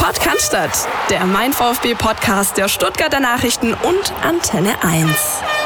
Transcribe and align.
Podcast, 0.00 0.88
der 1.10 1.26
Mein 1.26 1.52
VfB 1.52 1.94
Podcast 1.94 2.56
der 2.56 2.68
Stuttgarter 2.68 3.20
Nachrichten 3.20 3.74
und 3.74 4.14
Antenne 4.22 4.82
1. 4.82 5.59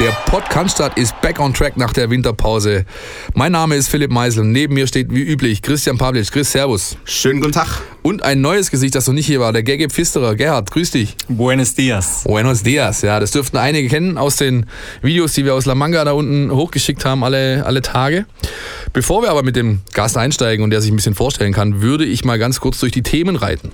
Der 0.00 0.12
Podcast 0.24 0.80
ist 0.96 1.20
back 1.20 1.38
on 1.38 1.52
track 1.52 1.76
nach 1.76 1.92
der 1.92 2.08
Winterpause. 2.08 2.86
Mein 3.34 3.52
Name 3.52 3.76
ist 3.76 3.90
Philipp 3.90 4.10
Meisel. 4.10 4.44
Neben 4.44 4.72
mir 4.72 4.86
steht 4.86 5.12
wie 5.12 5.20
üblich 5.20 5.60
Christian 5.60 5.98
Pavlic. 5.98 6.32
Chris, 6.32 6.52
Servus. 6.52 6.96
Schönen 7.04 7.42
guten 7.42 7.52
Tag. 7.52 7.82
Und 8.00 8.22
ein 8.22 8.40
neues 8.40 8.70
Gesicht, 8.70 8.94
das 8.94 9.06
noch 9.06 9.12
nicht 9.12 9.26
hier 9.26 9.40
war, 9.40 9.52
der 9.52 9.62
Gege 9.62 9.90
Pfisterer. 9.90 10.36
Gerhard, 10.36 10.70
grüß 10.70 10.92
dich. 10.92 11.16
Buenos 11.28 11.74
dias. 11.74 12.22
Buenos 12.24 12.62
dias. 12.62 13.02
Ja, 13.02 13.20
das 13.20 13.32
dürften 13.32 13.58
einige 13.58 13.90
kennen 13.90 14.16
aus 14.16 14.36
den 14.36 14.64
Videos, 15.02 15.34
die 15.34 15.44
wir 15.44 15.52
aus 15.52 15.66
La 15.66 15.74
Manga 15.74 16.02
da 16.02 16.12
unten 16.12 16.50
hochgeschickt 16.50 17.04
haben, 17.04 17.22
alle, 17.22 17.66
alle 17.66 17.82
Tage. 17.82 18.24
Bevor 18.94 19.20
wir 19.20 19.30
aber 19.30 19.42
mit 19.42 19.54
dem 19.54 19.82
Gast 19.92 20.16
einsteigen 20.16 20.64
und 20.64 20.70
der 20.70 20.80
sich 20.80 20.90
ein 20.90 20.96
bisschen 20.96 21.14
vorstellen 21.14 21.52
kann, 21.52 21.82
würde 21.82 22.06
ich 22.06 22.24
mal 22.24 22.38
ganz 22.38 22.58
kurz 22.60 22.80
durch 22.80 22.92
die 22.92 23.02
Themen 23.02 23.36
reiten. 23.36 23.70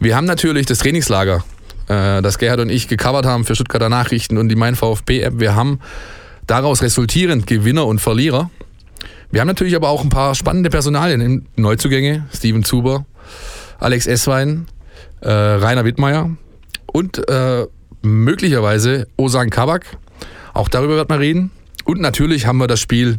Wir 0.00 0.16
haben 0.16 0.26
natürlich 0.26 0.66
das 0.66 0.78
Trainingslager 0.78 1.44
äh, 1.88 2.22
das 2.22 2.38
Gerhard 2.38 2.60
und 2.60 2.70
ich 2.70 2.88
gecovert 2.88 3.26
haben 3.26 3.44
für 3.44 3.54
Stuttgarter 3.54 3.88
Nachrichten 3.88 4.38
und 4.38 4.48
die 4.48 4.56
Mein 4.56 4.74
VfB-App. 4.74 5.38
Wir 5.38 5.54
haben 5.54 5.80
daraus 6.46 6.82
resultierend 6.82 7.46
Gewinner 7.46 7.86
und 7.86 8.00
Verlierer. 8.00 8.50
Wir 9.30 9.40
haben 9.40 9.48
natürlich 9.48 9.74
aber 9.74 9.88
auch 9.88 10.02
ein 10.02 10.10
paar 10.10 10.34
spannende 10.34 10.70
Personalien, 10.70 11.46
Neuzugänge, 11.56 12.26
Steven 12.32 12.62
Zuber, 12.62 13.04
Alex 13.80 14.06
Esswein, 14.06 14.66
äh, 15.20 15.30
Rainer 15.30 15.84
Wittmeier 15.84 16.30
und 16.86 17.28
äh, 17.28 17.66
möglicherweise 18.02 19.08
Osan 19.16 19.50
Kabak. 19.50 19.96
Auch 20.52 20.68
darüber 20.68 20.96
wird 20.96 21.08
man 21.08 21.18
reden. 21.18 21.50
Und 21.84 22.00
natürlich 22.00 22.46
haben 22.46 22.58
wir 22.58 22.68
das 22.68 22.80
Spiel 22.80 23.18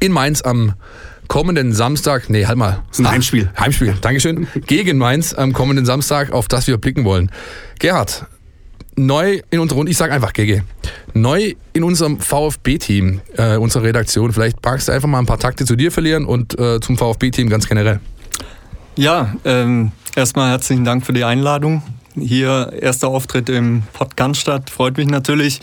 in 0.00 0.12
Mainz 0.12 0.42
am 0.42 0.74
kommenden 1.28 1.72
Samstag, 1.72 2.28
nee, 2.28 2.46
halt 2.46 2.58
mal. 2.58 2.82
Das 2.88 2.98
ist 2.98 3.04
ein 3.04 3.10
Heimspiel. 3.10 3.50
Heimspiel, 3.58 3.94
Dankeschön. 4.00 4.46
Gegen 4.66 4.98
Mainz 4.98 5.34
am 5.34 5.52
kommenden 5.52 5.86
Samstag, 5.86 6.32
auf 6.32 6.48
das 6.48 6.66
wir 6.66 6.78
blicken 6.78 7.04
wollen. 7.04 7.30
Gerhard, 7.78 8.26
neu 8.96 9.40
in 9.50 9.60
unserer 9.60 9.78
Runde, 9.78 9.90
ich 9.90 9.96
sage 9.96 10.12
einfach 10.12 10.32
GG, 10.32 10.62
neu 11.14 11.54
in 11.72 11.84
unserem 11.84 12.20
VfB-Team, 12.20 13.20
äh, 13.36 13.56
unserer 13.56 13.84
Redaktion. 13.84 14.32
Vielleicht 14.32 14.64
magst 14.64 14.88
du 14.88 14.92
einfach 14.92 15.08
mal 15.08 15.18
ein 15.18 15.26
paar 15.26 15.38
Takte 15.38 15.64
zu 15.64 15.76
dir 15.76 15.90
verlieren 15.90 16.24
und 16.24 16.58
äh, 16.58 16.80
zum 16.80 16.96
VfB-Team 16.96 17.48
ganz 17.48 17.68
generell. 17.68 18.00
Ja, 18.96 19.34
ähm, 19.44 19.92
erstmal 20.14 20.50
herzlichen 20.50 20.84
Dank 20.84 21.06
für 21.06 21.12
die 21.12 21.24
Einladung. 21.24 21.82
Hier 22.14 22.72
erster 22.78 23.08
Auftritt 23.08 23.48
im 23.48 23.84
Podcast 23.94 24.68
freut 24.68 24.98
mich 24.98 25.06
natürlich 25.06 25.60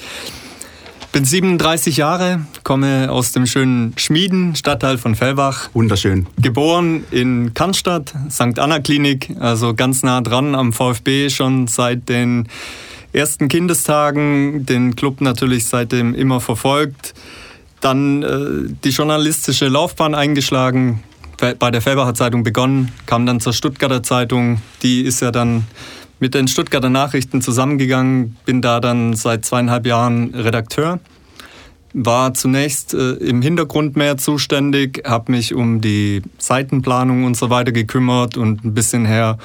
bin 1.11 1.25
37 1.25 1.97
Jahre, 1.97 2.45
komme 2.63 3.11
aus 3.11 3.31
dem 3.31 3.45
schönen 3.45 3.93
Schmieden, 3.97 4.55
Stadtteil 4.55 4.97
von 4.97 5.15
Fellbach. 5.15 5.69
Wunderschön. 5.73 6.27
Geboren 6.39 7.03
in 7.11 7.53
Cannstatt, 7.53 8.13
St. 8.29 8.59
Anna 8.59 8.79
Klinik, 8.79 9.35
also 9.39 9.73
ganz 9.73 10.03
nah 10.03 10.21
dran 10.21 10.55
am 10.55 10.71
VfB, 10.71 11.29
schon 11.29 11.67
seit 11.67 12.09
den 12.09 12.47
ersten 13.11 13.47
Kindestagen, 13.47 14.65
den 14.65 14.95
Club 14.95 15.21
natürlich 15.21 15.65
seitdem 15.65 16.13
immer 16.13 16.41
verfolgt. 16.41 17.13
Dann 17.81 18.23
äh, 18.23 18.73
die 18.83 18.89
journalistische 18.89 19.67
Laufbahn 19.67 20.13
eingeschlagen, 20.13 21.03
bei 21.57 21.71
der 21.71 21.81
Fellbacher 21.81 22.13
Zeitung 22.13 22.43
begonnen, 22.43 22.91
kam 23.05 23.25
dann 23.25 23.39
zur 23.39 23.53
Stuttgarter 23.53 24.03
Zeitung. 24.03 24.61
Die 24.83 25.01
ist 25.01 25.21
ja 25.21 25.31
dann 25.31 25.65
mit 26.19 26.33
den 26.33 26.47
Stuttgarter 26.47 26.89
Nachrichten 26.89 27.41
zusammengegangen, 27.41 28.37
bin 28.45 28.61
da 28.61 28.79
dann 28.79 29.13
seit 29.13 29.45
zweieinhalb 29.45 29.85
Jahren 29.85 30.33
Redakteur. 30.35 30.99
War 31.93 32.33
zunächst 32.33 32.93
äh, 32.93 33.13
im 33.13 33.41
Hintergrund 33.41 33.95
mehr 33.95 34.17
zuständig, 34.17 35.03
habe 35.07 35.31
mich 35.31 35.55
um 35.55 35.81
die 35.81 36.21
Seitenplanung 36.37 37.23
und 37.23 37.35
so 37.35 37.49
weiter 37.49 37.71
gekümmert 37.71 38.37
und 38.37 38.63
ein 38.63 38.73
bisschen 38.73 39.05
her 39.05 39.37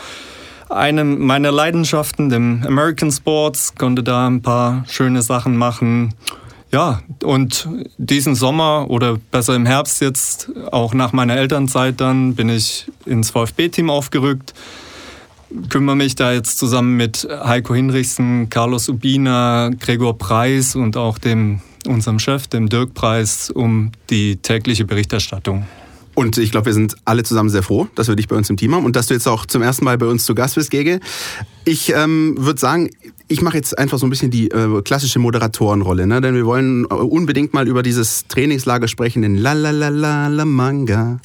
einem 0.68 1.24
meiner 1.24 1.52
Leidenschaften, 1.52 2.28
dem 2.28 2.62
American 2.66 3.10
Sports, 3.10 3.74
konnte 3.76 4.02
da 4.02 4.26
ein 4.26 4.42
paar 4.42 4.84
schöne 4.88 5.22
Sachen 5.22 5.56
machen. 5.56 6.14
Ja, 6.72 7.02
und 7.22 7.68
diesen 7.98 8.34
Sommer 8.34 8.86
oder 8.90 9.16
besser 9.30 9.54
im 9.54 9.64
Herbst 9.64 10.00
jetzt, 10.00 10.50
auch 10.72 10.92
nach 10.92 11.12
meiner 11.12 11.36
Elternzeit 11.36 12.00
dann, 12.00 12.34
bin 12.34 12.48
ich 12.48 12.90
ins 13.06 13.30
VfB-Team 13.30 13.90
aufgerückt 13.90 14.54
kümmere 15.68 15.96
mich 15.96 16.14
da 16.14 16.32
jetzt 16.32 16.58
zusammen 16.58 16.96
mit 16.96 17.26
Heiko 17.30 17.74
Hinrichsen, 17.74 18.50
Carlos 18.50 18.88
Ubina, 18.88 19.70
Gregor 19.78 20.18
Preis 20.18 20.76
und 20.76 20.96
auch 20.96 21.18
dem 21.18 21.60
unserem 21.86 22.18
Chef, 22.18 22.46
dem 22.46 22.68
Dirk 22.68 22.94
Preis, 22.94 23.50
um 23.50 23.92
die 24.10 24.36
tägliche 24.36 24.84
Berichterstattung. 24.84 25.66
Und 26.14 26.38
ich 26.38 26.52
glaube, 26.52 26.66
wir 26.66 26.72
sind 26.72 26.94
alle 27.04 27.24
zusammen 27.24 27.50
sehr 27.50 27.62
froh, 27.62 27.88
dass 27.96 28.06
wir 28.06 28.14
dich 28.14 28.28
bei 28.28 28.36
uns 28.36 28.48
im 28.48 28.56
Team 28.56 28.74
haben 28.74 28.84
und 28.84 28.94
dass 28.94 29.08
du 29.08 29.14
jetzt 29.14 29.26
auch 29.26 29.46
zum 29.46 29.62
ersten 29.62 29.84
Mal 29.84 29.98
bei 29.98 30.06
uns 30.06 30.24
zu 30.24 30.34
Gast 30.34 30.54
bist, 30.54 30.70
Gege. 30.70 31.00
Ich 31.64 31.92
ähm, 31.92 32.36
würde 32.38 32.60
sagen, 32.60 32.90
ich 33.26 33.42
mache 33.42 33.56
jetzt 33.56 33.76
einfach 33.76 33.98
so 33.98 34.06
ein 34.06 34.10
bisschen 34.10 34.30
die 34.30 34.48
äh, 34.50 34.82
klassische 34.82 35.18
Moderatorenrolle, 35.18 36.06
ne? 36.06 36.20
denn 36.20 36.34
wir 36.34 36.46
wollen 36.46 36.84
unbedingt 36.84 37.52
mal 37.52 37.66
über 37.66 37.82
dieses 37.82 38.28
Trainingslager 38.28 38.86
sprechen 38.86 39.24
in 39.24 39.36
La 39.36 39.54
La 39.54 39.70
La 39.70 39.88
La 39.88 40.28
La 40.28 40.44
Manga. 40.44 41.20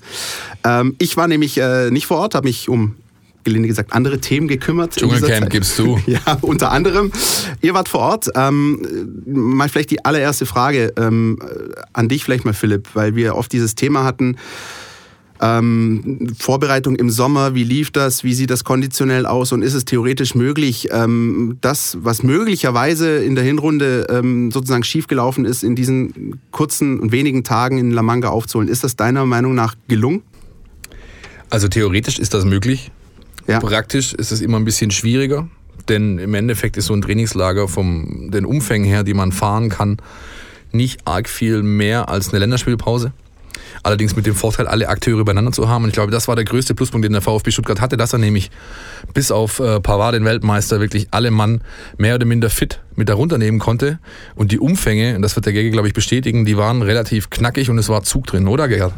Ähm, 0.63 0.96
ich 0.97 1.18
war 1.18 1.28
nämlich 1.28 1.59
äh, 1.59 1.91
nicht 1.91 2.07
vor 2.07 2.18
Ort, 2.18 2.34
habe 2.34 2.47
mich 2.47 2.68
um 2.68 2.96
gelinde 3.50 3.68
gesagt, 3.68 3.94
andere 3.94 4.20
Themen 4.20 4.48
gekümmert. 4.48 4.96
Dschungelcamp 4.96 5.50
gibst 5.50 5.78
du. 5.78 6.00
Ja, 6.08 6.38
unter 6.42 6.72
anderem. 6.72 7.12
Ihr 7.62 7.74
wart 7.74 7.90
vor 7.90 8.00
Ort. 8.00 8.30
Ähm, 8.36 9.22
mal 9.26 9.70
vielleicht 9.70 9.92
die 9.92 10.04
allererste 10.06 10.46
Frage 10.46 10.94
ähm, 10.98 11.38
an 11.94 12.08
dich 12.08 12.24
vielleicht 12.24 12.46
mal, 12.46 12.54
Philipp, 12.54 12.90
weil 12.94 13.16
wir 13.16 13.36
oft 13.36 13.52
dieses 13.52 13.76
Thema 13.76 14.04
hatten. 14.04 14.38
Ähm, 15.42 16.34
Vorbereitung 16.38 16.96
im 16.96 17.10
Sommer, 17.10 17.56
wie 17.56 17.64
lief 17.64 17.92
das, 17.92 18.24
wie 18.24 18.34
sieht 18.34 18.50
das 18.50 18.66
konditionell 18.66 19.26
aus 19.26 19.54
und 19.54 19.62
ist 19.62 19.74
es 19.74 19.86
theoretisch 19.86 20.36
möglich, 20.36 20.90
ähm, 20.92 21.58
das, 21.62 21.98
was 22.02 22.24
möglicherweise 22.24 23.18
in 23.24 23.36
der 23.36 23.46
Hinrunde 23.46 24.08
ähm, 24.10 24.52
sozusagen 24.52 24.84
schiefgelaufen 24.84 25.46
ist, 25.46 25.64
in 25.64 25.76
diesen 25.76 26.42
kurzen 26.52 27.00
und 27.00 27.14
wenigen 27.14 27.46
Tagen 27.46 27.78
in 27.78 27.92
La 27.92 28.04
Manga 28.04 28.30
aufzuholen? 28.30 28.68
Ist 28.68 28.84
das 28.84 28.98
deiner 28.98 29.26
Meinung 29.26 29.56
nach 29.56 29.76
gelungen? 29.88 30.24
Also 31.50 31.68
theoretisch 31.70 32.20
ist 32.20 32.34
das 32.34 32.44
möglich. 32.44 32.92
Ja. 33.50 33.60
Praktisch 33.60 34.14
ist 34.14 34.32
es 34.32 34.42
immer 34.42 34.58
ein 34.58 34.66
bisschen 34.66 34.92
schwieriger, 34.92 35.48
denn 35.88 36.20
im 36.20 36.34
Endeffekt 36.36 36.78
ist 36.78 36.86
so 36.86 36.94
ein 36.94 37.02
Trainingslager 37.02 37.68
vom 37.68 38.30
den 38.32 38.46
Umfängen 38.46 38.88
her, 38.88 39.04
die 39.04 39.16
man 39.16 39.32
fahren 39.32 39.70
kann, 39.70 39.98
nicht 40.72 41.02
arg 41.06 41.28
viel 41.28 41.64
mehr 41.64 42.10
als 42.10 42.30
eine 42.30 42.40
Länderspielpause. 42.40 43.12
Allerdings 43.82 44.16
mit 44.16 44.26
dem 44.26 44.36
Vorteil, 44.36 44.68
alle 44.68 44.90
Akteure 44.90 45.20
übereinander 45.20 45.52
zu 45.52 45.68
haben. 45.68 45.84
Und 45.84 45.90
ich 45.90 45.94
glaube, 45.94 46.12
das 46.12 46.28
war 46.28 46.36
der 46.36 46.46
größte 46.46 46.76
Pluspunkt, 46.76 47.06
den 47.06 47.14
der 47.14 47.22
VfB 47.22 47.52
Stuttgart 47.52 47.82
hatte, 47.82 47.98
dass 47.98 48.14
er 48.14 48.20
nämlich 48.20 48.52
bis 49.14 49.32
auf 49.32 49.60
äh, 49.60 49.80
Pavard, 49.80 50.16
den 50.16 50.26
Weltmeister, 50.26 50.80
wirklich 50.80 51.08
alle 51.12 51.31
Mann 51.31 51.62
mehr 51.98 52.16
oder 52.16 52.26
minder 52.26 52.50
fit 52.50 52.81
mit 52.96 53.10
darunter 53.10 53.38
nehmen 53.38 53.58
konnte. 53.58 54.00
Und 54.36 54.52
die 54.52 54.60
Umfänge, 54.60 55.16
und 55.16 55.22
das 55.22 55.36
wird 55.36 55.46
der 55.46 55.54
Gege, 55.54 55.72
glaube 55.72 55.88
ich, 55.88 55.94
bestätigen, 55.94 56.46
die 56.46 56.58
waren 56.58 56.81
relativ 56.81 57.30
knackig 57.30 57.70
und 57.70 57.78
es 57.78 57.90
war 57.90 58.04
Zug 58.04 58.28
drin, 58.28 58.48
oder 58.48 58.68
Gerhard? 58.68 58.94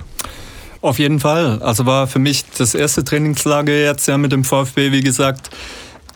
Auf 0.81 0.97
jeden 0.97 1.19
Fall. 1.19 1.61
Also 1.61 1.85
war 1.85 2.07
für 2.07 2.19
mich 2.19 2.43
das 2.57 2.73
erste 2.73 3.03
Trainingslager 3.03 3.73
jetzt 3.73 4.07
ja 4.07 4.17
mit 4.17 4.31
dem 4.31 4.43
VfB, 4.43 4.91
wie 4.91 5.01
gesagt. 5.01 5.51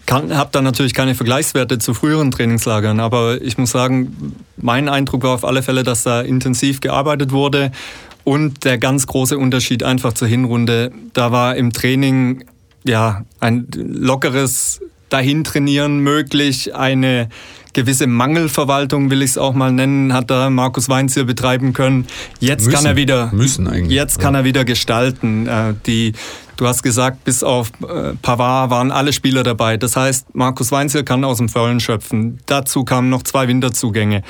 Habe 0.10 0.50
da 0.52 0.62
natürlich 0.62 0.94
keine 0.94 1.16
Vergleichswerte 1.16 1.80
zu 1.80 1.96
früheren 1.96 2.30
Trainingslagern, 2.30 3.00
aber 3.00 3.42
ich 3.42 3.58
muss 3.58 3.72
sagen, 3.72 4.36
mein 4.56 4.88
Eindruck 4.88 5.24
war 5.24 5.34
auf 5.34 5.44
alle 5.44 5.64
Fälle, 5.64 5.82
dass 5.82 6.04
da 6.04 6.22
intensiv 6.22 6.80
gearbeitet 6.80 7.32
wurde 7.32 7.72
und 8.24 8.66
der 8.66 8.78
ganz 8.78 9.08
große 9.08 9.36
Unterschied 9.36 9.82
einfach 9.82 10.14
zur 10.14 10.28
Hinrunde, 10.28 10.92
da 11.14 11.32
war 11.32 11.56
im 11.56 11.74
Training 11.74 12.46
ja 12.84 13.26
ein 13.40 13.68
lockeres 13.74 14.80
Dahintrainieren 15.10 16.00
möglich, 16.00 16.76
eine 16.76 17.30
gewisse 17.76 18.08
Mangelverwaltung, 18.08 19.12
will 19.12 19.22
ich 19.22 19.32
es 19.32 19.38
auch 19.38 19.54
mal 19.54 19.72
nennen, 19.72 20.14
hat 20.14 20.32
da 20.32 20.50
Markus 20.50 20.90
Weinz 20.90 21.14
hier 21.14 21.26
betreiben 21.26 21.74
können. 21.74 22.08
Jetzt 22.40 22.66
müssen, 22.66 22.76
kann 22.76 22.86
er 22.86 22.96
wieder, 22.96 23.30
müssen 23.32 23.68
eigentlich. 23.68 23.96
Jetzt 23.96 24.18
kann 24.20 24.34
ja. 24.34 24.40
er 24.40 24.44
wieder 24.46 24.66
gestalten. 24.66 25.46
Äh, 25.46 25.76
die, 25.86 26.14
du 26.58 26.66
hast 26.66 26.82
gesagt, 26.82 27.24
bis 27.26 27.44
auf 27.44 27.72
äh, 27.84 28.14
Pavard 28.22 28.72
waren 28.72 28.92
alle 28.92 29.14
Spieler 29.14 29.44
dabei. 29.44 29.78
Das 29.78 29.96
heißt, 29.96 30.34
Markus 30.34 30.72
Weinzel 30.72 31.04
kann 31.04 31.24
aus 31.24 31.38
dem 31.38 31.50
Vollen 31.50 31.80
schöpfen. 31.80 32.40
Dazu 32.48 32.86
kamen 32.86 33.10
noch 33.10 33.24
zwei 33.24 33.48
Winterzugänge. 33.48 34.24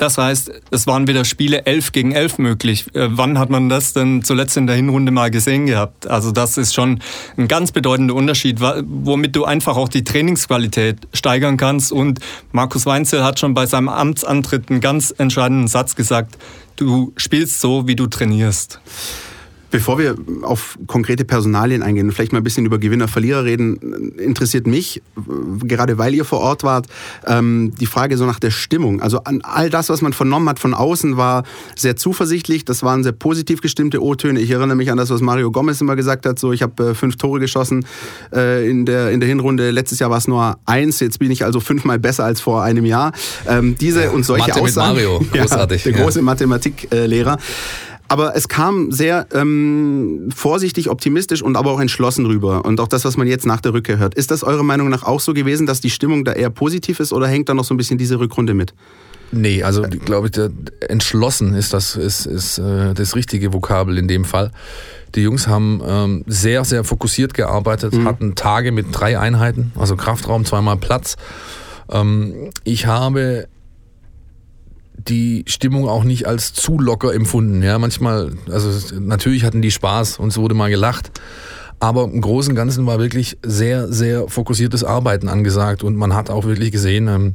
Das 0.00 0.16
heißt, 0.16 0.50
es 0.70 0.86
waren 0.86 1.06
wieder 1.08 1.26
Spiele 1.26 1.66
11 1.66 1.92
gegen 1.92 2.12
11 2.12 2.38
möglich. 2.38 2.86
Äh, 2.94 3.08
wann 3.10 3.38
hat 3.38 3.50
man 3.50 3.68
das 3.68 3.92
denn 3.92 4.24
zuletzt 4.24 4.56
in 4.56 4.66
der 4.66 4.74
Hinrunde 4.74 5.12
mal 5.12 5.30
gesehen 5.30 5.66
gehabt? 5.66 6.06
Also 6.06 6.32
das 6.32 6.56
ist 6.56 6.72
schon 6.72 7.00
ein 7.36 7.48
ganz 7.48 7.70
bedeutender 7.70 8.14
Unterschied, 8.14 8.60
womit 8.60 9.36
du 9.36 9.44
einfach 9.44 9.76
auch 9.76 9.90
die 9.90 10.02
Trainingsqualität 10.02 11.06
steigern 11.12 11.58
kannst. 11.58 11.92
Und 11.92 12.20
Markus 12.50 12.86
Weinzel 12.86 13.22
hat 13.22 13.40
schon 13.40 13.52
bei 13.52 13.66
seinem 13.66 13.90
Amtsantritt 13.90 14.70
einen 14.70 14.80
ganz 14.80 15.14
entscheidenden 15.18 15.68
Satz 15.68 15.96
gesagt, 15.96 16.38
du 16.76 17.12
spielst 17.18 17.60
so, 17.60 17.86
wie 17.86 17.94
du 17.94 18.06
trainierst. 18.06 18.80
Bevor 19.70 19.98
wir 19.98 20.16
auf 20.42 20.78
konkrete 20.86 21.24
Personalien 21.24 21.82
eingehen 21.82 22.06
und 22.06 22.12
vielleicht 22.12 22.32
mal 22.32 22.38
ein 22.38 22.44
bisschen 22.44 22.66
über 22.66 22.78
Gewinner, 22.78 23.06
Verlierer 23.06 23.44
reden, 23.44 24.12
interessiert 24.18 24.66
mich, 24.66 25.00
gerade 25.62 25.96
weil 25.96 26.14
ihr 26.14 26.24
vor 26.24 26.40
Ort 26.40 26.64
wart, 26.64 26.86
ähm, 27.26 27.72
die 27.78 27.86
Frage 27.86 28.16
so 28.16 28.26
nach 28.26 28.40
der 28.40 28.50
Stimmung. 28.50 29.00
Also 29.00 29.22
an 29.24 29.40
all 29.42 29.70
das, 29.70 29.88
was 29.88 30.02
man 30.02 30.12
vernommen 30.12 30.48
hat 30.48 30.58
von 30.58 30.74
außen, 30.74 31.16
war 31.16 31.44
sehr 31.76 31.96
zuversichtlich. 31.96 32.64
Das 32.64 32.82
waren 32.82 33.02
sehr 33.02 33.12
positiv 33.12 33.60
gestimmte 33.60 34.02
O-Töne. 34.02 34.40
Ich 34.40 34.50
erinnere 34.50 34.76
mich 34.76 34.90
an 34.90 34.96
das, 34.96 35.10
was 35.10 35.20
Mario 35.20 35.52
Gomez 35.52 35.80
immer 35.80 35.96
gesagt 35.96 36.26
hat. 36.26 36.38
So, 36.38 36.52
ich 36.52 36.62
habe 36.62 36.90
äh, 36.90 36.94
fünf 36.94 37.16
Tore 37.16 37.38
geschossen 37.38 37.86
äh, 38.34 38.68
in, 38.68 38.86
der, 38.86 39.10
in 39.10 39.20
der 39.20 39.28
Hinrunde. 39.28 39.70
Letztes 39.70 40.00
Jahr 40.00 40.10
war 40.10 40.18
es 40.18 40.26
nur 40.26 40.58
eins. 40.66 41.00
Jetzt 41.00 41.18
bin 41.20 41.30
ich 41.30 41.44
also 41.44 41.60
fünfmal 41.60 41.98
besser 41.98 42.24
als 42.24 42.40
vor 42.40 42.62
einem 42.62 42.84
Jahr. 42.84 43.12
Ähm, 43.46 43.76
diese 43.78 44.10
und 44.10 44.24
solche 44.24 44.48
Mathe 44.48 44.60
Aussagen. 44.62 44.96
Mit 44.96 45.04
Mario, 45.04 45.24
großartig. 45.32 45.84
Ja, 45.84 45.92
der 45.92 46.02
große 46.02 46.18
ja. 46.18 46.24
Mathematiklehrer. 46.24 47.38
Aber 48.10 48.34
es 48.34 48.48
kam 48.48 48.90
sehr 48.90 49.28
ähm, 49.32 50.30
vorsichtig, 50.34 50.90
optimistisch 50.90 51.42
und 51.42 51.56
aber 51.56 51.70
auch 51.70 51.78
entschlossen 51.78 52.26
rüber. 52.26 52.64
Und 52.64 52.80
auch 52.80 52.88
das, 52.88 53.04
was 53.04 53.16
man 53.16 53.28
jetzt 53.28 53.46
nach 53.46 53.60
der 53.60 53.72
Rückkehr 53.72 53.98
hört. 53.98 54.16
Ist 54.16 54.32
das 54.32 54.42
eurer 54.42 54.64
Meinung 54.64 54.88
nach 54.88 55.04
auch 55.04 55.20
so 55.20 55.32
gewesen, 55.32 55.64
dass 55.64 55.80
die 55.80 55.90
Stimmung 55.90 56.24
da 56.24 56.32
eher 56.32 56.50
positiv 56.50 56.98
ist 56.98 57.12
oder 57.12 57.28
hängt 57.28 57.48
da 57.48 57.54
noch 57.54 57.62
so 57.62 57.72
ein 57.72 57.76
bisschen 57.76 57.98
diese 57.98 58.18
Rückrunde 58.18 58.52
mit? 58.52 58.74
Nee, 59.30 59.62
also 59.62 59.82
glaube 59.82 60.26
ich, 60.26 60.32
der, 60.32 60.50
entschlossen 60.88 61.54
ist 61.54 61.72
das, 61.72 61.94
ist, 61.94 62.26
ist 62.26 62.58
äh, 62.58 62.94
das 62.94 63.14
richtige 63.14 63.52
Vokabel 63.52 63.96
in 63.96 64.08
dem 64.08 64.24
Fall. 64.24 64.50
Die 65.14 65.20
Jungs 65.20 65.46
haben 65.46 65.80
ähm, 65.86 66.24
sehr, 66.26 66.64
sehr 66.64 66.82
fokussiert 66.82 67.32
gearbeitet, 67.32 67.94
mhm. 67.94 68.06
hatten 68.06 68.34
Tage 68.34 68.72
mit 68.72 68.86
drei 68.90 69.20
Einheiten, 69.20 69.70
also 69.76 69.94
Kraftraum, 69.94 70.44
zweimal 70.44 70.78
Platz. 70.78 71.16
Ähm, 71.88 72.50
ich 72.64 72.86
habe 72.86 73.46
die 75.08 75.44
Stimmung 75.46 75.88
auch 75.88 76.04
nicht 76.04 76.26
als 76.26 76.52
zu 76.52 76.78
locker 76.78 77.14
empfunden. 77.14 77.62
Ja, 77.62 77.78
manchmal, 77.78 78.32
also 78.50 78.98
natürlich 78.98 79.44
hatten 79.44 79.62
die 79.62 79.70
Spaß 79.70 80.18
und 80.18 80.28
es 80.28 80.38
wurde 80.38 80.54
mal 80.54 80.70
gelacht. 80.70 81.10
Aber 81.78 82.04
im 82.04 82.20
Großen 82.20 82.52
und 82.52 82.56
Ganzen 82.56 82.86
war 82.86 82.98
wirklich 82.98 83.38
sehr, 83.42 83.90
sehr 83.90 84.28
fokussiertes 84.28 84.84
Arbeiten 84.84 85.28
angesagt 85.28 85.82
und 85.82 85.96
man 85.96 86.14
hat 86.14 86.28
auch 86.28 86.44
wirklich 86.44 86.72
gesehen, 86.72 87.08
ähm, 87.08 87.34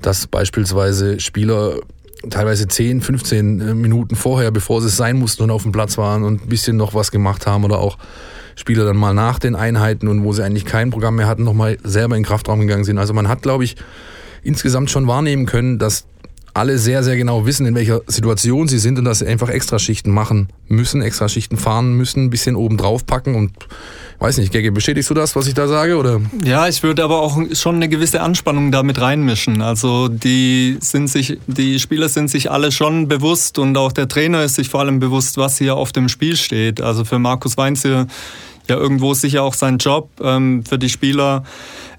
dass 0.00 0.26
beispielsweise 0.26 1.20
Spieler 1.20 1.76
teilweise 2.30 2.66
10, 2.66 3.02
15 3.02 3.60
äh, 3.60 3.74
Minuten 3.74 4.16
vorher, 4.16 4.50
bevor 4.50 4.80
sie 4.80 4.88
es 4.88 4.96
sein 4.96 5.18
mussten 5.18 5.42
und 5.42 5.50
auf 5.50 5.62
dem 5.62 5.72
Platz 5.72 5.98
waren 5.98 6.24
und 6.24 6.44
ein 6.44 6.48
bisschen 6.48 6.78
noch 6.78 6.94
was 6.94 7.10
gemacht 7.10 7.46
haben 7.46 7.64
oder 7.64 7.78
auch 7.78 7.98
Spieler 8.56 8.84
dann 8.84 8.96
mal 8.96 9.12
nach 9.12 9.38
den 9.38 9.54
Einheiten 9.54 10.08
und 10.08 10.24
wo 10.24 10.32
sie 10.32 10.42
eigentlich 10.42 10.64
kein 10.64 10.90
Programm 10.90 11.16
mehr 11.16 11.26
hatten, 11.26 11.44
nochmal 11.44 11.76
selber 11.82 12.16
in 12.16 12.22
den 12.22 12.26
Kraftraum 12.26 12.60
gegangen 12.60 12.84
sind. 12.84 12.98
Also 12.98 13.12
man 13.12 13.28
hat, 13.28 13.42
glaube 13.42 13.64
ich, 13.64 13.76
insgesamt 14.42 14.90
schon 14.90 15.06
wahrnehmen 15.06 15.44
können, 15.46 15.78
dass 15.78 16.06
alle 16.54 16.78
sehr, 16.78 17.02
sehr 17.02 17.16
genau 17.16 17.46
wissen, 17.46 17.66
in 17.66 17.74
welcher 17.74 18.00
Situation 18.06 18.68
sie 18.68 18.78
sind 18.78 18.98
und 18.98 19.04
dass 19.04 19.18
sie 19.18 19.26
einfach 19.26 19.48
Extraschichten 19.48 20.12
machen 20.12 20.48
müssen, 20.68 21.02
Extraschichten 21.02 21.58
fahren 21.58 21.94
müssen, 21.94 22.24
ein 22.24 22.30
bisschen 22.30 22.54
oben 22.54 22.76
drauf 22.76 23.04
packen 23.04 23.34
und 23.34 23.52
weiß 24.20 24.38
nicht, 24.38 24.52
Gege, 24.52 24.70
bestätigst 24.70 25.10
du 25.10 25.14
das, 25.14 25.34
was 25.34 25.48
ich 25.48 25.54
da 25.54 25.66
sage? 25.66 25.96
Oder? 25.96 26.20
Ja, 26.44 26.68
ich 26.68 26.82
würde 26.84 27.02
aber 27.02 27.20
auch 27.20 27.38
schon 27.52 27.76
eine 27.76 27.88
gewisse 27.88 28.22
Anspannung 28.22 28.70
damit 28.70 29.00
reinmischen. 29.00 29.60
Also 29.62 30.08
die 30.08 30.78
sind 30.80 31.08
sich, 31.08 31.38
die 31.48 31.80
Spieler 31.80 32.08
sind 32.08 32.30
sich 32.30 32.50
alle 32.50 32.70
schon 32.70 33.08
bewusst 33.08 33.58
und 33.58 33.76
auch 33.76 33.92
der 33.92 34.08
Trainer 34.08 34.44
ist 34.44 34.54
sich 34.54 34.68
vor 34.68 34.80
allem 34.80 35.00
bewusst, 35.00 35.36
was 35.36 35.58
hier 35.58 35.74
auf 35.74 35.92
dem 35.92 36.08
Spiel 36.08 36.36
steht. 36.36 36.80
Also 36.80 37.04
für 37.04 37.18
Markus 37.18 37.56
Weinz 37.56 37.82
hier 37.82 38.06
ja 38.68 38.76
irgendwo 38.76 39.14
sicher 39.14 39.42
auch 39.42 39.54
sein 39.54 39.78
Job. 39.78 40.10
Ähm, 40.22 40.64
für 40.64 40.78
die 40.78 40.88
Spieler 40.88 41.44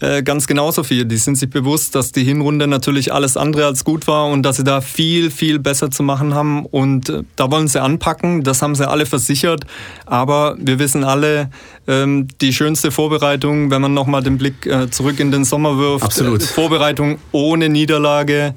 äh, 0.01 0.23
ganz 0.23 0.47
genauso 0.47 0.83
viel. 0.83 1.06
Die 1.06 1.17
sind 1.17 1.38
sich 1.38 1.50
bewusst, 1.50 1.95
dass 1.95 2.12
die 2.12 2.23
Hinrunde 2.23 2.67
natürlich 2.67 3.13
alles 3.13 3.38
andere 3.38 3.65
als 3.65 3.83
gut 3.83 4.07
war 4.07 4.27
und 4.27 4.44
dass 4.44 4.57
sie 4.57 4.63
da 4.63 4.81
viel, 4.81 5.31
viel 5.31 5.59
besser 5.59 5.91
zu 5.91 6.03
machen 6.03 6.33
haben. 6.33 6.65
Und 6.65 7.09
äh, 7.09 7.23
da 7.35 7.51
wollen 7.51 7.67
sie 7.67 7.81
anpacken. 7.81 8.44
Das 8.44 8.62
haben 8.62 8.75
sie 8.75 8.88
alle 8.88 9.06
versichert. 9.06 9.65
Aber 10.06 10.56
wir 10.59 10.79
wissen 10.79 11.03
alle, 11.03 11.50
ähm, 11.88 12.27
die 12.41 12.53
schönste 12.53 12.91
Vorbereitung, 12.91 13.69
wenn 13.71 13.81
man 13.81 13.94
nochmal 13.94 14.23
den 14.23 14.38
Blick 14.38 14.65
äh, 14.65 14.89
zurück 14.89 15.19
in 15.19 15.31
den 15.31 15.45
Sommer 15.45 15.77
wirft. 15.77 16.06
Absolut. 16.06 16.41
Äh, 16.41 16.45
Vorbereitung 16.45 17.19
ohne 17.31 17.69
Niederlage. 17.69 18.56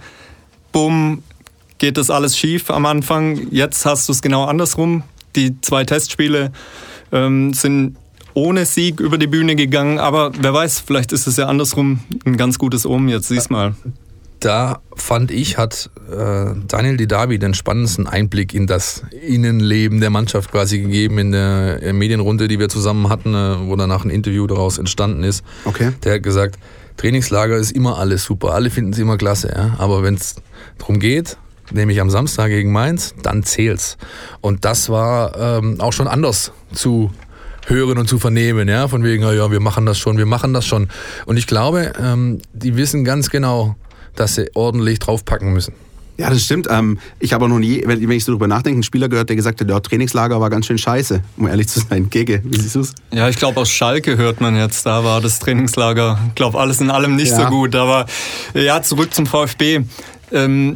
Bumm, 0.73 1.23
geht 1.79 1.97
das 1.97 2.11
alles 2.11 2.37
schief 2.37 2.71
am 2.71 2.87
Anfang. 2.87 3.49
Jetzt 3.51 3.85
hast 3.87 4.09
du 4.09 4.13
es 4.13 4.23
genau 4.23 4.45
andersrum. 4.45 5.03
Die 5.37 5.61
zwei 5.61 5.85
Testspiele 5.85 6.53
ähm, 7.13 7.53
sind 7.55 7.97
ohne 8.35 8.67
Sieg 8.67 9.01
über 9.01 9.19
die 9.19 9.27
Bühne 9.27 9.57
gegangen, 9.57 9.99
aber 9.99 10.33
wer 10.39 10.55
weiß, 10.55 10.81
vielleicht 10.81 11.13
ist 11.13 11.27
es 11.27 11.37
ja 11.37 11.47
andersrum 11.47 12.01
ein 12.25 12.37
ganz 12.37 12.59
gutes 12.59 12.87
Omen 12.87 13.09
jetzt, 13.09 13.29
siehst 13.29 13.51
mal. 13.51 13.75
Da 14.41 14.81
fand 14.95 15.33
ich, 15.33 15.59
hat 15.59 15.91
äh, 16.09 16.55
Daniel 16.69 16.97
Didavi 16.97 17.41
den 17.41 17.55
spannendsten 17.55 18.07
Einblick 18.07 18.55
in 18.55 18.69
das 18.69 19.03
Innenleben 19.27 20.01
der 20.01 20.11
Mannschaft 20.11 20.53
quasi 20.53 20.79
gegeben 20.79 21.19
in 21.19 21.33
der, 21.33 21.79
in 21.79 21.85
der 21.85 21.93
Medienrunde, 21.93 22.47
die 22.47 22.61
wir 22.61 22.69
zusammen 22.69 23.09
hatten, 23.09 23.35
äh, 23.35 23.69
wo 23.69 23.75
danach 23.75 24.05
ein 24.05 24.11
Interview 24.11 24.47
daraus 24.47 24.79
entstanden 24.79 25.25
ist. 25.25 25.45
Okay. 25.65 25.91
Der 26.05 26.15
hat 26.15 26.23
gesagt, 26.23 26.57
Trainingslager 26.99 27.57
ist 27.57 27.73
immer 27.73 27.99
alles 27.99 28.25
super, 28.25 28.55
alle 28.55 28.71
finden 28.71 28.93
es 28.93 28.99
immer 28.99 29.17
klasse, 29.17 29.53
ja? 29.55 29.75
aber 29.79 30.05
wenn 30.05 30.15
es 30.15 30.37
darum 30.79 31.01
geht, 31.01 31.37
nämlich 31.73 32.01
am 32.01 32.11
Samstag 32.11 32.49
gegen 32.49 32.73
Mainz, 32.73 33.15
dann 33.23 33.43
zählt's. 33.43 33.97
Und 34.41 34.65
das 34.65 34.89
war 34.89 35.59
ähm, 35.59 35.81
auch 35.81 35.93
schon 35.93 36.09
anders 36.09 36.53
zu 36.73 37.11
hören 37.67 37.99
und 37.99 38.09
zu 38.09 38.19
vernehmen, 38.19 38.69
ja, 38.69 38.89
von 38.89 39.05
wegen, 39.05 39.23
ja, 39.23 39.51
wir 39.51 39.61
machen 39.61 39.87
das 39.87 39.99
schon, 39.99 40.19
wir 40.19 40.27
machen 40.27 40.55
das 40.55 40.67
schon. 40.67 40.89
Und 41.27 41.37
ich 41.37 41.47
glaube, 41.47 41.93
ähm, 42.03 42.41
die 42.53 42.77
wissen 42.77 43.05
ganz 43.05 43.31
genau, 43.31 43.77
dass 44.17 44.35
sie 44.35 44.51
ordentlich 44.55 44.99
draufpacken 44.99 45.53
müssen. 45.53 45.75
Ja, 46.19 46.31
das 46.31 46.43
stimmt. 46.43 46.67
Ähm, 46.69 46.99
ich 47.21 47.33
habe 47.33 47.45
auch 47.45 47.49
noch 47.49 47.61
nie, 47.61 47.81
wenn, 47.87 48.11
ich 48.11 48.25
so 48.25 48.33
drüber 48.33 48.49
nachdenke, 48.49 48.75
einen 48.75 48.83
Spieler 48.83 49.09
gehört, 49.09 49.29
der 49.29 49.37
gesagt 49.37 49.61
hat, 49.61 49.71
der 49.71 49.81
Trainingslager 49.81 50.41
war 50.41 50.51
ganz 50.51 50.67
schön 50.67 50.77
scheiße, 50.77 51.23
um 51.37 51.47
ehrlich 51.47 51.69
zu 51.69 51.79
sein. 51.79 52.11
Gege, 52.11 52.43
wie 52.45 52.59
siehst 52.61 52.75
du 52.75 52.81
es? 52.81 52.93
Ja, 53.13 53.29
ich 53.29 53.37
glaube, 53.37 53.61
aus 53.61 53.71
Schalke 53.71 54.17
hört 54.17 54.41
man 54.41 54.57
jetzt, 54.57 54.85
da 54.85 55.05
war 55.05 55.21
das 55.21 55.39
Trainingslager, 55.39 56.19
ich 56.27 56.35
glaube, 56.35 56.59
alles 56.59 56.81
in 56.81 56.91
allem 56.91 57.15
nicht 57.15 57.31
ja. 57.31 57.45
so 57.45 57.47
gut. 57.47 57.77
Aber 57.77 58.07
ja, 58.53 58.83
zurück 58.83 59.15
zum 59.15 59.27
VfB. 59.27 59.83
Ähm, 60.33 60.75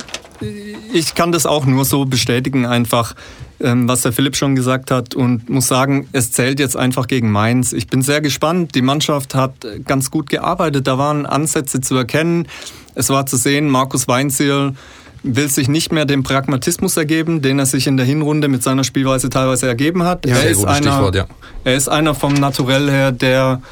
ich 0.92 1.14
kann 1.14 1.32
das 1.32 1.46
auch 1.46 1.64
nur 1.64 1.84
so 1.84 2.04
bestätigen, 2.04 2.66
einfach 2.66 3.14
ähm, 3.62 3.88
was 3.88 4.02
der 4.02 4.12
Philipp 4.12 4.36
schon 4.36 4.54
gesagt 4.54 4.90
hat 4.90 5.14
und 5.14 5.48
muss 5.48 5.68
sagen, 5.68 6.08
es 6.12 6.32
zählt 6.32 6.58
jetzt 6.58 6.76
einfach 6.76 7.06
gegen 7.06 7.30
Mainz. 7.30 7.72
Ich 7.72 7.86
bin 7.86 8.02
sehr 8.02 8.20
gespannt. 8.20 8.74
Die 8.74 8.82
Mannschaft 8.82 9.34
hat 9.34 9.66
ganz 9.84 10.10
gut 10.10 10.28
gearbeitet. 10.28 10.86
Da 10.86 10.98
waren 10.98 11.26
Ansätze 11.26 11.80
zu 11.80 11.96
erkennen. 11.96 12.48
Es 12.94 13.08
war 13.10 13.26
zu 13.26 13.36
sehen, 13.36 13.68
Markus 13.68 14.08
Weinziel 14.08 14.74
will 15.22 15.48
sich 15.48 15.68
nicht 15.68 15.92
mehr 15.92 16.04
dem 16.04 16.24
Pragmatismus 16.24 16.96
ergeben, 16.96 17.42
den 17.42 17.58
er 17.60 17.66
sich 17.66 17.86
in 17.86 17.96
der 17.96 18.04
Hinrunde 18.04 18.48
mit 18.48 18.62
seiner 18.62 18.82
Spielweise 18.82 19.30
teilweise 19.30 19.68
ergeben 19.68 20.02
hat. 20.02 20.26
Ja, 20.26 20.36
er, 20.36 20.50
ist 20.50 20.64
einer, 20.64 21.14
ja. 21.14 21.26
er 21.62 21.76
ist 21.76 21.88
einer 21.88 22.14
vom 22.14 22.34
Naturell 22.34 22.90
her, 22.90 23.12
der 23.12 23.62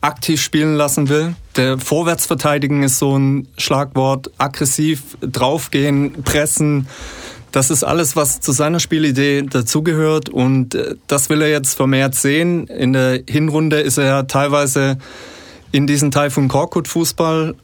aktiv 0.00 0.40
spielen 0.40 0.74
lassen 0.76 1.08
will. 1.08 1.34
Der 1.56 1.78
Vorwärtsverteidigen 1.78 2.82
ist 2.82 2.98
so 2.98 3.18
ein 3.18 3.48
Schlagwort. 3.56 4.30
Aggressiv 4.38 5.16
draufgehen, 5.20 6.22
pressen. 6.22 6.88
Das 7.52 7.70
ist 7.70 7.82
alles, 7.82 8.14
was 8.14 8.40
zu 8.40 8.52
seiner 8.52 8.78
Spielidee 8.78 9.42
dazugehört 9.42 10.28
und 10.28 10.74
äh, 10.74 10.96
das 11.06 11.30
will 11.30 11.40
er 11.40 11.48
jetzt 11.48 11.74
vermehrt 11.74 12.14
sehen. 12.14 12.66
In 12.66 12.92
der 12.92 13.22
Hinrunde 13.28 13.80
ist 13.80 13.98
er 13.98 14.04
ja 14.04 14.22
teilweise 14.24 14.98
in 15.72 15.86
diesen 15.86 16.10
Taifun 16.10 16.48
Korkut 16.48 16.88
Fußball 16.88 17.54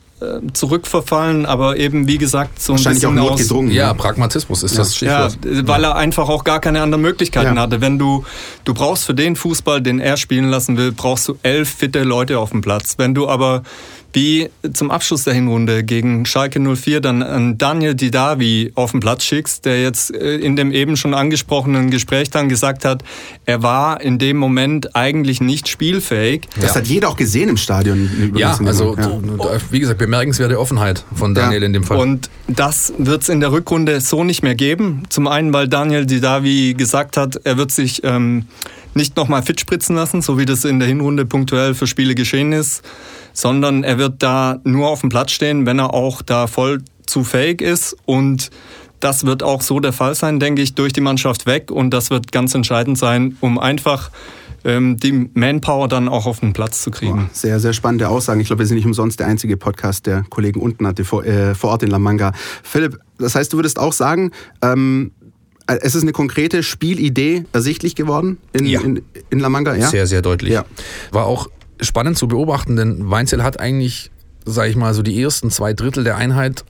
zurückverfallen, 0.52 1.46
aber 1.46 1.76
eben 1.76 2.06
wie 2.06 2.18
gesagt 2.18 2.60
so 2.60 2.72
ein 2.72 2.78
Wahrscheinlich 2.78 3.02
bisschen 3.02 3.18
auch 3.18 3.30
notgedrungen. 3.30 3.70
Ja, 3.70 3.84
ja, 3.84 3.94
Pragmatismus 3.94 4.62
ist 4.62 4.72
ja. 4.72 4.78
das 4.78 4.96
Stichwort. 4.96 5.38
Ja, 5.44 5.66
weil 5.66 5.84
er 5.84 5.96
einfach 5.96 6.28
auch 6.28 6.44
gar 6.44 6.60
keine 6.60 6.82
anderen 6.82 7.02
Möglichkeiten 7.02 7.56
ja. 7.56 7.62
hatte. 7.62 7.80
Wenn 7.80 7.98
du 7.98 8.24
du 8.64 8.74
brauchst 8.74 9.04
für 9.04 9.14
den 9.14 9.36
Fußball, 9.36 9.80
den 9.80 10.00
er 10.00 10.16
spielen 10.16 10.48
lassen 10.48 10.76
will, 10.76 10.92
brauchst 10.92 11.28
du 11.28 11.36
elf 11.42 11.68
fitte 11.68 12.02
Leute 12.02 12.38
auf 12.38 12.50
dem 12.50 12.60
Platz. 12.60 12.94
Wenn 12.98 13.14
du 13.14 13.28
aber 13.28 13.62
wie 14.14 14.48
zum 14.72 14.90
Abschluss 14.92 15.24
der 15.24 15.34
Hinrunde 15.34 15.82
gegen 15.82 16.24
Schalke 16.24 16.60
04 16.60 17.00
dann 17.00 17.22
an 17.22 17.58
Daniel 17.58 17.94
Didavi 17.94 18.72
auf 18.76 18.92
den 18.92 19.00
Platz 19.00 19.24
schickst, 19.24 19.64
der 19.64 19.82
jetzt 19.82 20.14
äh, 20.14 20.36
in 20.36 20.54
dem 20.54 20.72
eben 20.72 20.96
schon 20.96 21.14
angesprochenen 21.14 21.90
Gespräch 21.90 22.30
dann 22.30 22.48
gesagt 22.48 22.84
hat, 22.84 23.02
er 23.44 23.62
war 23.62 24.00
in 24.00 24.18
dem 24.18 24.36
Moment 24.36 24.94
eigentlich 24.94 25.40
nicht 25.40 25.68
spielfähig. 25.68 26.48
Das 26.54 26.70
ja. 26.70 26.76
hat 26.76 26.86
jeder 26.86 27.08
auch 27.08 27.16
gesehen 27.16 27.48
im 27.48 27.56
Stadion. 27.56 28.32
Ja, 28.36 28.56
also 28.64 28.96
ja. 28.96 29.20
wie 29.70 29.80
gesagt, 29.80 29.98
bemerkenswerte 29.98 30.58
Offenheit 30.60 31.04
von 31.14 31.34
Daniel 31.34 31.62
ja. 31.62 31.66
in 31.66 31.72
dem 31.72 31.82
Fall. 31.82 31.98
Und 31.98 32.30
das 32.46 32.94
wird 32.98 33.22
es 33.22 33.28
in 33.28 33.40
der 33.40 33.50
Rückrunde 33.50 34.00
so 34.00 34.22
nicht 34.22 34.44
mehr 34.44 34.54
geben. 34.54 35.02
Zum 35.08 35.26
einen, 35.26 35.52
weil 35.52 35.66
Daniel 35.66 36.06
Didavi 36.06 36.74
gesagt 36.78 37.16
hat, 37.16 37.40
er 37.42 37.58
wird 37.58 37.72
sich 37.72 38.04
ähm, 38.04 38.46
nicht 38.94 39.16
nochmal 39.16 39.42
fit 39.42 39.60
spritzen 39.60 39.96
lassen, 39.96 40.22
so 40.22 40.38
wie 40.38 40.44
das 40.44 40.64
in 40.64 40.78
der 40.78 40.86
Hinrunde 40.86 41.26
punktuell 41.26 41.74
für 41.74 41.88
Spiele 41.88 42.14
geschehen 42.14 42.52
ist 42.52 42.84
sondern 43.34 43.84
er 43.84 43.98
wird 43.98 44.03
da 44.10 44.58
nur 44.64 44.88
auf 44.88 45.00
dem 45.00 45.08
Platz 45.10 45.32
stehen, 45.32 45.66
wenn 45.66 45.78
er 45.78 45.94
auch 45.94 46.22
da 46.22 46.46
voll 46.46 46.82
zu 47.06 47.24
fähig 47.24 47.60
ist 47.60 47.96
und 48.06 48.50
das 49.00 49.26
wird 49.26 49.42
auch 49.42 49.60
so 49.60 49.80
der 49.80 49.92
Fall 49.92 50.14
sein, 50.14 50.40
denke 50.40 50.62
ich, 50.62 50.74
durch 50.74 50.92
die 50.92 51.02
Mannschaft 51.02 51.44
weg 51.46 51.70
und 51.70 51.90
das 51.90 52.08
wird 52.10 52.32
ganz 52.32 52.54
entscheidend 52.54 52.96
sein, 52.96 53.36
um 53.40 53.58
einfach 53.58 54.10
ähm, 54.64 54.96
die 54.96 55.28
Manpower 55.34 55.88
dann 55.88 56.08
auch 56.08 56.24
auf 56.24 56.40
den 56.40 56.54
Platz 56.54 56.82
zu 56.82 56.90
kriegen. 56.90 57.26
Oh, 57.26 57.30
sehr, 57.34 57.60
sehr 57.60 57.74
spannende 57.74 58.08
Aussagen. 58.08 58.40
Ich 58.40 58.46
glaube, 58.46 58.60
wir 58.60 58.66
sind 58.66 58.76
nicht 58.76 58.86
umsonst 58.86 59.20
der 59.20 59.26
einzige 59.26 59.58
Podcast, 59.58 60.06
der 60.06 60.24
Kollegen 60.30 60.58
unten 60.60 60.86
hatte 60.86 61.04
vor, 61.04 61.22
äh, 61.26 61.54
vor 61.54 61.70
Ort 61.70 61.82
in 61.82 61.90
La 61.90 61.98
Manga. 61.98 62.32
Philipp, 62.62 62.98
das 63.18 63.34
heißt, 63.34 63.52
du 63.52 63.58
würdest 63.58 63.78
auch 63.78 63.92
sagen, 63.92 64.30
ähm, 64.62 65.12
äh, 65.66 65.76
es 65.82 65.94
ist 65.94 66.02
eine 66.02 66.12
konkrete 66.12 66.62
Spielidee 66.62 67.44
ersichtlich 67.52 67.94
geworden 67.96 68.38
in, 68.54 68.64
Ja. 68.64 68.80
in, 68.80 69.02
in 69.28 69.38
La 69.38 69.50
Manga. 69.50 69.74
Ja? 69.74 69.88
Sehr, 69.88 70.06
sehr 70.06 70.22
deutlich. 70.22 70.54
Ja. 70.54 70.64
War 71.10 71.26
auch 71.26 71.48
spannend 71.84 72.18
zu 72.18 72.28
beobachten, 72.28 72.76
denn 72.76 73.10
Weinzel 73.10 73.42
hat 73.42 73.60
eigentlich, 73.60 74.10
sag 74.44 74.68
ich 74.68 74.76
mal, 74.76 74.94
so 74.94 75.02
die 75.02 75.20
ersten 75.22 75.50
zwei 75.50 75.72
Drittel 75.72 76.04
der 76.04 76.16
Einheit 76.16 76.64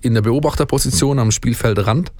in 0.00 0.14
der 0.14 0.22
Beobachterposition 0.22 1.18
am 1.18 1.30
Spielfeldrand 1.30 2.12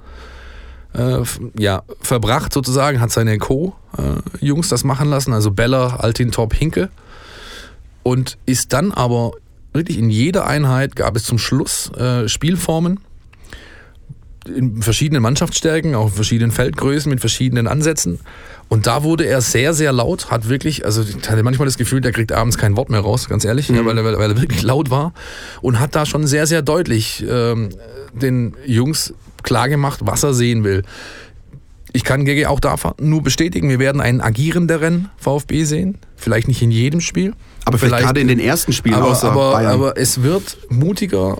äh, 0.92 1.22
ja, 1.58 1.82
verbracht 2.00 2.52
sozusagen, 2.52 3.00
hat 3.00 3.10
seine 3.10 3.38
Co-Jungs 3.38 4.68
das 4.68 4.84
machen 4.84 5.08
lassen, 5.08 5.32
also 5.32 5.50
Beller, 5.50 6.02
Altintop, 6.02 6.54
Hinke. 6.54 6.90
Und 8.02 8.38
ist 8.46 8.72
dann 8.72 8.92
aber 8.92 9.32
wirklich 9.72 9.98
in 9.98 10.10
jeder 10.10 10.46
Einheit 10.46 10.96
gab 10.96 11.16
es 11.16 11.24
zum 11.24 11.38
Schluss 11.38 11.90
äh, 11.92 12.28
Spielformen 12.28 13.00
in 14.46 14.82
verschiedenen 14.82 15.22
Mannschaftsstärken, 15.22 15.94
auch 15.94 16.08
in 16.08 16.12
verschiedenen 16.14 16.50
Feldgrößen, 16.50 17.10
mit 17.10 17.20
verschiedenen 17.20 17.66
Ansätzen. 17.66 18.20
Und 18.68 18.86
da 18.86 19.02
wurde 19.02 19.26
er 19.26 19.40
sehr, 19.40 19.74
sehr 19.74 19.92
laut, 19.92 20.30
hat 20.30 20.48
wirklich, 20.48 20.84
also 20.84 21.02
ich 21.02 21.28
hatte 21.28 21.42
manchmal 21.42 21.66
das 21.66 21.76
Gefühl, 21.76 22.00
der 22.00 22.12
kriegt 22.12 22.32
abends 22.32 22.56
kein 22.56 22.76
Wort 22.76 22.88
mehr 22.88 23.00
raus, 23.00 23.28
ganz 23.28 23.44
ehrlich, 23.44 23.68
ja, 23.68 23.84
weil, 23.84 23.98
er, 23.98 24.04
weil 24.04 24.30
er 24.30 24.40
wirklich 24.40 24.62
laut 24.62 24.90
war 24.90 25.12
und 25.60 25.80
hat 25.80 25.96
da 25.96 26.06
schon 26.06 26.26
sehr, 26.26 26.46
sehr 26.46 26.62
deutlich 26.62 27.24
ähm, 27.28 27.70
den 28.12 28.54
Jungs 28.64 29.12
klargemacht, 29.42 30.00
was 30.06 30.22
er 30.22 30.34
sehen 30.34 30.64
will. 30.64 30.82
Ich 31.92 32.04
kann 32.04 32.24
GG 32.24 32.46
auch 32.46 32.60
da 32.60 32.76
nur 33.00 33.22
bestätigen, 33.22 33.68
wir 33.68 33.80
werden 33.80 34.00
einen 34.00 34.20
agierenderen 34.20 35.10
VfB 35.16 35.64
sehen. 35.64 35.98
Vielleicht 36.14 36.46
nicht 36.46 36.62
in 36.62 36.70
jedem 36.70 37.00
Spiel. 37.00 37.32
Aber 37.64 37.78
vielleicht, 37.78 38.04
gerade 38.04 38.20
in 38.20 38.28
den 38.28 38.38
ersten 38.38 38.72
Spielen 38.72 38.94
aber, 38.94 39.08
außer 39.08 39.32
aber, 39.32 39.52
Bayern. 39.52 39.72
aber 39.72 39.96
es 39.96 40.22
wird 40.22 40.58
mutiger, 40.68 41.38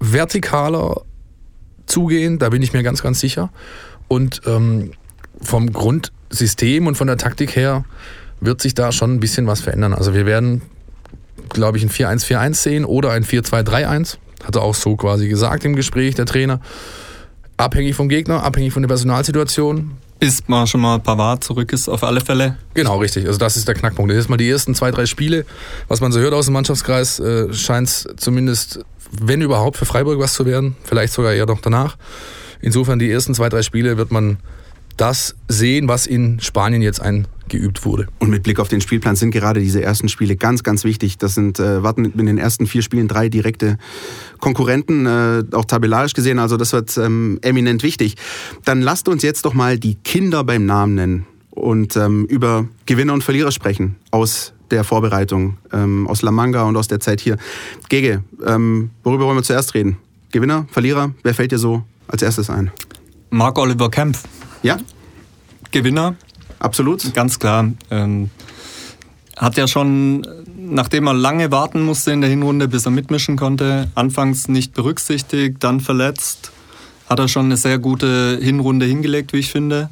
vertikaler 0.00 1.02
zugehen, 1.86 2.38
da 2.38 2.50
bin 2.50 2.62
ich 2.62 2.72
mir 2.72 2.82
ganz, 2.82 3.02
ganz 3.02 3.20
sicher. 3.20 3.50
Und 4.08 4.42
ähm, 4.46 4.92
vom 5.40 5.72
Grundsystem 5.72 6.86
und 6.86 6.96
von 6.96 7.06
der 7.06 7.16
Taktik 7.16 7.56
her 7.56 7.84
wird 8.40 8.60
sich 8.60 8.74
da 8.74 8.92
schon 8.92 9.14
ein 9.14 9.20
bisschen 9.20 9.46
was 9.46 9.60
verändern. 9.60 9.94
Also 9.94 10.14
wir 10.14 10.26
werden, 10.26 10.62
glaube 11.48 11.78
ich, 11.78 11.84
ein 11.84 11.90
4-1-4-1 11.90 12.54
sehen 12.54 12.84
oder 12.84 13.10
ein 13.12 13.24
4-2-3-1. 13.24 14.18
Hat 14.44 14.56
er 14.56 14.62
auch 14.62 14.74
so 14.74 14.96
quasi 14.96 15.28
gesagt 15.28 15.64
im 15.64 15.74
Gespräch, 15.74 16.14
der 16.14 16.26
Trainer. 16.26 16.60
Abhängig 17.56 17.94
vom 17.94 18.08
Gegner, 18.08 18.42
abhängig 18.42 18.72
von 18.72 18.82
der 18.82 18.88
Personalsituation. 18.88 19.92
Ist 20.18 20.48
mal 20.48 20.66
schon 20.66 20.80
mal 20.80 20.98
Pavard 20.98 21.44
zurück 21.44 21.72
ist, 21.72 21.88
auf 21.88 22.02
alle 22.02 22.20
Fälle. 22.20 22.56
Genau, 22.74 22.98
richtig. 22.98 23.26
Also 23.26 23.38
das 23.38 23.56
ist 23.56 23.68
der 23.68 23.74
Knackpunkt. 23.74 24.10
Das 24.10 24.18
ist 24.18 24.28
mal 24.28 24.36
die 24.36 24.48
ersten 24.48 24.74
zwei, 24.74 24.90
drei 24.90 25.04
Spiele, 25.04 25.44
was 25.88 26.00
man 26.00 26.10
so 26.10 26.20
hört 26.20 26.32
aus 26.32 26.46
dem 26.46 26.54
Mannschaftskreis, 26.54 27.20
äh, 27.20 27.52
scheint 27.52 27.88
es 27.88 28.08
zumindest, 28.16 28.80
wenn 29.10 29.42
überhaupt, 29.42 29.76
für 29.76 29.86
Freiburg 29.86 30.18
was 30.18 30.34
zu 30.34 30.46
werden. 30.46 30.76
Vielleicht 30.84 31.12
sogar 31.12 31.32
eher 31.32 31.46
noch 31.46 31.60
danach. 31.60 31.96
Insofern 32.60 32.98
die 32.98 33.10
ersten 33.10 33.34
zwei, 33.34 33.48
drei 33.48 33.62
Spiele 33.62 33.96
wird 33.96 34.10
man 34.10 34.38
das 34.96 35.36
sehen, 35.48 35.88
was 35.88 36.06
in 36.06 36.40
Spanien 36.40 36.80
jetzt 36.80 37.00
eingeübt 37.00 37.84
wurde. 37.84 38.08
Und 38.18 38.30
mit 38.30 38.42
Blick 38.42 38.58
auf 38.58 38.68
den 38.68 38.80
Spielplan 38.80 39.14
sind 39.14 39.30
gerade 39.30 39.60
diese 39.60 39.82
ersten 39.82 40.08
Spiele 40.08 40.36
ganz, 40.36 40.62
ganz 40.62 40.84
wichtig. 40.84 41.18
Das 41.18 41.34
sind, 41.34 41.60
äh, 41.60 41.82
warten 41.82 42.06
in 42.06 42.26
den 42.26 42.38
ersten 42.38 42.66
vier 42.66 42.82
Spielen 42.82 43.08
drei 43.08 43.28
direkte 43.28 43.78
Konkurrenten, 44.40 45.06
äh, 45.06 45.44
auch 45.52 45.66
tabellarisch 45.66 46.14
gesehen. 46.14 46.38
Also 46.38 46.56
das 46.56 46.72
wird 46.72 46.96
ähm, 46.96 47.38
eminent 47.42 47.82
wichtig. 47.82 48.16
Dann 48.64 48.80
lasst 48.80 49.08
uns 49.08 49.22
jetzt 49.22 49.44
doch 49.44 49.54
mal 49.54 49.78
die 49.78 49.96
Kinder 49.96 50.44
beim 50.44 50.64
Namen 50.64 50.94
nennen 50.94 51.26
und 51.50 51.96
ähm, 51.96 52.24
über 52.26 52.66
Gewinner 52.86 53.12
und 53.12 53.22
Verlierer 53.22 53.52
sprechen 53.52 53.96
aus 54.10 54.54
der 54.70 54.84
Vorbereitung, 54.84 55.58
ähm, 55.72 56.06
aus 56.08 56.22
La 56.22 56.30
Manga 56.30 56.62
und 56.62 56.76
aus 56.76 56.88
der 56.88 57.00
Zeit 57.00 57.20
hier. 57.20 57.36
Gege, 57.88 58.22
ähm, 58.44 58.90
worüber 59.04 59.26
wollen 59.26 59.36
wir 59.38 59.42
zuerst 59.42 59.74
reden? 59.74 59.96
Gewinner, 60.32 60.66
Verlierer, 60.70 61.12
wer 61.22 61.34
fällt 61.34 61.52
dir 61.52 61.58
so 61.58 61.82
als 62.08 62.22
erstes 62.22 62.50
ein? 62.50 62.70
Marc 63.30 63.58
Oliver 63.58 63.90
Kempf, 63.90 64.22
Ja, 64.62 64.78
Gewinner, 65.70 66.14
absolut. 66.58 67.12
ganz 67.14 67.38
klar. 67.38 67.70
Ähm, 67.90 68.30
hat 69.36 69.56
ja 69.56 69.68
schon, 69.68 70.26
nachdem 70.58 71.06
er 71.06 71.14
lange 71.14 71.50
warten 71.50 71.82
musste 71.82 72.10
in 72.12 72.20
der 72.22 72.30
Hinrunde, 72.30 72.68
bis 72.68 72.86
er 72.86 72.90
mitmischen 72.90 73.36
konnte, 73.36 73.90
anfangs 73.94 74.48
nicht 74.48 74.72
berücksichtigt, 74.72 75.56
dann 75.60 75.80
verletzt, 75.80 76.52
hat 77.08 77.18
er 77.18 77.28
schon 77.28 77.46
eine 77.46 77.56
sehr 77.56 77.78
gute 77.78 78.38
Hinrunde 78.40 78.86
hingelegt, 78.86 79.32
wie 79.32 79.38
ich 79.38 79.50
finde. 79.50 79.90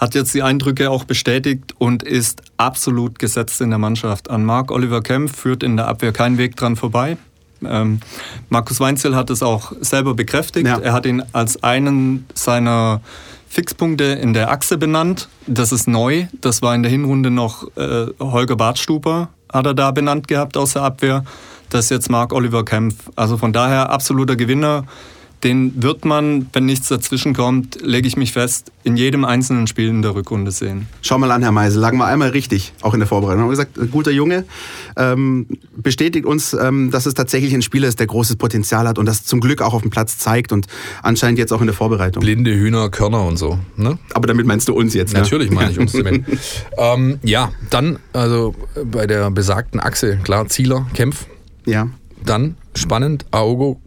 Hat 0.00 0.14
jetzt 0.14 0.32
die 0.32 0.42
Eindrücke 0.42 0.90
auch 0.90 1.04
bestätigt 1.04 1.74
und 1.76 2.02
ist 2.02 2.40
absolut 2.56 3.18
gesetzt 3.18 3.60
in 3.60 3.68
der 3.68 3.78
Mannschaft. 3.78 4.30
An 4.30 4.46
Marc 4.46 4.70
Oliver 4.70 5.02
Kempf 5.02 5.36
führt 5.36 5.62
in 5.62 5.76
der 5.76 5.88
Abwehr 5.88 6.12
kein 6.12 6.38
Weg 6.38 6.56
dran 6.56 6.74
vorbei. 6.74 7.18
Ähm, 7.62 8.00
Markus 8.48 8.80
Weinzel 8.80 9.14
hat 9.14 9.28
es 9.28 9.42
auch 9.42 9.72
selber 9.80 10.14
bekräftigt. 10.14 10.66
Ja. 10.66 10.78
Er 10.78 10.94
hat 10.94 11.04
ihn 11.04 11.22
als 11.32 11.62
einen 11.62 12.24
seiner 12.32 13.02
Fixpunkte 13.50 14.04
in 14.04 14.32
der 14.32 14.50
Achse 14.50 14.78
benannt. 14.78 15.28
Das 15.46 15.70
ist 15.70 15.86
neu. 15.86 16.28
Das 16.40 16.62
war 16.62 16.74
in 16.74 16.82
der 16.82 16.90
Hinrunde 16.90 17.30
noch 17.30 17.64
äh, 17.76 18.06
Holger 18.18 18.56
Bartstuber, 18.56 19.28
hat 19.52 19.66
er 19.66 19.74
da 19.74 19.90
benannt 19.90 20.28
gehabt 20.28 20.56
aus 20.56 20.72
der 20.72 20.82
Abwehr. 20.82 21.24
Das 21.68 21.84
ist 21.84 21.90
jetzt 21.90 22.10
Marc 22.10 22.32
Oliver 22.32 22.64
Kempf. 22.64 22.94
Also 23.16 23.36
von 23.36 23.52
daher 23.52 23.90
absoluter 23.90 24.36
Gewinner. 24.36 24.84
Den 25.42 25.82
wird 25.82 26.04
man, 26.04 26.48
wenn 26.52 26.66
nichts 26.66 26.88
dazwischen 26.88 27.32
kommt, 27.32 27.78
lege 27.82 28.06
ich 28.06 28.16
mich 28.16 28.32
fest, 28.32 28.72
in 28.84 28.98
jedem 28.98 29.24
einzelnen 29.24 29.66
Spiel 29.66 29.88
in 29.88 30.02
der 30.02 30.14
Rückrunde 30.14 30.50
sehen. 30.50 30.86
Schau 31.00 31.16
mal 31.16 31.30
an, 31.30 31.42
Herr 31.42 31.52
Meisel, 31.52 31.80
lagen 31.80 31.96
wir 31.96 32.04
einmal 32.04 32.28
richtig, 32.30 32.74
auch 32.82 32.92
in 32.92 33.00
der 33.00 33.06
Vorbereitung. 33.06 33.40
Wir 33.40 33.42
haben 33.44 33.50
gesagt, 33.50 33.78
ein 33.78 33.90
guter 33.90 34.10
Junge 34.10 34.44
ähm, 34.96 35.46
bestätigt 35.76 36.26
uns, 36.26 36.52
ähm, 36.52 36.90
dass 36.90 37.06
es 37.06 37.14
tatsächlich 37.14 37.54
ein 37.54 37.62
Spieler 37.62 37.88
ist, 37.88 38.00
der 38.00 38.06
großes 38.06 38.36
Potenzial 38.36 38.86
hat 38.86 38.98
und 38.98 39.06
das 39.06 39.24
zum 39.24 39.40
Glück 39.40 39.62
auch 39.62 39.72
auf 39.72 39.80
dem 39.80 39.90
Platz 39.90 40.18
zeigt 40.18 40.52
und 40.52 40.66
anscheinend 41.02 41.38
jetzt 41.38 41.52
auch 41.52 41.60
in 41.60 41.66
der 41.66 41.74
Vorbereitung. 41.74 42.22
Blinde 42.22 42.54
Hühner, 42.54 42.90
Körner 42.90 43.24
und 43.24 43.38
so. 43.38 43.58
Ne? 43.76 43.98
Aber 44.12 44.26
damit 44.26 44.44
meinst 44.44 44.68
du 44.68 44.74
uns 44.74 44.92
jetzt, 44.92 45.14
ne? 45.14 45.20
Natürlich 45.20 45.50
meine 45.50 45.70
ich 45.70 45.78
uns 45.78 45.92
damit. 45.94 46.24
ähm, 46.76 47.18
ja, 47.22 47.50
dann, 47.70 47.98
also 48.12 48.54
bei 48.84 49.06
der 49.06 49.30
besagten 49.30 49.80
Achse, 49.80 50.18
klar, 50.22 50.48
Zieler, 50.48 50.86
Kempf. 50.92 51.26
Ja. 51.64 51.88
Dann 52.24 52.56
spannend, 52.74 53.24
Aogo, 53.30 53.80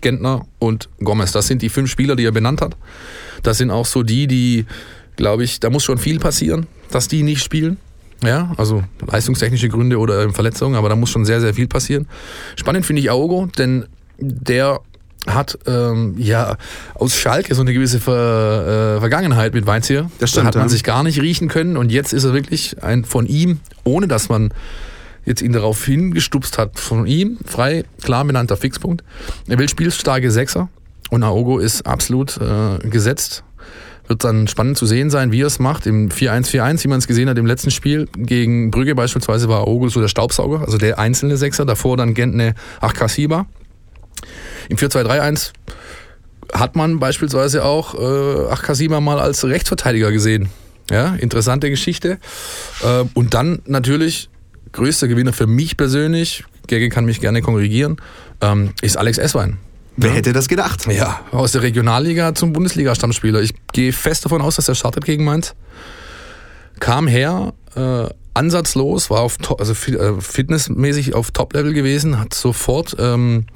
Gentner 0.00 0.46
und 0.58 0.88
Gomez. 1.00 1.32
Das 1.32 1.46
sind 1.46 1.62
die 1.62 1.68
fünf 1.68 1.90
Spieler, 1.90 2.16
die 2.16 2.24
er 2.24 2.32
benannt 2.32 2.60
hat. 2.60 2.76
Das 3.42 3.58
sind 3.58 3.70
auch 3.70 3.86
so 3.86 4.02
die, 4.02 4.26
die, 4.26 4.66
glaube 5.16 5.44
ich, 5.44 5.60
da 5.60 5.70
muss 5.70 5.84
schon 5.84 5.98
viel 5.98 6.18
passieren, 6.18 6.66
dass 6.90 7.08
die 7.08 7.22
nicht 7.22 7.42
spielen. 7.42 7.78
Ja, 8.24 8.52
also 8.56 8.82
leistungstechnische 9.06 9.68
Gründe 9.68 9.98
oder 9.98 10.30
Verletzungen, 10.30 10.74
aber 10.74 10.88
da 10.88 10.96
muss 10.96 11.10
schon 11.10 11.24
sehr, 11.24 11.40
sehr 11.40 11.54
viel 11.54 11.68
passieren. 11.68 12.08
Spannend 12.56 12.84
finde 12.84 13.00
ich 13.00 13.10
Aogo, 13.10 13.48
denn 13.56 13.86
der 14.18 14.80
hat 15.26 15.58
ähm, 15.66 16.14
ja 16.18 16.56
aus 16.94 17.16
Schalke 17.16 17.54
so 17.54 17.60
eine 17.60 17.72
gewisse 17.72 18.00
Ver, 18.00 18.96
äh, 18.96 19.00
Vergangenheit 19.00 19.54
mit 19.54 19.66
Weinzier. 19.66 20.10
Das 20.18 20.30
stimmt, 20.30 20.44
Da 20.44 20.48
hat 20.48 20.54
man 20.56 20.64
ja. 20.64 20.68
sich 20.70 20.84
gar 20.84 21.02
nicht 21.02 21.20
riechen 21.20 21.48
können 21.48 21.76
und 21.76 21.92
jetzt 21.92 22.12
ist 22.12 22.24
er 22.24 22.32
wirklich 22.32 22.82
ein 22.82 23.04
von 23.04 23.26
ihm, 23.26 23.60
ohne 23.84 24.08
dass 24.08 24.28
man 24.28 24.52
jetzt 25.28 25.42
ihn 25.42 25.52
darauf 25.52 25.84
hingestupst 25.84 26.58
hat, 26.58 26.80
von 26.80 27.06
ihm 27.06 27.38
frei, 27.44 27.84
klar 28.02 28.24
benannter 28.24 28.56
Fixpunkt. 28.56 29.04
Er 29.46 29.58
will 29.58 29.68
spielstarke 29.68 30.30
Sechser 30.30 30.68
und 31.10 31.22
Aogo 31.22 31.58
ist 31.58 31.86
absolut 31.86 32.38
äh, 32.38 32.78
gesetzt. 32.88 33.44
Wird 34.06 34.24
dann 34.24 34.48
spannend 34.48 34.78
zu 34.78 34.86
sehen 34.86 35.10
sein, 35.10 35.32
wie 35.32 35.42
er 35.42 35.48
es 35.48 35.58
macht. 35.58 35.86
Im 35.86 36.08
4-1-4-1, 36.08 36.84
wie 36.84 36.88
man 36.88 36.98
es 36.98 37.06
gesehen 37.06 37.28
hat 37.28 37.36
im 37.36 37.44
letzten 37.44 37.70
Spiel 37.70 38.08
gegen 38.16 38.70
Brügge 38.70 38.94
beispielsweise, 38.94 39.50
war 39.50 39.60
Aogo 39.60 39.90
so 39.90 40.00
der 40.00 40.08
Staubsauger, 40.08 40.62
also 40.62 40.78
der 40.78 40.98
einzelne 40.98 41.36
Sechser. 41.36 41.66
Davor 41.66 41.98
dann 41.98 42.14
Gentne 42.14 42.54
Achkasiba. 42.80 43.44
Im 44.70 44.78
4-2-3-1 44.78 45.52
hat 46.54 46.74
man 46.74 46.98
beispielsweise 46.98 47.66
auch 47.66 47.94
äh, 47.94 48.50
Achkasiba 48.50 49.00
mal 49.00 49.18
als 49.20 49.44
Rechtsverteidiger 49.44 50.10
gesehen. 50.10 50.48
Ja, 50.90 51.14
interessante 51.16 51.68
Geschichte. 51.68 52.18
Äh, 52.82 53.04
und 53.12 53.34
dann 53.34 53.60
natürlich 53.66 54.30
größter 54.72 55.08
Gewinner 55.08 55.32
für 55.32 55.46
mich 55.46 55.76
persönlich, 55.76 56.44
Gerge 56.66 56.88
kann 56.88 57.04
mich 57.04 57.20
gerne 57.20 57.42
korrigieren, 57.42 57.96
ähm, 58.40 58.70
ist 58.82 58.96
Alex 58.96 59.18
Esswein. 59.18 59.58
Wer 59.96 60.12
hätte 60.12 60.32
das 60.32 60.46
gedacht? 60.46 60.86
Ja, 60.86 61.20
aus 61.32 61.52
der 61.52 61.62
Regionalliga 61.62 62.32
zum 62.32 62.52
Bundesliga-Stammspieler. 62.52 63.40
Ich 63.42 63.54
gehe 63.72 63.92
fest 63.92 64.24
davon 64.24 64.40
aus, 64.40 64.54
dass 64.54 64.68
er 64.68 64.76
startet 64.76 65.04
gegen 65.04 65.24
Mainz. 65.24 65.56
Kam 66.78 67.08
her, 67.08 67.52
äh, 67.74 68.06
ansatzlos, 68.32 69.10
war 69.10 69.20
auf 69.20 69.38
also 69.58 69.72
äh, 69.72 70.20
fitnessmäßig 70.20 71.14
auf 71.14 71.32
Top-Level 71.32 71.74
gewesen, 71.74 72.20
hat 72.20 72.32
sofort 72.32 72.94
ähm, 73.00 73.46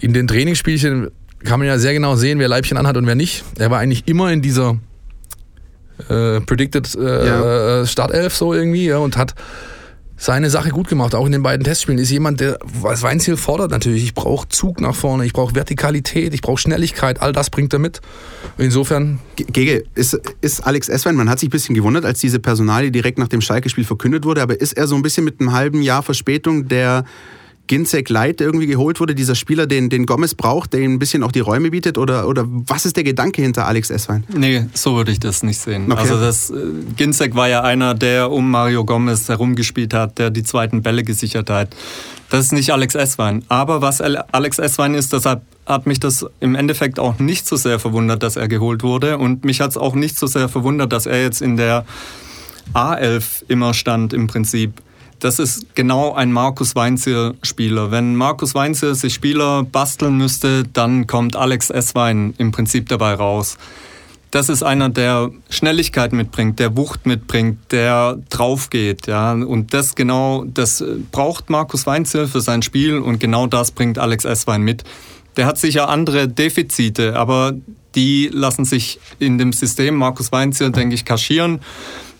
in 0.00 0.14
den 0.14 0.26
Trainingsspielchen 0.26 1.10
kann 1.44 1.60
man 1.60 1.68
ja 1.68 1.78
sehr 1.78 1.92
genau 1.92 2.16
sehen, 2.16 2.38
wer 2.38 2.48
Leibchen 2.48 2.76
anhat 2.78 2.96
und 2.96 3.06
wer 3.06 3.14
nicht. 3.14 3.44
Er 3.58 3.70
war 3.70 3.78
eigentlich 3.78 4.08
immer 4.08 4.32
in 4.32 4.42
dieser 4.42 4.78
äh, 6.08 6.40
predicted 6.40 6.94
äh, 6.96 7.26
Ja. 7.26 7.86
Startelf 7.86 8.34
so 8.34 8.54
irgendwie 8.54 8.86
ja, 8.86 8.98
und 8.98 9.16
hat 9.16 9.34
seine 10.20 10.50
Sache 10.50 10.70
gut 10.70 10.88
gemacht, 10.88 11.14
auch 11.14 11.24
in 11.24 11.32
den 11.32 11.42
beiden 11.42 11.64
Testspielen. 11.64 11.98
Ist 11.98 12.10
jemand, 12.10 12.40
der, 12.40 12.58
was 12.82 13.02
Weinziel 13.02 13.36
fordert 13.36 13.70
natürlich, 13.70 14.02
ich 14.02 14.14
brauche 14.14 14.48
Zug 14.48 14.80
nach 14.80 14.94
vorne, 14.94 15.24
ich 15.24 15.32
brauche 15.32 15.54
Vertikalität, 15.54 16.34
ich 16.34 16.42
brauche 16.42 16.58
Schnelligkeit, 16.58 17.22
all 17.22 17.32
das 17.32 17.50
bringt 17.50 17.72
er 17.72 17.78
mit. 17.78 18.00
Insofern, 18.58 19.20
Ge- 19.36 19.46
Gege, 19.50 19.84
ist, 19.94 20.20
ist 20.40 20.66
Alex 20.66 20.88
Esswein, 20.88 21.14
man 21.14 21.30
hat 21.30 21.38
sich 21.38 21.48
ein 21.48 21.52
bisschen 21.52 21.76
gewundert, 21.76 22.04
als 22.04 22.18
diese 22.18 22.40
Personalie 22.40 22.90
direkt 22.90 23.18
nach 23.18 23.28
dem 23.28 23.40
Schalke-Spiel 23.40 23.84
verkündet 23.84 24.24
wurde, 24.24 24.42
aber 24.42 24.60
ist 24.60 24.72
er 24.76 24.88
so 24.88 24.96
ein 24.96 25.02
bisschen 25.02 25.24
mit 25.24 25.40
einem 25.40 25.52
halben 25.52 25.82
Jahr 25.82 26.02
Verspätung 26.02 26.66
der 26.66 27.04
Ginzek 27.68 28.08
Light 28.08 28.40
irgendwie 28.40 28.66
geholt 28.66 28.98
wurde, 28.98 29.14
dieser 29.14 29.34
Spieler, 29.34 29.66
den, 29.66 29.88
den 29.90 30.06
Gomez 30.06 30.34
braucht, 30.34 30.72
der 30.72 30.80
ihm 30.80 30.94
ein 30.94 30.98
bisschen 30.98 31.22
auch 31.22 31.30
die 31.30 31.40
Räume 31.40 31.70
bietet? 31.70 31.98
Oder, 31.98 32.26
oder 32.26 32.44
was 32.48 32.84
ist 32.84 32.96
der 32.96 33.04
Gedanke 33.04 33.42
hinter 33.42 33.66
Alex 33.66 33.90
Esswein? 33.90 34.24
Nee, 34.34 34.66
so 34.74 34.96
würde 34.96 35.12
ich 35.12 35.20
das 35.20 35.42
nicht 35.42 35.58
sehen. 35.58 35.90
Okay. 35.90 36.00
Also 36.00 36.18
das, 36.18 36.50
äh, 36.50 36.54
Ginzek 36.96 37.36
war 37.36 37.48
ja 37.48 37.62
einer, 37.62 37.94
der 37.94 38.32
um 38.32 38.50
Mario 38.50 38.84
Gomez 38.84 39.28
herumgespielt 39.28 39.94
hat, 39.94 40.18
der 40.18 40.30
die 40.30 40.42
zweiten 40.42 40.82
Bälle 40.82 41.04
gesichert 41.04 41.50
hat. 41.50 41.76
Das 42.30 42.44
ist 42.44 42.52
nicht 42.52 42.72
Alex 42.72 42.94
Esswein. 42.94 43.44
Aber 43.48 43.80
was 43.80 44.00
Alex 44.00 44.58
Esswein 44.58 44.94
ist, 44.94 45.12
deshalb 45.12 45.42
hat 45.64 45.86
mich 45.86 46.00
das 46.00 46.26
im 46.40 46.54
Endeffekt 46.54 46.98
auch 46.98 47.18
nicht 47.18 47.46
so 47.46 47.56
sehr 47.56 47.78
verwundert, 47.78 48.22
dass 48.22 48.36
er 48.36 48.48
geholt 48.48 48.82
wurde. 48.82 49.18
Und 49.18 49.44
mich 49.44 49.60
hat 49.60 49.70
es 49.70 49.76
auch 49.76 49.94
nicht 49.94 50.18
so 50.18 50.26
sehr 50.26 50.48
verwundert, 50.48 50.92
dass 50.92 51.06
er 51.06 51.22
jetzt 51.22 51.42
in 51.42 51.56
der 51.56 51.84
A11 52.74 53.44
immer 53.48 53.74
stand 53.74 54.12
im 54.12 54.26
Prinzip. 54.26 54.72
Das 55.20 55.40
ist 55.40 55.74
genau 55.74 56.14
ein 56.14 56.32
Markus 56.32 56.76
Weinzier-Spieler. 56.76 57.90
Wenn 57.90 58.14
Markus 58.14 58.54
Weinzier 58.54 58.94
sich 58.94 59.14
Spieler 59.14 59.64
basteln 59.64 60.16
müsste, 60.16 60.62
dann 60.72 61.08
kommt 61.08 61.34
Alex 61.34 61.70
Esswein 61.70 62.34
im 62.38 62.52
Prinzip 62.52 62.88
dabei 62.88 63.14
raus. 63.14 63.58
Das 64.30 64.48
ist 64.48 64.62
einer, 64.62 64.90
der 64.90 65.30
Schnelligkeit 65.48 66.12
mitbringt, 66.12 66.58
der 66.58 66.76
Wucht 66.76 67.06
mitbringt, 67.06 67.72
der 67.72 68.18
draufgeht. 68.28 69.06
Ja. 69.06 69.32
Und 69.32 69.74
das 69.74 69.94
genau, 69.94 70.44
das 70.44 70.84
braucht 71.10 71.50
Markus 71.50 71.86
Weinzier 71.86 72.28
für 72.28 72.40
sein 72.40 72.62
Spiel 72.62 72.98
und 72.98 73.18
genau 73.18 73.46
das 73.46 73.72
bringt 73.72 73.98
Alex 73.98 74.24
Esswein 74.24 74.62
mit. 74.62 74.84
Der 75.36 75.46
hat 75.46 75.58
sicher 75.58 75.88
andere 75.88 76.28
Defizite, 76.28 77.16
aber 77.16 77.54
die 77.94 78.28
lassen 78.32 78.64
sich 78.64 79.00
in 79.18 79.38
dem 79.38 79.52
System 79.52 79.96
Markus 79.96 80.30
Weinzier, 80.30 80.70
denke 80.70 80.94
ich, 80.94 81.04
kaschieren. 81.04 81.60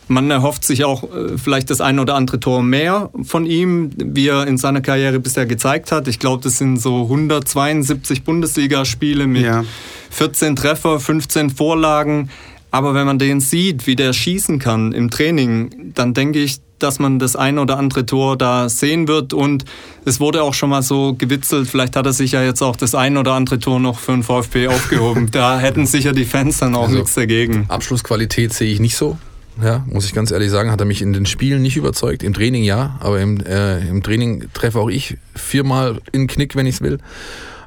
Man 0.09 0.31
erhofft 0.31 0.65
sich 0.65 0.85
auch 0.85 1.03
äh, 1.03 1.37
vielleicht 1.37 1.69
das 1.69 1.81
ein 1.81 1.99
oder 1.99 2.15
andere 2.15 2.39
Tor 2.39 2.63
mehr 2.63 3.11
von 3.21 3.45
ihm, 3.45 3.91
wie 3.95 4.27
er 4.27 4.47
in 4.47 4.57
seiner 4.57 4.81
Karriere 4.81 5.19
bisher 5.19 5.45
gezeigt 5.45 5.91
hat. 5.91 6.07
Ich 6.07 6.17
glaube, 6.17 6.43
das 6.43 6.57
sind 6.57 6.77
so 6.77 7.03
172 7.03 8.23
Bundesligaspiele 8.23 9.27
mit 9.27 9.43
ja. 9.43 9.63
14 10.09 10.55
Treffer, 10.55 10.99
15 10.99 11.51
Vorlagen. 11.51 12.31
Aber 12.71 12.95
wenn 12.95 13.05
man 13.05 13.19
den 13.19 13.39
sieht, 13.39 13.85
wie 13.85 13.95
der 13.95 14.13
schießen 14.13 14.57
kann 14.57 14.93
im 14.93 15.11
Training, 15.11 15.91
dann 15.93 16.15
denke 16.15 16.39
ich, 16.39 16.57
dass 16.79 16.97
man 16.97 17.19
das 17.19 17.35
ein 17.35 17.59
oder 17.59 17.77
andere 17.77 18.05
Tor 18.05 18.35
da 18.35 18.67
sehen 18.67 19.07
wird. 19.07 19.33
Und 19.33 19.65
es 20.05 20.19
wurde 20.19 20.41
auch 20.41 20.55
schon 20.55 20.71
mal 20.71 20.81
so 20.81 21.13
gewitzelt, 21.13 21.67
vielleicht 21.67 21.95
hat 21.95 22.07
er 22.07 22.13
sich 22.13 22.31
ja 22.31 22.43
jetzt 22.43 22.63
auch 22.63 22.75
das 22.75 22.95
ein 22.95 23.17
oder 23.17 23.33
andere 23.33 23.59
Tor 23.59 23.79
noch 23.79 23.99
für 23.99 24.13
den 24.13 24.23
VfB 24.23 24.69
aufgehoben. 24.69 25.29
da 25.31 25.59
hätten 25.59 25.85
sicher 25.85 26.13
die 26.13 26.25
Fans 26.25 26.57
dann 26.57 26.75
auch 26.75 26.83
also, 26.83 26.95
nichts 26.95 27.13
dagegen. 27.13 27.65
Abschlussqualität 27.67 28.53
sehe 28.53 28.71
ich 28.71 28.79
nicht 28.79 28.95
so 28.95 29.17
ja, 29.63 29.85
muss 29.87 30.05
ich 30.05 30.13
ganz 30.13 30.31
ehrlich 30.31 30.51
sagen, 30.51 30.71
hat 30.71 30.79
er 30.79 30.85
mich 30.85 31.01
in 31.01 31.13
den 31.13 31.25
Spielen 31.25 31.61
nicht 31.61 31.77
überzeugt. 31.77 32.23
Im 32.23 32.33
Training 32.33 32.63
ja, 32.63 32.97
aber 32.99 33.19
im, 33.19 33.39
äh, 33.45 33.79
im 33.87 34.03
Training 34.03 34.45
treffe 34.53 34.79
auch 34.79 34.89
ich 34.89 35.17
viermal 35.35 36.01
in 36.11 36.27
Knick, 36.27 36.55
wenn 36.55 36.65
ich 36.65 36.75
es 36.75 36.81
will. 36.81 36.99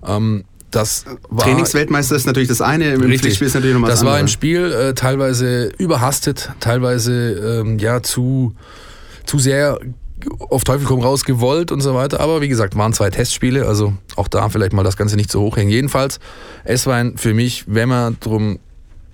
Ähm, 0.06 0.44
das 0.70 1.04
war, 1.28 1.44
Trainingsweltmeister 1.44 2.16
ist 2.16 2.26
natürlich 2.26 2.48
das 2.48 2.62
eine, 2.62 2.94
im 2.94 3.00
richtig, 3.02 3.20
Pflichtspiel 3.20 3.46
ist 3.46 3.54
natürlich 3.54 3.74
nochmal 3.74 3.90
das 3.90 4.00
Das 4.00 4.08
war 4.08 4.18
im 4.18 4.28
Spiel 4.28 4.72
äh, 4.72 4.94
teilweise 4.94 5.66
überhastet, 5.76 6.50
teilweise 6.60 7.60
ähm, 7.60 7.78
ja 7.78 8.02
zu, 8.02 8.54
zu 9.26 9.38
sehr 9.38 9.78
auf 10.38 10.64
Teufel 10.64 10.86
komm 10.86 11.00
raus 11.00 11.24
gewollt 11.24 11.72
und 11.72 11.80
so 11.80 11.94
weiter. 11.94 12.20
Aber 12.20 12.40
wie 12.40 12.48
gesagt, 12.48 12.76
waren 12.76 12.92
zwei 12.92 13.10
Testspiele, 13.10 13.66
also 13.66 13.92
auch 14.16 14.28
da 14.28 14.48
vielleicht 14.48 14.72
mal 14.72 14.82
das 14.82 14.96
Ganze 14.96 15.16
nicht 15.16 15.30
so 15.30 15.40
hoch 15.40 15.56
hängen. 15.56 15.70
Jedenfalls, 15.70 16.20
es 16.64 16.86
war 16.86 17.04
für 17.16 17.34
mich, 17.34 17.64
wenn 17.66 17.88
man 17.88 18.16
drum 18.20 18.58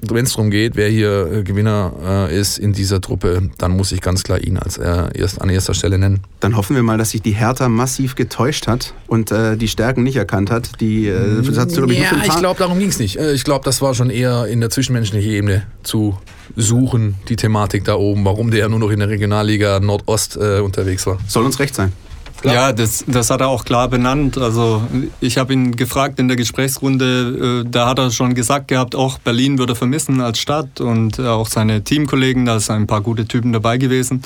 wenn 0.00 0.24
es 0.24 0.32
darum 0.32 0.50
geht, 0.50 0.76
wer 0.76 0.88
hier 0.88 1.32
äh, 1.32 1.42
Gewinner 1.42 2.28
äh, 2.30 2.38
ist 2.38 2.58
in 2.58 2.72
dieser 2.72 3.00
Truppe, 3.00 3.50
dann 3.58 3.72
muss 3.76 3.92
ich 3.92 4.00
ganz 4.00 4.22
klar 4.22 4.40
ihn 4.40 4.56
als 4.56 4.78
äh, 4.78 5.08
erst 5.14 5.40
an 5.40 5.48
erster 5.48 5.74
Stelle 5.74 5.98
nennen. 5.98 6.20
Dann 6.40 6.56
hoffen 6.56 6.76
wir 6.76 6.82
mal, 6.82 6.98
dass 6.98 7.10
sich 7.10 7.22
die 7.22 7.32
Hertha 7.32 7.68
massiv 7.68 8.14
getäuscht 8.14 8.66
hat 8.66 8.94
und 9.06 9.32
äh, 9.32 9.56
die 9.56 9.68
Stärken 9.68 10.02
nicht 10.02 10.16
erkannt 10.16 10.50
hat. 10.50 10.80
Die, 10.80 11.08
äh, 11.08 11.42
das 11.42 11.58
hat, 11.58 11.72
glaub 11.72 11.90
ich, 11.90 11.98
ja, 11.98 12.12
ich 12.24 12.36
glaube, 12.36 12.58
darum 12.58 12.78
ging 12.78 12.88
es 12.88 12.98
nicht. 12.98 13.18
Äh, 13.18 13.32
ich 13.32 13.44
glaube, 13.44 13.64
das 13.64 13.82
war 13.82 13.94
schon 13.94 14.10
eher 14.10 14.46
in 14.46 14.60
der 14.60 14.70
zwischenmenschlichen 14.70 15.30
Ebene 15.30 15.66
zu 15.82 16.16
suchen, 16.56 17.16
die 17.28 17.36
Thematik 17.36 17.84
da 17.84 17.94
oben, 17.94 18.24
warum 18.24 18.50
der 18.50 18.68
nur 18.68 18.78
noch 18.78 18.90
in 18.90 19.00
der 19.00 19.08
Regionalliga 19.08 19.80
Nordost 19.80 20.36
unterwegs 20.36 21.06
war. 21.06 21.18
Soll 21.26 21.44
uns 21.44 21.58
recht 21.58 21.74
sein. 21.74 21.92
Klar. 22.40 22.54
Ja, 22.54 22.72
das, 22.72 23.04
das 23.08 23.30
hat 23.30 23.40
er 23.40 23.48
auch 23.48 23.64
klar 23.64 23.88
benannt. 23.88 24.38
Also 24.38 24.82
ich 25.20 25.38
habe 25.38 25.52
ihn 25.52 25.74
gefragt 25.74 26.20
in 26.20 26.28
der 26.28 26.36
Gesprächsrunde, 26.36 27.64
äh, 27.64 27.68
da 27.68 27.88
hat 27.88 27.98
er 27.98 28.12
schon 28.12 28.34
gesagt 28.34 28.68
gehabt, 28.68 28.94
auch 28.94 29.18
Berlin 29.18 29.58
würde 29.58 29.72
er 29.72 29.76
vermissen 29.76 30.20
als 30.20 30.38
Stadt 30.38 30.80
und 30.80 31.18
auch 31.18 31.48
seine 31.48 31.82
Teamkollegen, 31.82 32.44
da 32.44 32.60
sind 32.60 32.76
ein 32.76 32.86
paar 32.86 33.00
gute 33.00 33.26
Typen 33.26 33.52
dabei 33.52 33.76
gewesen. 33.76 34.22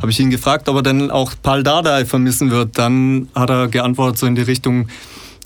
Habe 0.00 0.10
ich 0.10 0.20
ihn 0.20 0.28
gefragt, 0.28 0.68
ob 0.68 0.76
er 0.76 0.82
denn 0.82 1.10
auch 1.10 1.32
Pal 1.42 1.62
Dardai 1.62 2.04
vermissen 2.04 2.50
wird. 2.50 2.76
Dann 2.76 3.28
hat 3.34 3.48
er 3.48 3.68
geantwortet 3.68 4.18
so 4.18 4.26
in 4.26 4.34
die 4.34 4.42
Richtung, 4.42 4.88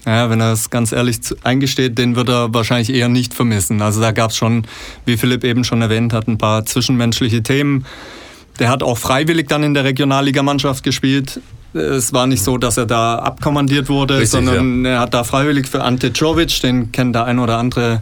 ja, 0.04 0.28
wenn 0.28 0.40
er 0.40 0.52
es 0.52 0.70
ganz 0.70 0.90
ehrlich 0.90 1.20
eingesteht, 1.44 1.98
den 1.98 2.16
wird 2.16 2.30
er 2.30 2.52
wahrscheinlich 2.52 2.92
eher 2.92 3.08
nicht 3.08 3.32
vermissen. 3.32 3.80
Also 3.80 4.00
da 4.00 4.10
gab 4.10 4.32
es 4.32 4.36
schon, 4.36 4.66
wie 5.04 5.16
Philipp 5.16 5.44
eben 5.44 5.62
schon 5.62 5.82
erwähnt 5.82 6.12
hat, 6.12 6.26
ein 6.26 6.38
paar 6.38 6.66
zwischenmenschliche 6.66 7.44
Themen. 7.44 7.86
Der 8.58 8.70
hat 8.70 8.82
auch 8.82 8.98
freiwillig 8.98 9.46
dann 9.46 9.62
in 9.62 9.74
der 9.74 9.84
Regionalligamannschaft 9.84 10.82
gespielt. 10.82 11.40
Es 11.74 12.12
war 12.12 12.26
nicht 12.26 12.42
so, 12.42 12.56
dass 12.58 12.76
er 12.76 12.86
da 12.86 13.16
abkommandiert 13.16 13.88
wurde, 13.88 14.14
Richtig, 14.14 14.30
sondern 14.30 14.84
ja. 14.84 14.92
er 14.92 15.00
hat 15.00 15.14
da 15.14 15.24
freiwillig 15.24 15.68
für 15.68 15.82
Ante 15.82 16.12
Czovic, 16.12 16.60
den 16.62 16.92
kennt 16.92 17.14
der 17.14 17.24
ein 17.24 17.38
oder 17.38 17.58
andere 17.58 18.00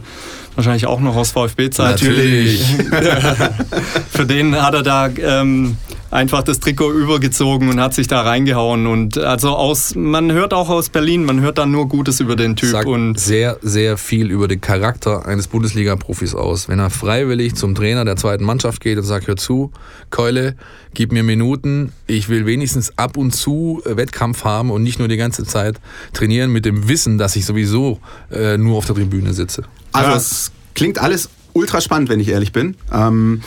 wahrscheinlich 0.55 0.87
auch 0.87 0.99
noch 0.99 1.15
aus 1.15 1.31
VfB-Zeit. 1.31 2.01
Natürlich. 2.01 2.63
für 4.09 4.25
den 4.25 4.55
hat 4.55 4.73
er 4.73 4.83
da 4.83 5.07
ähm, 5.07 5.77
einfach 6.11 6.43
das 6.43 6.59
Trikot 6.59 6.91
übergezogen 6.91 7.69
und 7.69 7.79
hat 7.79 7.93
sich 7.93 8.07
da 8.07 8.21
reingehauen. 8.21 8.87
Und 8.87 9.17
also 9.17 9.49
aus, 9.49 9.95
man 9.95 10.31
hört 10.31 10.53
auch 10.53 10.69
aus 10.69 10.89
Berlin, 10.89 11.25
man 11.25 11.41
hört 11.41 11.57
da 11.57 11.65
nur 11.65 11.87
Gutes 11.87 12.19
über 12.19 12.35
den 12.35 12.55
Typ. 12.55 12.69
Sagt 12.69 12.87
und 12.87 13.19
sehr, 13.19 13.57
sehr 13.61 13.97
viel 13.97 14.31
über 14.31 14.47
den 14.47 14.61
Charakter 14.61 15.25
eines 15.25 15.47
Bundesliga-Profis 15.47 16.35
aus. 16.35 16.69
Wenn 16.69 16.79
er 16.79 16.89
freiwillig 16.89 17.55
zum 17.55 17.75
Trainer 17.75 18.05
der 18.05 18.15
zweiten 18.15 18.43
Mannschaft 18.43 18.81
geht 18.81 18.97
und 18.97 19.03
sagt, 19.03 19.27
hör 19.27 19.37
zu, 19.37 19.71
Keule, 20.09 20.55
gib 20.93 21.11
mir 21.11 21.23
Minuten, 21.23 21.91
ich 22.07 22.29
will 22.29 22.45
wenigstens 22.45 22.97
ab 22.97 23.17
und 23.17 23.31
zu 23.31 23.81
Wettkampf 23.85 24.43
haben 24.43 24.71
und 24.71 24.83
nicht 24.83 24.99
nur 24.99 25.07
die 25.07 25.17
ganze 25.17 25.43
Zeit 25.45 25.79
trainieren 26.13 26.51
mit 26.51 26.65
dem 26.65 26.87
Wissen, 26.87 27.17
dass 27.17 27.35
ich 27.35 27.45
sowieso 27.45 27.99
äh, 28.31 28.57
nur 28.57 28.77
auf 28.77 28.85
der 28.85 28.95
Tribüne 28.95 29.33
sitze. 29.33 29.63
Also 29.91 30.11
es 30.11 30.51
klingt 30.73 30.99
alles 30.99 31.29
ultra 31.53 31.81
spannend, 31.81 32.09
wenn 32.09 32.19
ich 32.19 32.29
ehrlich 32.29 32.51
bin. 32.51 32.75
Ähm, 32.91 33.41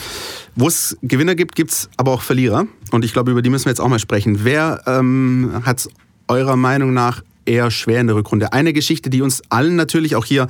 wo 0.56 0.68
es 0.68 0.96
Gewinner 1.02 1.34
gibt, 1.34 1.54
gibt 1.54 1.70
es 1.70 1.88
aber 1.96 2.12
auch 2.12 2.22
Verlierer. 2.22 2.66
Und 2.90 3.04
ich 3.04 3.12
glaube, 3.12 3.30
über 3.30 3.42
die 3.42 3.50
müssen 3.50 3.66
wir 3.66 3.70
jetzt 3.70 3.80
auch 3.80 3.88
mal 3.88 3.98
sprechen. 3.98 4.40
Wer 4.44 4.82
ähm, 4.86 5.62
hat 5.64 5.78
es 5.78 5.88
eurer 6.28 6.56
Meinung 6.56 6.92
nach 6.92 7.22
eher 7.46 7.70
schwer 7.70 8.00
in 8.00 8.06
der 8.06 8.16
Rückrunde. 8.16 8.52
Eine 8.52 8.72
Geschichte, 8.72 9.10
die 9.10 9.22
uns 9.22 9.42
allen 9.48 9.74
natürlich 9.76 10.14
auch 10.16 10.24
hier 10.24 10.46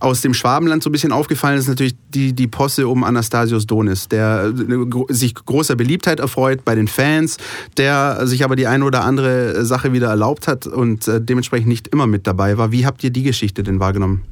aus 0.00 0.20
dem 0.20 0.34
Schwabenland 0.34 0.82
so 0.82 0.90
ein 0.90 0.92
bisschen 0.92 1.12
aufgefallen 1.12 1.58
ist, 1.58 1.68
natürlich 1.68 1.96
die, 2.14 2.32
die 2.32 2.46
Posse 2.46 2.88
um 2.88 3.04
Anastasios 3.04 3.66
Donis, 3.66 4.08
der 4.08 4.52
äh, 4.56 5.12
sich 5.12 5.34
großer 5.34 5.74
Beliebtheit 5.74 6.20
erfreut 6.20 6.64
bei 6.64 6.74
den 6.74 6.88
Fans, 6.88 7.38
der 7.76 8.26
sich 8.26 8.44
aber 8.44 8.56
die 8.56 8.66
eine 8.66 8.84
oder 8.84 9.04
andere 9.04 9.64
Sache 9.64 9.92
wieder 9.92 10.08
erlaubt 10.08 10.46
hat 10.46 10.66
und 10.66 11.08
äh, 11.08 11.20
dementsprechend 11.20 11.68
nicht 11.68 11.88
immer 11.88 12.06
mit 12.06 12.26
dabei 12.26 12.58
war. 12.58 12.70
Wie 12.70 12.86
habt 12.86 13.02
ihr 13.02 13.10
die 13.10 13.22
Geschichte 13.22 13.62
denn 13.62 13.80
wahrgenommen? 13.80 14.22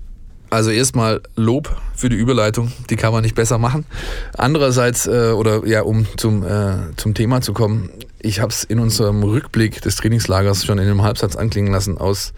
Also 0.54 0.70
erstmal 0.70 1.20
Lob 1.34 1.76
für 1.96 2.08
die 2.08 2.14
Überleitung, 2.14 2.70
die 2.88 2.94
kann 2.94 3.12
man 3.12 3.24
nicht 3.24 3.34
besser 3.34 3.58
machen. 3.58 3.86
Andererseits, 4.38 5.08
äh, 5.08 5.32
oder 5.32 5.66
ja, 5.66 5.82
um 5.82 6.06
zum, 6.16 6.44
äh, 6.44 6.94
zum 6.94 7.12
Thema 7.12 7.40
zu 7.40 7.52
kommen, 7.52 7.90
ich 8.20 8.38
habe 8.38 8.50
es 8.52 8.62
in 8.62 8.78
unserem 8.78 9.24
Rückblick 9.24 9.82
des 9.82 9.96
Trainingslagers 9.96 10.64
schon 10.64 10.78
in 10.78 10.84
einem 10.84 11.02
Halbsatz 11.02 11.34
anklingen 11.34 11.72
lassen, 11.72 11.98
aus 11.98 12.34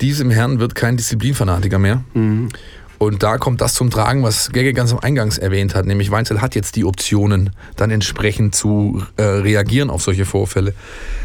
diesem 0.00 0.30
Herrn 0.30 0.60
wird 0.60 0.74
kein 0.74 0.96
Disziplinfanatiker 0.96 1.78
mehr. 1.78 2.02
Mhm. 2.14 2.48
Und 2.96 3.22
da 3.22 3.36
kommt 3.36 3.60
das 3.60 3.74
zum 3.74 3.90
Tragen, 3.90 4.22
was 4.22 4.50
Gege 4.50 4.72
ganz 4.72 4.90
am 4.90 5.00
Eingangs 5.00 5.36
erwähnt 5.36 5.74
hat, 5.74 5.84
nämlich 5.84 6.10
Weinzel 6.10 6.40
hat 6.40 6.54
jetzt 6.54 6.74
die 6.76 6.86
Optionen, 6.86 7.50
dann 7.76 7.90
entsprechend 7.90 8.54
zu 8.54 9.02
äh, 9.18 9.22
reagieren 9.22 9.90
auf 9.90 10.02
solche 10.02 10.24
Vorfälle. 10.24 10.72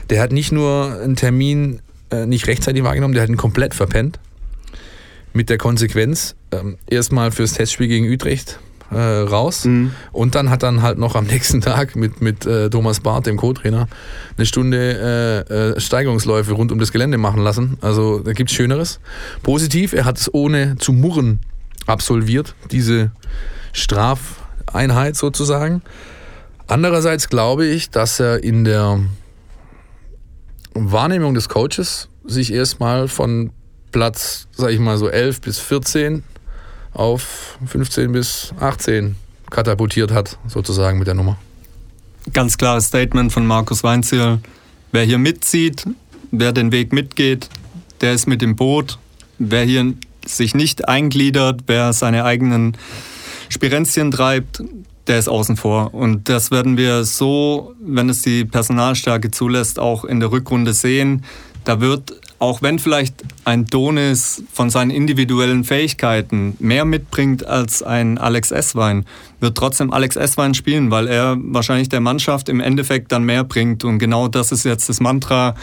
Der 0.10 0.22
hat 0.22 0.34
nicht 0.34 0.52
nur 0.52 1.00
einen 1.02 1.16
Termin 1.16 1.80
äh, 2.10 2.26
nicht 2.26 2.48
rechtzeitig 2.48 2.84
wahrgenommen, 2.84 3.14
der 3.14 3.24
hat 3.24 3.30
ihn 3.30 3.38
komplett 3.38 3.74
verpennt 3.74 4.20
mit 5.36 5.50
der 5.50 5.58
Konsequenz, 5.58 6.36
ähm, 6.52 6.78
erstmal 6.90 7.32
fürs 7.32 7.54
Testspiel 7.54 7.88
gegen 7.88 8.12
Utrecht 8.12 8.58
äh, 8.90 8.98
raus 8.98 9.66
mhm. 9.66 9.92
und 10.14 10.34
dann 10.34 10.50
hat 10.50 10.64
dann 10.64 10.82
halt 10.82 10.98
noch 10.98 11.16
am 11.16 11.26
nächsten 11.28 11.60
Tag 11.60 11.96
mit, 11.96 12.22
mit 12.22 12.46
äh, 12.46 12.70
Thomas 12.70 13.02
Barth, 13.02 13.26
dem 13.26 13.36
Co-Trainer, 13.36 13.88
eine 14.38 14.46
Stunde 14.46 15.46
äh, 15.50 15.54
äh 15.74 15.80
Steigerungsläufe 15.80 16.54
rund 16.54 16.72
um 16.72 16.80
das 16.80 16.92
Gelände 16.92 17.18
machen 17.18 17.42
lassen. 17.42 17.78
Also 17.82 18.20
da 18.20 18.32
gibt 18.32 18.50
es 18.50 18.56
Schöneres. 18.56 19.00
Positiv, 19.44 19.94
er 19.94 20.06
hat 20.06 20.18
es 20.18 20.34
ohne 20.34 20.78
zu 20.78 20.94
murren 20.94 21.40
absolviert, 21.86 22.56
diese 22.72 23.12
Strafeinheit 23.74 25.18
sozusagen. 25.18 25.82
Andererseits 26.68 27.30
glaube 27.30 27.66
ich, 27.66 27.90
dass 27.90 28.20
er 28.20 28.44
in 28.44 28.64
der 28.64 29.00
Wahrnehmung 30.74 31.34
des 31.34 31.50
Coaches 31.50 32.10
sich 32.24 32.54
erstmal 32.54 33.08
von 33.08 33.52
Platz, 33.96 34.48
sag 34.52 34.72
ich 34.72 34.80
mal 34.82 34.98
so 34.98 35.08
11 35.08 35.40
bis 35.40 35.58
14 35.58 36.22
auf 36.92 37.58
15 37.66 38.12
bis 38.12 38.54
18 38.60 39.16
katapultiert 39.50 40.12
hat, 40.12 40.38
sozusagen 40.48 41.00
mit 41.00 41.08
der 41.08 41.14
Nummer. 41.14 41.38
Ganz 42.34 42.58
klares 42.58 42.88
Statement 42.88 43.32
von 43.32 43.48
Markus 43.48 43.86
Weinziel. 43.86 44.40
Wer 44.92 45.04
hier 45.04 45.18
mitzieht, 45.18 45.86
wer 46.32 46.52
den 46.52 46.74
Weg 46.74 46.92
mitgeht, 46.92 47.48
der 48.02 48.12
ist 48.12 48.28
mit 48.28 48.42
dem 48.42 48.58
Boot. 48.58 49.00
Wer 49.40 49.64
hier 49.64 49.94
sich 50.26 50.56
nicht 50.56 50.90
eingliedert, 50.90 51.62
wer 51.68 51.94
seine 51.94 52.26
eigenen 52.26 52.76
Spirenzchen 53.48 54.12
treibt, 54.12 54.62
der 55.08 55.20
ist 55.20 55.30
außen 55.30 55.56
vor. 55.56 55.94
Und 55.94 56.28
das 56.28 56.52
werden 56.52 56.76
wir 56.76 57.06
so, 57.06 57.74
wenn 57.80 58.10
es 58.10 58.24
die 58.24 58.44
Personalstärke 58.44 59.32
zulässt, 59.32 59.80
auch 59.80 60.04
in 60.04 60.20
der 60.20 60.34
Rückrunde 60.34 60.74
sehen. 60.74 61.24
Da 61.66 61.82
wird, 61.82 62.14
auch 62.38 62.62
wenn 62.62 62.80
vielleicht 62.80 63.16
ein 63.44 63.66
Donis 63.66 64.44
von 64.54 64.70
seinen 64.70 64.92
individuellen 64.92 65.64
Fähigkeiten 65.64 66.56
mehr 66.60 66.86
mitbringt 66.86 67.46
als 67.46 67.82
ein 67.82 68.18
Alex 68.20 68.52
Esswein, 68.52 69.06
wird 69.40 69.58
trotzdem 69.58 69.92
Alex 69.92 70.16
Esswein 70.16 70.54
spielen, 70.54 70.92
weil 70.92 71.08
er 71.08 71.38
wahrscheinlich 71.40 71.90
der 71.90 72.02
Mannschaft 72.02 72.48
im 72.48 72.60
Endeffekt 72.60 73.12
dann 73.12 73.24
mehr 73.24 73.44
bringt. 73.44 73.84
Und 73.84 73.98
genau 73.98 74.28
das 74.28 74.52
ist 74.52 74.64
jetzt 74.64 74.88
das 74.90 75.00
Mantra 75.00 75.56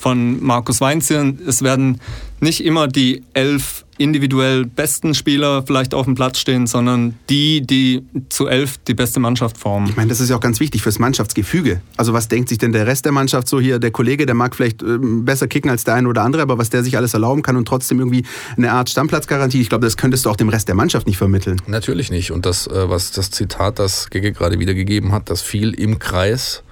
von 0.00 0.42
Markus 0.42 0.80
Weinzierl. 0.80 1.34
Es 1.46 1.62
werden 1.62 2.00
nicht 2.40 2.64
immer 2.64 2.88
die 2.88 3.22
elf 3.34 3.84
individuell 3.98 4.64
besten 4.64 5.12
Spieler 5.12 5.62
vielleicht 5.66 5.92
auf 5.92 6.06
dem 6.06 6.14
Platz 6.14 6.38
stehen, 6.38 6.66
sondern 6.66 7.16
die, 7.28 7.60
die 7.60 8.02
zu 8.30 8.46
elf 8.46 8.78
die 8.88 8.94
beste 8.94 9.20
Mannschaft 9.20 9.58
formen. 9.58 9.90
Ich 9.90 9.96
meine, 9.96 10.08
das 10.08 10.20
ist 10.20 10.30
ja 10.30 10.36
auch 10.36 10.40
ganz 10.40 10.58
wichtig 10.58 10.80
fürs 10.80 10.98
Mannschaftsgefüge. 10.98 11.82
Also 11.98 12.14
was 12.14 12.28
denkt 12.28 12.48
sich 12.48 12.56
denn 12.56 12.72
der 12.72 12.86
Rest 12.86 13.04
der 13.04 13.12
Mannschaft 13.12 13.46
so 13.46 13.60
hier? 13.60 13.78
Der 13.78 13.90
Kollege, 13.90 14.24
der 14.24 14.34
mag 14.34 14.56
vielleicht 14.56 14.82
ähm, 14.82 15.26
besser 15.26 15.48
kicken 15.48 15.70
als 15.70 15.84
der 15.84 15.94
eine 15.94 16.08
oder 16.08 16.22
andere, 16.22 16.40
aber 16.40 16.56
was 16.56 16.70
der 16.70 16.82
sich 16.82 16.96
alles 16.96 17.12
erlauben 17.12 17.42
kann 17.42 17.56
und 17.56 17.68
trotzdem 17.68 17.98
irgendwie 17.98 18.24
eine 18.56 18.72
Art 18.72 18.88
Stammplatzgarantie, 18.88 19.60
ich 19.60 19.68
glaube, 19.68 19.84
das 19.84 19.98
könntest 19.98 20.24
du 20.24 20.30
auch 20.30 20.36
dem 20.36 20.48
Rest 20.48 20.68
der 20.68 20.74
Mannschaft 20.74 21.06
nicht 21.06 21.18
vermitteln. 21.18 21.60
Natürlich 21.66 22.10
nicht. 22.10 22.30
Und 22.30 22.46
das, 22.46 22.66
äh, 22.68 22.88
was 22.88 23.12
das 23.12 23.30
Zitat, 23.30 23.78
das 23.78 24.08
Gege 24.08 24.32
gerade 24.32 24.58
wiedergegeben 24.58 25.12
hat, 25.12 25.28
das 25.28 25.42
fiel 25.42 25.74
im 25.74 25.98
Kreis 25.98 26.62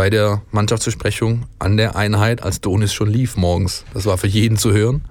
bei 0.00 0.08
der 0.08 0.40
Mannschaftsbesprechung 0.50 1.44
an 1.58 1.76
der 1.76 1.94
Einheit, 1.94 2.42
als 2.42 2.62
Donis 2.62 2.94
schon 2.94 3.10
lief 3.10 3.36
morgens. 3.36 3.84
Das 3.92 4.06
war 4.06 4.16
für 4.16 4.28
jeden 4.28 4.56
zu 4.56 4.72
hören. 4.72 5.02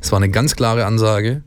Das 0.00 0.12
war 0.12 0.16
eine 0.16 0.30
ganz 0.30 0.56
klare 0.56 0.86
Ansage. 0.86 1.42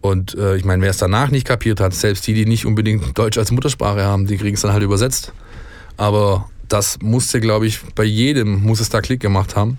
Und 0.00 0.34
äh, 0.34 0.56
ich 0.56 0.64
meine, 0.64 0.80
wer 0.82 0.88
es 0.88 0.96
danach 0.96 1.30
nicht 1.30 1.46
kapiert 1.46 1.80
hat, 1.80 1.92
selbst 1.92 2.26
die, 2.26 2.32
die 2.32 2.46
nicht 2.46 2.64
unbedingt 2.64 3.18
Deutsch 3.18 3.36
als 3.36 3.50
Muttersprache 3.50 4.04
haben, 4.04 4.26
die 4.26 4.38
kriegen 4.38 4.54
es 4.54 4.62
dann 4.62 4.72
halt 4.72 4.82
übersetzt. 4.82 5.34
Aber 5.98 6.48
das 6.66 6.98
musste, 7.02 7.40
glaube 7.40 7.66
ich, 7.66 7.80
bei 7.94 8.04
jedem 8.04 8.62
muss 8.62 8.80
es 8.80 8.88
da 8.88 9.02
Klick 9.02 9.20
gemacht 9.20 9.54
haben. 9.54 9.76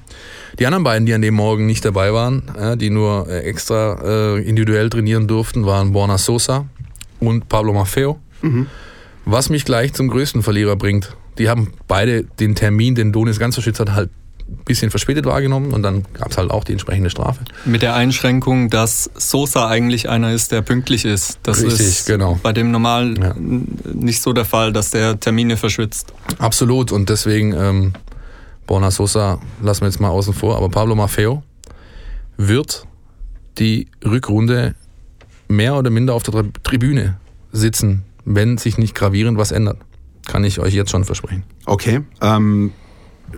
Die 0.59 0.67
anderen 0.67 0.83
beiden, 0.83 1.07
die 1.07 1.15
an 1.15 1.23
dem 1.23 1.33
Morgen 1.33 1.65
nicht 1.65 1.83
dabei 1.83 2.13
waren, 2.13 2.43
äh, 2.55 2.77
die 2.77 2.91
nur 2.91 3.27
äh, 3.27 3.39
extra 3.39 4.35
äh, 4.35 4.47
individuell 4.47 4.91
trainieren 4.91 5.27
durften, 5.27 5.65
waren 5.65 5.93
Borna 5.93 6.19
Sosa 6.19 6.67
und 7.19 7.49
Pablo 7.49 7.73
Maffeo. 7.73 8.19
Mhm. 8.43 8.67
Was 9.25 9.49
mich 9.49 9.65
gleich 9.65 9.93
zum 9.93 10.09
größten 10.09 10.43
Verlierer 10.43 10.75
bringt. 10.75 11.17
Die 11.39 11.49
haben 11.49 11.73
beide 11.88 12.23
den 12.23 12.54
Termin, 12.54 12.95
den 12.95 13.12
Donis 13.12 13.39
ganz 13.39 13.56
verschützt 13.56 13.80
hat, 13.80 13.93
halt 13.93 14.10
bisschen 14.65 14.89
verspätet 14.89 15.25
wahrgenommen 15.25 15.73
und 15.73 15.84
dann 15.84 16.06
gab 16.13 16.32
es 16.32 16.38
halt 16.38 16.52
auch 16.52 16.63
die 16.63 16.71
entsprechende 16.71 17.10
Strafe. 17.10 17.41
Mit 17.65 17.82
der 17.82 17.95
Einschränkung, 17.95 18.69
dass 18.69 19.10
Sosa 19.15 19.67
eigentlich 19.67 20.10
einer 20.10 20.34
ist, 20.34 20.52
der 20.52 20.62
pünktlich 20.62 21.06
ist. 21.06 21.39
Das 21.43 21.63
Richtig, 21.63 21.80
ist 21.80 22.06
genau. 22.08 22.39
bei 22.41 22.54
dem 22.54 22.71
normal 22.71 23.15
ja. 23.19 23.36
nicht 23.38 24.21
so 24.21 24.34
der 24.34 24.45
Fall, 24.45 24.73
dass 24.73 24.91
der 24.91 25.19
Termine 25.19 25.58
verschwitzt. 25.58 26.13
Absolut 26.39 26.91
und 26.91 27.10
deswegen 27.10 27.54
ähm, 27.54 27.93
Borna 28.67 28.91
Sosa 28.91 29.39
lassen 29.62 29.82
wir 29.82 29.88
jetzt 29.88 29.99
mal 29.99 30.10
außen 30.10 30.34
vor, 30.34 30.58
aber 30.58 30.69
Pablo 30.69 30.95
Maffeo 30.95 31.43
wird 32.38 32.86
die 33.58 33.88
Rückrunde 34.06 34.75
mehr 35.47 35.75
oder 35.75 35.89
minder 35.89 36.13
auf 36.13 36.23
der 36.23 36.45
Tribüne 36.63 37.17
sitzen, 37.52 38.04
wenn 38.25 38.58
sich 38.58 38.78
nicht 38.78 38.95
gravierend 38.95 39.38
was 39.38 39.52
ändert. 39.52 39.78
Kann 40.29 40.43
ich 40.43 40.59
euch 40.59 40.75
jetzt 40.75 40.91
schon 40.91 41.05
versprechen. 41.05 41.43
Okay. 41.65 42.01
Ähm, 42.21 42.71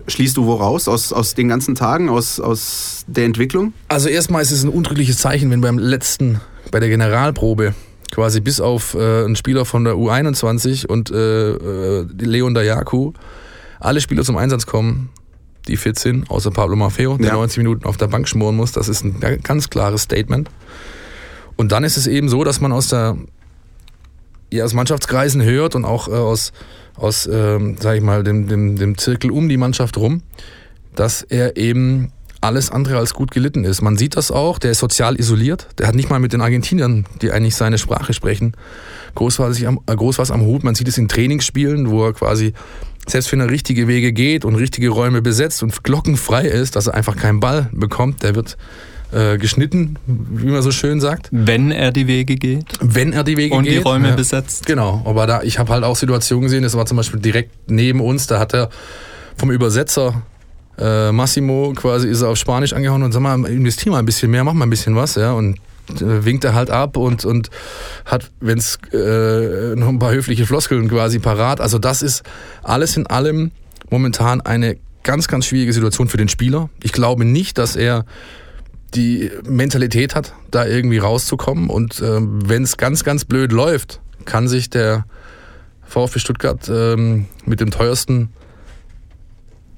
schließt 0.08 0.36
du 0.36 0.44
woraus 0.44 0.88
aus, 0.88 1.10
aus 1.14 1.34
den 1.34 1.48
ganzen 1.48 1.74
Tagen, 1.74 2.10
aus, 2.10 2.38
aus 2.38 3.04
der 3.06 3.24
Entwicklung? 3.24 3.72
Also 3.88 4.10
erstmal 4.10 4.42
ist 4.42 4.50
es 4.50 4.62
ein 4.62 4.68
untrügliches 4.68 5.16
Zeichen, 5.16 5.50
wenn 5.50 5.62
beim 5.62 5.78
letzten, 5.78 6.42
bei 6.70 6.80
der 6.80 6.90
Generalprobe, 6.90 7.74
quasi 8.10 8.42
bis 8.42 8.60
auf 8.60 8.94
äh, 8.94 9.24
einen 9.24 9.36
Spieler 9.36 9.64
von 9.64 9.84
der 9.84 9.94
U21 9.94 10.86
und 10.86 11.10
äh, 11.10 11.52
äh, 11.52 12.06
Leon 12.18 12.52
Dayaku, 12.52 13.14
alle 13.80 14.02
Spieler 14.02 14.22
zum 14.22 14.36
Einsatz 14.36 14.66
kommen, 14.66 15.08
die 15.68 15.78
fit 15.78 15.98
sind, 15.98 16.30
außer 16.30 16.50
Pablo 16.50 16.76
Maffeo, 16.76 17.16
der 17.16 17.28
ja. 17.28 17.32
90 17.32 17.56
Minuten 17.56 17.86
auf 17.86 17.96
der 17.96 18.08
Bank 18.08 18.28
schmoren 18.28 18.54
muss. 18.54 18.72
Das 18.72 18.90
ist 18.90 19.02
ein 19.02 19.18
ganz 19.42 19.70
klares 19.70 20.02
Statement. 20.02 20.50
Und 21.56 21.72
dann 21.72 21.84
ist 21.84 21.96
es 21.96 22.06
eben 22.06 22.28
so, 22.28 22.44
dass 22.44 22.60
man 22.60 22.70
aus 22.70 22.88
der 22.88 23.16
ja, 24.52 24.64
aus 24.64 24.74
Mannschaftskreisen 24.74 25.42
hört 25.42 25.74
und 25.74 25.84
auch 25.84 26.08
äh, 26.08 26.12
aus 26.12 26.52
aus, 26.96 27.28
ähm, 27.30 27.76
sag 27.80 27.96
ich 27.96 28.02
mal, 28.02 28.22
dem, 28.22 28.48
dem, 28.48 28.76
dem 28.76 28.98
Zirkel 28.98 29.30
um 29.30 29.48
die 29.48 29.56
Mannschaft 29.56 29.96
rum, 29.96 30.22
dass 30.94 31.22
er 31.22 31.56
eben 31.56 32.12
alles 32.40 32.70
andere 32.70 32.98
als 32.98 33.14
gut 33.14 33.30
gelitten 33.30 33.64
ist. 33.64 33.82
Man 33.82 33.96
sieht 33.96 34.16
das 34.16 34.30
auch, 34.30 34.58
der 34.58 34.72
ist 34.72 34.80
sozial 34.80 35.18
isoliert, 35.18 35.68
der 35.78 35.86
hat 35.86 35.94
nicht 35.94 36.10
mal 36.10 36.18
mit 36.18 36.32
den 36.32 36.40
Argentiniern, 36.40 37.06
die 37.20 37.30
eigentlich 37.30 37.54
seine 37.54 37.78
Sprache 37.78 38.12
sprechen, 38.12 38.54
groß 39.14 39.38
was, 39.38 39.62
am, 39.64 39.80
äh, 39.86 39.94
groß 39.94 40.18
was 40.18 40.30
am 40.30 40.42
Hut. 40.42 40.64
Man 40.64 40.74
sieht 40.74 40.88
es 40.88 40.98
in 40.98 41.08
Trainingsspielen, 41.08 41.90
wo 41.90 42.04
er 42.04 42.12
quasi 42.12 42.52
selbst 43.06 43.32
wenn 43.32 43.40
er 43.40 43.50
richtige 43.50 43.88
Wege 43.88 44.12
geht 44.12 44.44
und 44.44 44.54
richtige 44.54 44.90
Räume 44.90 45.22
besetzt 45.22 45.64
und 45.64 45.82
glockenfrei 45.82 46.46
ist, 46.46 46.76
dass 46.76 46.86
er 46.86 46.94
einfach 46.94 47.16
keinen 47.16 47.40
Ball 47.40 47.68
bekommt, 47.72 48.22
der 48.22 48.36
wird 48.36 48.56
äh, 49.12 49.38
geschnitten, 49.38 49.96
wie 50.06 50.46
man 50.46 50.62
so 50.62 50.70
schön 50.70 51.00
sagt. 51.00 51.28
Wenn 51.30 51.70
er 51.70 51.92
die 51.92 52.06
Wege 52.06 52.36
geht. 52.36 52.64
Wenn 52.80 53.12
er 53.12 53.24
die 53.24 53.36
Wege 53.36 53.54
und 53.54 53.64
geht. 53.64 53.78
Und 53.78 53.84
die 53.84 53.88
Räume 53.88 54.08
ja. 54.08 54.16
besetzt. 54.16 54.66
Genau, 54.66 55.02
aber 55.04 55.26
da, 55.26 55.42
ich 55.42 55.58
habe 55.58 55.72
halt 55.72 55.84
auch 55.84 55.96
Situationen 55.96 56.44
gesehen, 56.44 56.62
das 56.62 56.74
war 56.74 56.86
zum 56.86 56.96
Beispiel 56.96 57.20
direkt 57.20 57.70
neben 57.70 58.00
uns, 58.00 58.26
da 58.26 58.38
hat 58.38 58.54
er 58.54 58.70
vom 59.36 59.50
Übersetzer 59.50 60.22
äh, 60.78 61.12
Massimo 61.12 61.72
quasi 61.76 62.08
ist 62.08 62.22
er 62.22 62.28
auf 62.28 62.38
Spanisch 62.38 62.72
angehauen 62.72 63.02
und 63.02 63.12
sag 63.12 63.20
mal, 63.20 63.44
investier 63.46 63.92
mal 63.92 63.98
ein 63.98 64.06
bisschen 64.06 64.30
mehr, 64.30 64.42
mach 64.44 64.54
mal 64.54 64.66
ein 64.66 64.70
bisschen 64.70 64.96
was, 64.96 65.16
ja, 65.16 65.32
und 65.32 65.58
äh, 65.90 66.24
winkt 66.24 66.44
er 66.44 66.54
halt 66.54 66.70
ab 66.70 66.96
und, 66.96 67.24
und 67.24 67.50
hat, 68.04 68.30
wenn 68.40 68.58
es 68.58 68.78
äh, 68.92 69.76
noch 69.76 69.88
ein 69.88 69.98
paar 69.98 70.12
höfliche 70.12 70.46
Floskeln 70.46 70.88
quasi 70.88 71.18
parat. 71.18 71.60
Also 71.60 71.78
das 71.78 72.02
ist 72.02 72.22
alles 72.62 72.96
in 72.96 73.06
allem 73.06 73.50
momentan 73.90 74.40
eine 74.40 74.76
ganz, 75.02 75.28
ganz 75.28 75.46
schwierige 75.46 75.72
Situation 75.72 76.08
für 76.08 76.16
den 76.16 76.28
Spieler. 76.28 76.70
Ich 76.82 76.92
glaube 76.92 77.24
nicht, 77.24 77.58
dass 77.58 77.76
er 77.76 78.04
die 78.94 79.30
Mentalität 79.44 80.14
hat, 80.14 80.34
da 80.50 80.66
irgendwie 80.66 80.98
rauszukommen. 80.98 81.70
Und 81.70 82.00
äh, 82.00 82.18
wenn 82.20 82.62
es 82.62 82.76
ganz, 82.76 83.04
ganz 83.04 83.24
blöd 83.24 83.52
läuft, 83.52 84.00
kann 84.24 84.48
sich 84.48 84.70
der 84.70 85.04
VfB 85.82 86.18
Stuttgart 86.18 86.68
ähm, 86.68 87.26
mit 87.44 87.60
dem 87.60 87.70
teuersten 87.70 88.30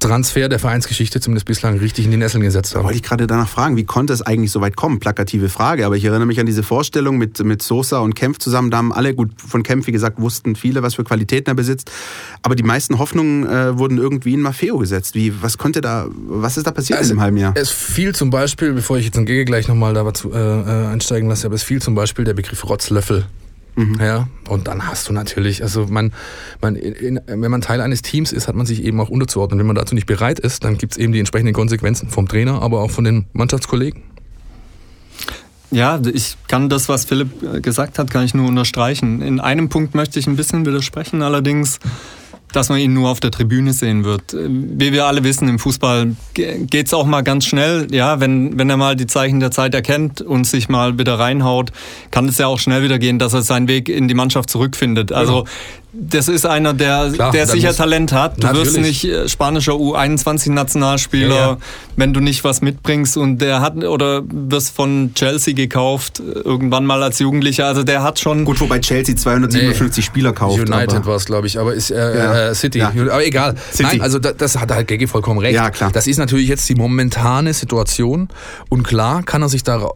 Transfer 0.04 0.50
der 0.50 0.58
Vereinsgeschichte 0.58 1.18
zumindest 1.18 1.46
bislang 1.46 1.78
richtig 1.78 2.04
in 2.04 2.10
die 2.10 2.18
Nesseln 2.18 2.42
gesetzt 2.42 2.74
haben. 2.74 2.84
Wollte 2.84 2.96
ich 2.96 3.02
gerade 3.02 3.26
danach 3.26 3.48
fragen, 3.48 3.76
wie 3.78 3.84
konnte 3.84 4.12
es 4.12 4.20
eigentlich 4.20 4.50
so 4.50 4.60
weit 4.60 4.76
kommen? 4.76 5.00
Plakative 5.00 5.48
Frage, 5.48 5.86
aber 5.86 5.96
ich 5.96 6.04
erinnere 6.04 6.26
mich 6.26 6.38
an 6.38 6.44
diese 6.44 6.62
Vorstellung 6.62 7.16
mit, 7.16 7.42
mit 7.42 7.62
Sosa 7.62 8.00
und 8.00 8.14
Kempf 8.14 8.36
zusammen. 8.38 8.70
Da 8.70 8.76
haben 8.76 8.92
alle, 8.92 9.14
gut, 9.14 9.30
von 9.40 9.62
Kempf, 9.62 9.86
wie 9.86 9.92
gesagt, 9.92 10.20
wussten 10.20 10.56
viele, 10.56 10.82
was 10.82 10.96
für 10.96 11.04
Qualitäten 11.04 11.50
er 11.50 11.54
besitzt. 11.54 11.90
Aber 12.42 12.54
die 12.54 12.62
meisten 12.62 12.98
Hoffnungen 12.98 13.46
äh, 13.46 13.78
wurden 13.78 13.96
irgendwie 13.96 14.34
in 14.34 14.42
Maffeo 14.42 14.76
gesetzt. 14.76 15.14
Wie, 15.14 15.42
was 15.42 15.56
konnte 15.56 15.80
da, 15.80 16.06
was 16.26 16.58
ist 16.58 16.66
da 16.66 16.70
passiert 16.70 16.98
also, 16.98 17.12
in 17.12 17.16
dem 17.16 17.22
halben 17.22 17.36
Jahr? 17.38 17.54
Es 17.56 17.70
fiel 17.70 18.14
zum 18.14 18.28
Beispiel, 18.28 18.74
bevor 18.74 18.98
ich 18.98 19.06
jetzt 19.06 19.16
in 19.16 19.24
Gege 19.24 19.46
gleich 19.46 19.68
nochmal 19.68 19.94
dazu 19.94 20.30
äh, 20.34 20.36
äh, 20.36 20.86
einsteigen 20.88 21.30
lasse, 21.30 21.46
aber 21.46 21.54
es 21.54 21.62
fiel 21.62 21.80
zum 21.80 21.94
Beispiel 21.94 22.26
der 22.26 22.34
Begriff 22.34 22.68
Rotzlöffel 22.68 23.24
Mhm. 23.76 23.98
Ja, 24.00 24.28
und 24.48 24.68
dann 24.68 24.86
hast 24.86 25.08
du 25.08 25.12
natürlich, 25.12 25.62
also 25.62 25.86
man, 25.86 26.12
man 26.60 26.76
in, 26.76 27.20
wenn 27.26 27.50
man 27.50 27.60
Teil 27.60 27.80
eines 27.80 28.02
Teams 28.02 28.32
ist, 28.32 28.46
hat 28.46 28.54
man 28.54 28.66
sich 28.66 28.84
eben 28.84 29.00
auch 29.00 29.08
unterzuordnen. 29.08 29.58
Wenn 29.58 29.66
man 29.66 29.76
dazu 29.76 29.94
nicht 29.94 30.06
bereit 30.06 30.38
ist, 30.38 30.64
dann 30.64 30.78
gibt 30.78 30.92
es 30.92 30.98
eben 30.98 31.12
die 31.12 31.18
entsprechenden 31.18 31.54
Konsequenzen 31.54 32.08
vom 32.08 32.28
Trainer, 32.28 32.62
aber 32.62 32.80
auch 32.80 32.90
von 32.90 33.04
den 33.04 33.26
Mannschaftskollegen. 33.32 34.02
Ja, 35.70 36.00
ich 36.04 36.36
kann 36.46 36.68
das, 36.68 36.88
was 36.88 37.04
Philipp 37.04 37.42
äh, 37.42 37.60
gesagt 37.60 37.98
hat, 37.98 38.08
kann 38.08 38.24
ich 38.24 38.32
nur 38.32 38.46
unterstreichen. 38.46 39.20
In 39.22 39.40
einem 39.40 39.68
Punkt 39.68 39.96
möchte 39.96 40.20
ich 40.20 40.28
ein 40.28 40.36
bisschen 40.36 40.64
widersprechen, 40.66 41.20
allerdings 41.20 41.80
dass 42.56 42.68
man 42.68 42.78
ihn 42.78 42.92
nur 42.92 43.10
auf 43.10 43.20
der 43.20 43.30
Tribüne 43.30 43.72
sehen 43.72 44.04
wird. 44.04 44.34
Wie 44.34 44.92
wir 44.92 45.06
alle 45.06 45.24
wissen, 45.24 45.48
im 45.48 45.58
Fußball 45.58 46.14
geht 46.34 46.86
es 46.86 46.94
auch 46.94 47.06
mal 47.06 47.22
ganz 47.22 47.46
schnell. 47.46 47.88
Ja, 47.90 48.20
wenn, 48.20 48.58
wenn 48.58 48.70
er 48.70 48.76
mal 48.76 48.96
die 48.96 49.06
Zeichen 49.06 49.40
der 49.40 49.50
Zeit 49.50 49.74
erkennt 49.74 50.20
und 50.20 50.46
sich 50.46 50.68
mal 50.68 50.98
wieder 50.98 51.18
reinhaut, 51.18 51.72
kann 52.10 52.28
es 52.28 52.38
ja 52.38 52.46
auch 52.46 52.58
schnell 52.58 52.82
wieder 52.82 52.98
gehen, 52.98 53.18
dass 53.18 53.32
er 53.32 53.42
seinen 53.42 53.68
Weg 53.68 53.88
in 53.88 54.08
die 54.08 54.14
Mannschaft 54.14 54.50
zurückfindet. 54.50 55.12
Also 55.12 55.44
das 55.96 56.28
ist 56.28 56.44
einer, 56.44 56.74
der, 56.74 57.10
Klar, 57.12 57.30
der 57.30 57.46
sicher 57.46 57.74
Talent 57.74 58.12
hat. 58.12 58.42
Du 58.42 58.46
natürlich. 58.46 58.66
wirst 58.66 58.78
nicht 58.78 59.04
äh, 59.04 59.28
spanischer 59.28 59.74
U21-Nationalspieler, 59.74 61.34
ja, 61.34 61.50
ja. 61.52 61.58
wenn 61.96 62.12
du 62.12 62.20
nicht 62.20 62.42
was 62.42 62.60
mitbringst. 62.62 63.16
Und 63.16 63.38
der 63.38 63.60
hat, 63.60 63.76
oder 63.76 64.22
wirst 64.26 64.74
von 64.74 65.12
Chelsea 65.14 65.54
gekauft, 65.54 66.20
irgendwann 66.20 66.84
mal 66.84 67.02
als 67.02 67.20
Jugendlicher. 67.20 67.66
Also 67.66 67.84
der 67.84 68.02
hat 68.02 68.18
schon. 68.18 68.44
Gut, 68.44 68.60
wobei 68.60 68.80
Chelsea 68.80 69.14
257 69.14 69.96
nee, 69.96 70.02
Spieler 70.02 70.32
kauft. 70.32 70.58
United 70.58 71.06
war 71.06 71.16
es, 71.16 71.26
glaube 71.26 71.46
ich, 71.46 71.58
aber 71.58 71.74
ist 71.74 71.90
äh, 71.90 72.16
ja. 72.16 72.48
äh, 72.48 72.54
City. 72.54 72.82
Aber 72.82 73.24
egal. 73.24 73.54
City. 73.70 73.84
Nein, 73.84 74.00
also 74.00 74.18
das, 74.18 74.36
das 74.36 74.58
hat 74.58 74.72
halt 74.72 74.88
Gegi 74.88 75.06
vollkommen 75.06 75.38
recht. 75.38 75.54
Ja, 75.54 75.70
klar. 75.70 75.92
Das 75.92 76.06
ist 76.06 76.18
natürlich 76.18 76.48
jetzt 76.48 76.68
die 76.68 76.74
momentane 76.74 77.54
Situation. 77.54 78.28
Und 78.68 78.82
klar 78.82 79.22
kann 79.22 79.42
er 79.42 79.48
sich 79.48 79.62
da 79.62 79.78
äh, 79.78 79.88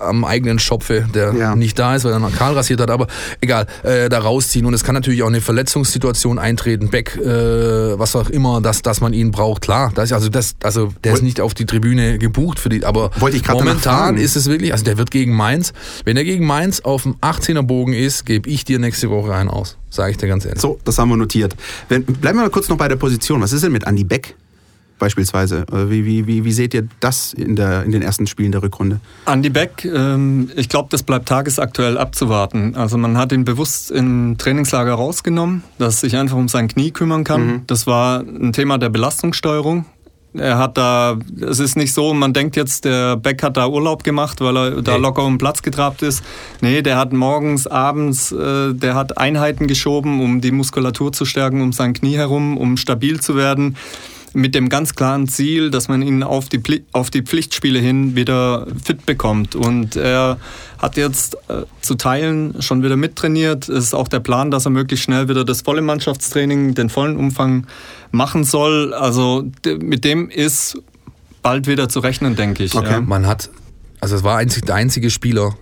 am 0.00 0.24
eigenen 0.24 0.58
Schopfe, 0.58 1.06
der 1.14 1.32
Ja. 1.34 1.56
nicht 1.56 1.78
da 1.78 1.94
ist, 1.96 2.04
weil 2.04 2.12
er 2.12 2.18
noch 2.18 2.34
Karl 2.34 2.54
rasiert 2.54 2.80
hat, 2.80 2.90
aber 2.90 3.06
egal, 3.40 3.66
äh, 3.82 4.08
da 4.08 4.18
rausziehen. 4.20 4.66
Und 4.66 4.74
es 4.74 4.84
kann 4.84 4.94
natürlich 4.94 5.22
auch 5.22 5.28
eine 5.28 5.40
Verletzungssituation 5.40 6.38
eintreten, 6.38 6.88
Beck, 6.90 7.16
äh, 7.16 7.98
was 7.98 8.14
auch 8.16 8.30
immer, 8.30 8.60
dass, 8.60 8.82
dass 8.82 9.00
man 9.00 9.12
ihn 9.12 9.30
braucht. 9.30 9.62
Klar, 9.62 9.92
das, 9.94 10.06
ist 10.06 10.12
also, 10.12 10.28
das, 10.28 10.56
also 10.62 10.92
der 11.04 11.14
ist 11.14 11.22
nicht 11.22 11.40
auf 11.40 11.54
die 11.54 11.66
Tribüne 11.66 12.18
gebucht 12.18 12.58
für 12.58 12.68
die, 12.68 12.84
aber 12.84 13.10
momentan 13.52 14.16
ist 14.16 14.36
es 14.36 14.46
wirklich, 14.46 14.72
also 14.72 14.84
der 14.84 14.98
wird 14.98 15.10
gegen 15.10 15.34
Mainz, 15.34 15.72
wenn 16.04 16.16
er 16.16 16.24
gegen 16.24 16.46
Mainz 16.46 16.80
auf 16.80 17.02
dem 17.04 17.16
18er 17.16 17.62
Bogen 17.62 17.92
ist, 17.92 18.26
gebe 18.26 18.48
ich 18.48 18.64
dir 18.64 18.78
nächste 18.78 19.10
Woche 19.10 19.34
einen 19.34 19.48
aus. 19.48 19.76
Sage 19.90 20.10
ich 20.10 20.16
dir 20.18 20.28
ganz 20.28 20.44
ehrlich. 20.44 20.60
So, 20.60 20.78
das 20.84 20.98
haben 20.98 21.08
wir 21.08 21.16
notiert. 21.16 21.56
Wenn, 21.88 22.04
bleiben 22.04 22.38
wir 22.38 22.42
mal 22.44 22.50
kurz 22.50 22.68
noch 22.68 22.76
bei 22.76 22.88
der 22.88 22.96
Position. 22.96 23.40
Was 23.40 23.52
ist 23.52 23.64
denn 23.64 23.72
mit 23.72 23.86
Andy 23.86 24.04
Beck 24.04 24.34
beispielsweise? 24.98 25.64
Äh, 25.72 25.90
Wie, 25.90 26.04
wie, 26.04 26.26
wie, 26.26 26.44
wie 26.44 26.52
seht 26.52 26.74
ihr 26.74 26.88
das 27.00 27.32
in, 27.32 27.56
der, 27.56 27.84
in 27.84 27.92
den 27.92 28.02
ersten 28.02 28.26
Spielen 28.26 28.52
der 28.52 28.62
Rückrunde? 28.62 29.00
Andy 29.26 29.50
Beck, 29.50 29.84
ähm, 29.84 30.50
ich 30.56 30.68
glaube, 30.68 30.88
das 30.90 31.02
bleibt 31.02 31.28
tagesaktuell 31.28 31.98
abzuwarten. 31.98 32.74
Also 32.76 32.98
man 32.98 33.16
hat 33.16 33.32
ihn 33.32 33.44
bewusst 33.44 33.90
im 33.90 34.36
Trainingslager 34.38 34.94
rausgenommen, 34.94 35.62
dass 35.78 35.96
er 35.96 36.08
sich 36.08 36.16
einfach 36.16 36.36
um 36.36 36.48
sein 36.48 36.68
Knie 36.68 36.90
kümmern 36.90 37.24
kann. 37.24 37.62
Das 37.66 37.86
war 37.86 38.20
ein 38.20 38.52
Thema 38.52 38.78
der 38.78 38.88
Belastungssteuerung. 38.88 39.86
Er 40.34 40.58
hat 40.58 40.76
da, 40.76 41.18
es 41.40 41.58
ist 41.58 41.76
nicht 41.76 41.92
so, 41.92 42.12
man 42.12 42.32
denkt 42.32 42.54
jetzt, 42.56 42.84
der 42.84 43.16
Beck 43.16 43.42
hat 43.42 43.56
da 43.56 43.66
Urlaub 43.66 44.04
gemacht, 44.04 44.40
weil 44.40 44.56
er 44.56 44.82
da 44.82 44.96
locker 44.96 45.24
um 45.24 45.34
den 45.34 45.38
Platz 45.38 45.62
getrabt 45.62 46.02
ist. 46.02 46.22
Nee, 46.60 46.82
der 46.82 46.96
hat 46.96 47.12
morgens, 47.12 47.66
abends, 47.66 48.30
äh, 48.30 48.74
der 48.74 48.94
hat 48.94 49.16
Einheiten 49.16 49.66
geschoben, 49.66 50.20
um 50.20 50.40
die 50.40 50.52
Muskulatur 50.52 51.12
zu 51.12 51.24
stärken, 51.24 51.62
um 51.62 51.72
sein 51.72 51.94
Knie 51.94 52.16
herum, 52.16 52.58
um 52.58 52.76
stabil 52.76 53.20
zu 53.20 53.36
werden 53.36 53.76
mit 54.34 54.54
dem 54.54 54.68
ganz 54.68 54.94
klaren 54.94 55.28
Ziel, 55.28 55.70
dass 55.70 55.88
man 55.88 56.02
ihn 56.02 56.22
auf 56.22 56.48
die, 56.48 56.58
Pli 56.58 56.84
auf 56.92 57.10
die 57.10 57.22
Pflichtspiele 57.22 57.78
hin 57.78 58.16
wieder 58.16 58.66
fit 58.82 59.06
bekommt. 59.06 59.54
Und 59.54 59.96
er 59.96 60.38
hat 60.78 60.96
jetzt 60.96 61.36
äh, 61.48 61.64
zu 61.80 61.94
Teilen 61.94 62.60
schon 62.62 62.82
wieder 62.82 62.96
mittrainiert. 62.96 63.68
Es 63.68 63.84
ist 63.84 63.94
auch 63.94 64.08
der 64.08 64.20
Plan, 64.20 64.50
dass 64.50 64.66
er 64.66 64.70
möglichst 64.70 65.04
schnell 65.04 65.28
wieder 65.28 65.44
das 65.44 65.62
volle 65.62 65.82
Mannschaftstraining, 65.82 66.74
den 66.74 66.88
vollen 66.88 67.16
Umfang 67.16 67.66
machen 68.10 68.44
soll. 68.44 68.94
Also 68.94 69.44
mit 69.64 70.04
dem 70.04 70.30
ist 70.30 70.78
bald 71.42 71.66
wieder 71.66 71.88
zu 71.88 72.00
rechnen, 72.00 72.36
denke 72.36 72.64
ich. 72.64 72.74
Okay. 72.74 72.90
Ja. 72.90 73.00
Man 73.00 73.26
hat, 73.26 73.50
also 74.00 74.16
es 74.16 74.24
war 74.24 74.38
einzig, 74.38 74.64
der 74.64 74.74
einzige 74.74 75.10
Spieler, 75.10 75.54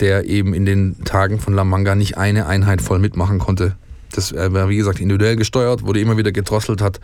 der 0.00 0.24
eben 0.26 0.54
in 0.54 0.64
den 0.64 1.04
Tagen 1.04 1.38
von 1.38 1.54
La 1.54 1.64
Manga 1.64 1.94
nicht 1.94 2.16
eine 2.16 2.46
Einheit 2.46 2.82
voll 2.82 2.98
mitmachen 2.98 3.38
konnte. 3.38 3.76
Das 4.16 4.32
er 4.32 4.52
war, 4.52 4.68
wie 4.68 4.76
gesagt, 4.76 5.00
individuell 5.00 5.36
gesteuert, 5.36 5.82
wurde 5.82 6.00
immer 6.00 6.16
wieder 6.16 6.32
gedrosselt, 6.32 6.80
hat 6.80 7.00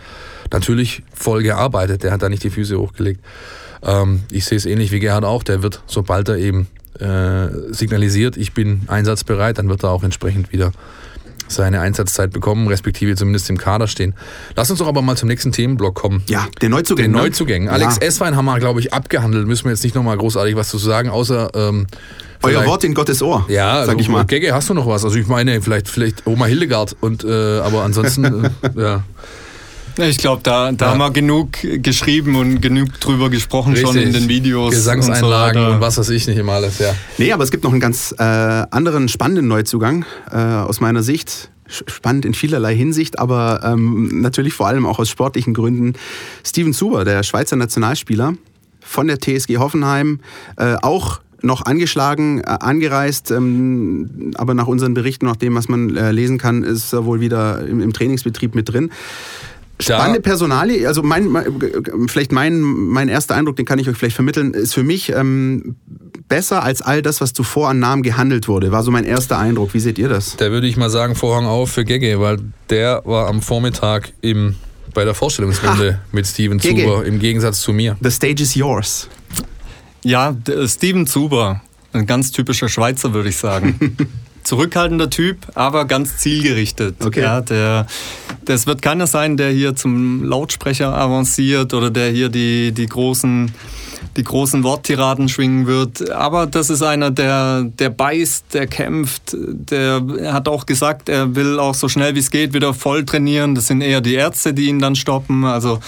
natürlich 0.52 1.02
voll 1.12 1.42
gearbeitet. 1.42 2.02
Der 2.02 2.12
hat 2.12 2.22
da 2.22 2.28
nicht 2.28 2.44
die 2.44 2.50
Füße 2.50 2.78
hochgelegt. 2.78 3.20
Ähm, 3.82 4.22
ich 4.30 4.44
sehe 4.44 4.56
es 4.56 4.66
ähnlich 4.66 4.92
wie 4.92 5.00
Gerhard 5.00 5.24
auch. 5.24 5.42
Der 5.42 5.62
wird, 5.62 5.82
sobald 5.86 6.28
er 6.28 6.36
eben 6.36 6.68
äh, 6.98 7.48
signalisiert, 7.72 8.36
ich 8.36 8.52
bin 8.52 8.82
einsatzbereit, 8.88 9.58
dann 9.58 9.68
wird 9.68 9.84
er 9.84 9.90
auch 9.90 10.02
entsprechend 10.02 10.52
wieder 10.52 10.72
seine 11.48 11.80
Einsatzzeit 11.80 12.30
bekommen, 12.30 12.68
respektive 12.68 13.16
zumindest 13.16 13.50
im 13.50 13.58
Kader 13.58 13.88
stehen. 13.88 14.14
Lass 14.54 14.70
uns 14.70 14.78
doch 14.78 14.86
aber 14.86 15.02
mal 15.02 15.16
zum 15.16 15.28
nächsten 15.28 15.52
Themenblock 15.52 15.94
kommen. 15.94 16.22
Ja, 16.28 16.46
der 16.60 16.68
Neuzugang. 16.68 17.06
Den 17.06 17.12
ne? 17.12 17.18
Neuzugängen. 17.18 17.68
Alex 17.68 17.96
Ja. 17.96 18.02
Esswein 18.02 18.36
haben 18.36 18.44
wir, 18.44 18.58
glaube 18.58 18.80
ich, 18.80 18.92
abgehandelt. 18.92 19.46
Müssen 19.46 19.64
wir 19.64 19.72
jetzt 19.72 19.82
nicht 19.82 19.94
nochmal 19.94 20.16
großartig 20.16 20.56
was 20.56 20.68
zu 20.68 20.78
sagen, 20.78 21.10
außer. 21.10 21.50
Ähm, 21.54 21.86
Euer 22.42 22.66
Wort 22.66 22.84
in 22.84 22.94
Gottes 22.94 23.22
Ohr, 23.22 23.44
Ja, 23.48 23.84
sag 23.84 23.96
ich 23.96 24.02
also, 24.06 24.12
mal. 24.12 24.24
Gegge, 24.24 24.54
hast 24.54 24.70
du 24.70 24.74
noch 24.74 24.86
was? 24.86 25.04
Also 25.04 25.16
ich 25.18 25.26
meine, 25.26 25.60
vielleicht, 25.60 25.88
vielleicht 25.88 26.26
Oma 26.26 26.46
Hildegard 26.46 26.96
und 27.00 27.24
äh, 27.24 27.58
aber 27.60 27.82
ansonsten, 27.82 28.24
äh, 28.24 28.50
ja. 28.80 29.02
Ich 29.98 30.18
glaube, 30.18 30.40
da, 30.42 30.72
da 30.72 30.86
Ja. 30.86 30.90
haben 30.92 30.98
wir 30.98 31.10
genug 31.10 31.48
geschrieben 31.82 32.36
und 32.36 32.60
genug 32.62 32.98
drüber 33.00 33.28
gesprochen 33.28 33.76
schon 33.76 33.96
in 33.96 34.04
Richtig. 34.04 34.22
den 34.22 34.28
Videos. 34.28 34.70
Gesangseinlagen 34.72 35.60
und, 35.60 35.68
so 35.68 35.74
und, 35.74 35.80
was 35.80 35.98
weiß 35.98 36.08
ich 36.10 36.26
nicht 36.26 36.38
immer 36.38 36.52
alles, 36.52 36.78
ja. 36.78 36.94
Nee, 37.18 37.32
aber 37.32 37.44
es 37.44 37.50
gibt 37.50 37.64
noch 37.64 37.72
einen 37.72 37.80
ganz 37.80 38.14
äh, 38.18 38.22
anderen 38.22 39.08
spannenden 39.08 39.48
Neuzugang 39.48 40.04
äh, 40.30 40.36
aus 40.36 40.80
meiner 40.80 41.02
Sicht. 41.02 41.50
Spannend 41.66 42.24
in 42.24 42.34
vielerlei 42.34 42.74
Hinsicht, 42.74 43.18
aber 43.18 43.60
ähm, 43.64 44.22
natürlich 44.22 44.54
vor 44.54 44.66
allem 44.66 44.86
auch 44.86 44.98
aus 44.98 45.08
sportlichen 45.08 45.54
Gründen. 45.54 45.92
Steven 46.44 46.72
Zuber, 46.72 47.04
der 47.04 47.22
Schweizer 47.22 47.54
Nationalspieler 47.56 48.34
von 48.80 49.06
der 49.06 49.18
TSG 49.20 49.58
Hoffenheim, 49.58 50.20
äh, 50.56 50.74
auch 50.82 51.20
noch 51.42 51.64
angeschlagen, 51.66 52.40
äh, 52.40 52.44
angereist, 52.44 53.30
ähm, 53.30 54.32
aber 54.34 54.54
nach 54.54 54.66
unseren 54.66 54.94
Berichten, 54.94 55.26
nach 55.26 55.36
dem, 55.36 55.54
was 55.54 55.68
man 55.68 55.96
äh, 55.96 56.12
lesen 56.12 56.38
kann, 56.38 56.62
ist 56.62 56.92
er 56.92 57.04
wohl 57.04 57.20
wieder 57.20 57.66
im, 57.66 57.80
im 57.80 57.92
Trainingsbetrieb 57.92 58.54
mit 58.54 58.68
drin. 58.72 58.90
Spannende 59.80 60.20
Personalie, 60.20 60.86
also 60.86 61.02
mein, 61.02 61.28
mein, 61.28 61.46
vielleicht 62.06 62.32
mein, 62.32 62.60
mein 62.60 63.08
erster 63.08 63.34
Eindruck, 63.34 63.56
den 63.56 63.64
kann 63.64 63.78
ich 63.78 63.88
euch 63.88 63.96
vielleicht 63.96 64.14
vermitteln, 64.14 64.52
ist 64.52 64.74
für 64.74 64.82
mich 64.82 65.10
ähm, 65.12 65.76
besser 66.28 66.62
als 66.62 66.82
all 66.82 67.02
das, 67.02 67.20
was 67.20 67.32
zuvor 67.32 67.70
an 67.70 67.78
Namen 67.78 68.02
gehandelt 68.02 68.46
wurde. 68.46 68.72
War 68.72 68.82
so 68.82 68.90
mein 68.90 69.04
erster 69.04 69.38
Eindruck. 69.38 69.72
Wie 69.72 69.80
seht 69.80 69.98
ihr 69.98 70.08
das? 70.08 70.36
Da 70.36 70.50
würde 70.50 70.66
ich 70.66 70.76
mal 70.76 70.90
sagen, 70.90 71.14
Vorhang 71.14 71.46
auf 71.46 71.70
für 71.70 71.84
Gegge, 71.84 72.20
weil 72.20 72.38
der 72.68 73.02
war 73.04 73.28
am 73.28 73.40
Vormittag 73.40 74.12
im, 74.20 74.54
bei 74.92 75.04
der 75.04 75.14
Vorstellungsrunde 75.14 76.00
mit 76.12 76.26
Steven 76.26 76.58
Gegge. 76.58 76.82
Zuber 76.82 77.04
im 77.06 77.18
Gegensatz 77.18 77.60
zu 77.60 77.72
mir. 77.72 77.96
The 78.02 78.10
stage 78.10 78.42
is 78.42 78.54
yours. 78.54 79.08
Ja, 80.02 80.34
Steven 80.66 81.06
Zuber, 81.06 81.60
ein 81.92 82.06
ganz 82.06 82.32
typischer 82.32 82.68
Schweizer, 82.68 83.12
würde 83.12 83.28
ich 83.28 83.36
sagen. 83.36 83.96
Zurückhaltender 84.42 85.10
Typ, 85.10 85.46
aber 85.54 85.84
ganz 85.84 86.16
zielgerichtet. 86.16 86.96
Okay. 87.04 87.20
Ja, 87.20 87.42
der, 87.42 87.86
das 88.46 88.66
wird 88.66 88.80
keiner 88.80 89.06
sein, 89.06 89.36
der 89.36 89.50
hier 89.50 89.76
zum 89.76 90.24
Lautsprecher 90.24 90.96
avanciert 90.96 91.74
oder 91.74 91.90
der 91.90 92.10
hier 92.10 92.30
die, 92.30 92.72
die 92.72 92.86
großen 92.86 93.52
die 94.16 94.24
großen 94.24 94.64
Worttiraden 94.64 95.28
schwingen 95.28 95.66
wird. 95.66 96.10
Aber 96.10 96.46
das 96.46 96.70
ist 96.70 96.82
einer, 96.82 97.10
der, 97.10 97.62
der 97.62 97.90
beißt, 97.90 98.46
der 98.52 98.66
kämpft, 98.66 99.36
der 99.36 100.02
hat 100.32 100.48
auch 100.48 100.66
gesagt, 100.66 101.08
er 101.08 101.34
will 101.34 101.58
auch 101.58 101.74
so 101.74 101.88
schnell 101.88 102.14
wie 102.14 102.18
es 102.18 102.30
geht 102.30 102.52
wieder 102.52 102.74
voll 102.74 103.04
trainieren. 103.04 103.54
Das 103.54 103.68
sind 103.68 103.80
eher 103.80 104.00
die 104.00 104.14
Ärzte, 104.14 104.52
die 104.52 104.66
ihn 104.66 104.80
dann 104.80 104.96
stoppen. 104.96 105.44
Also 105.44 105.78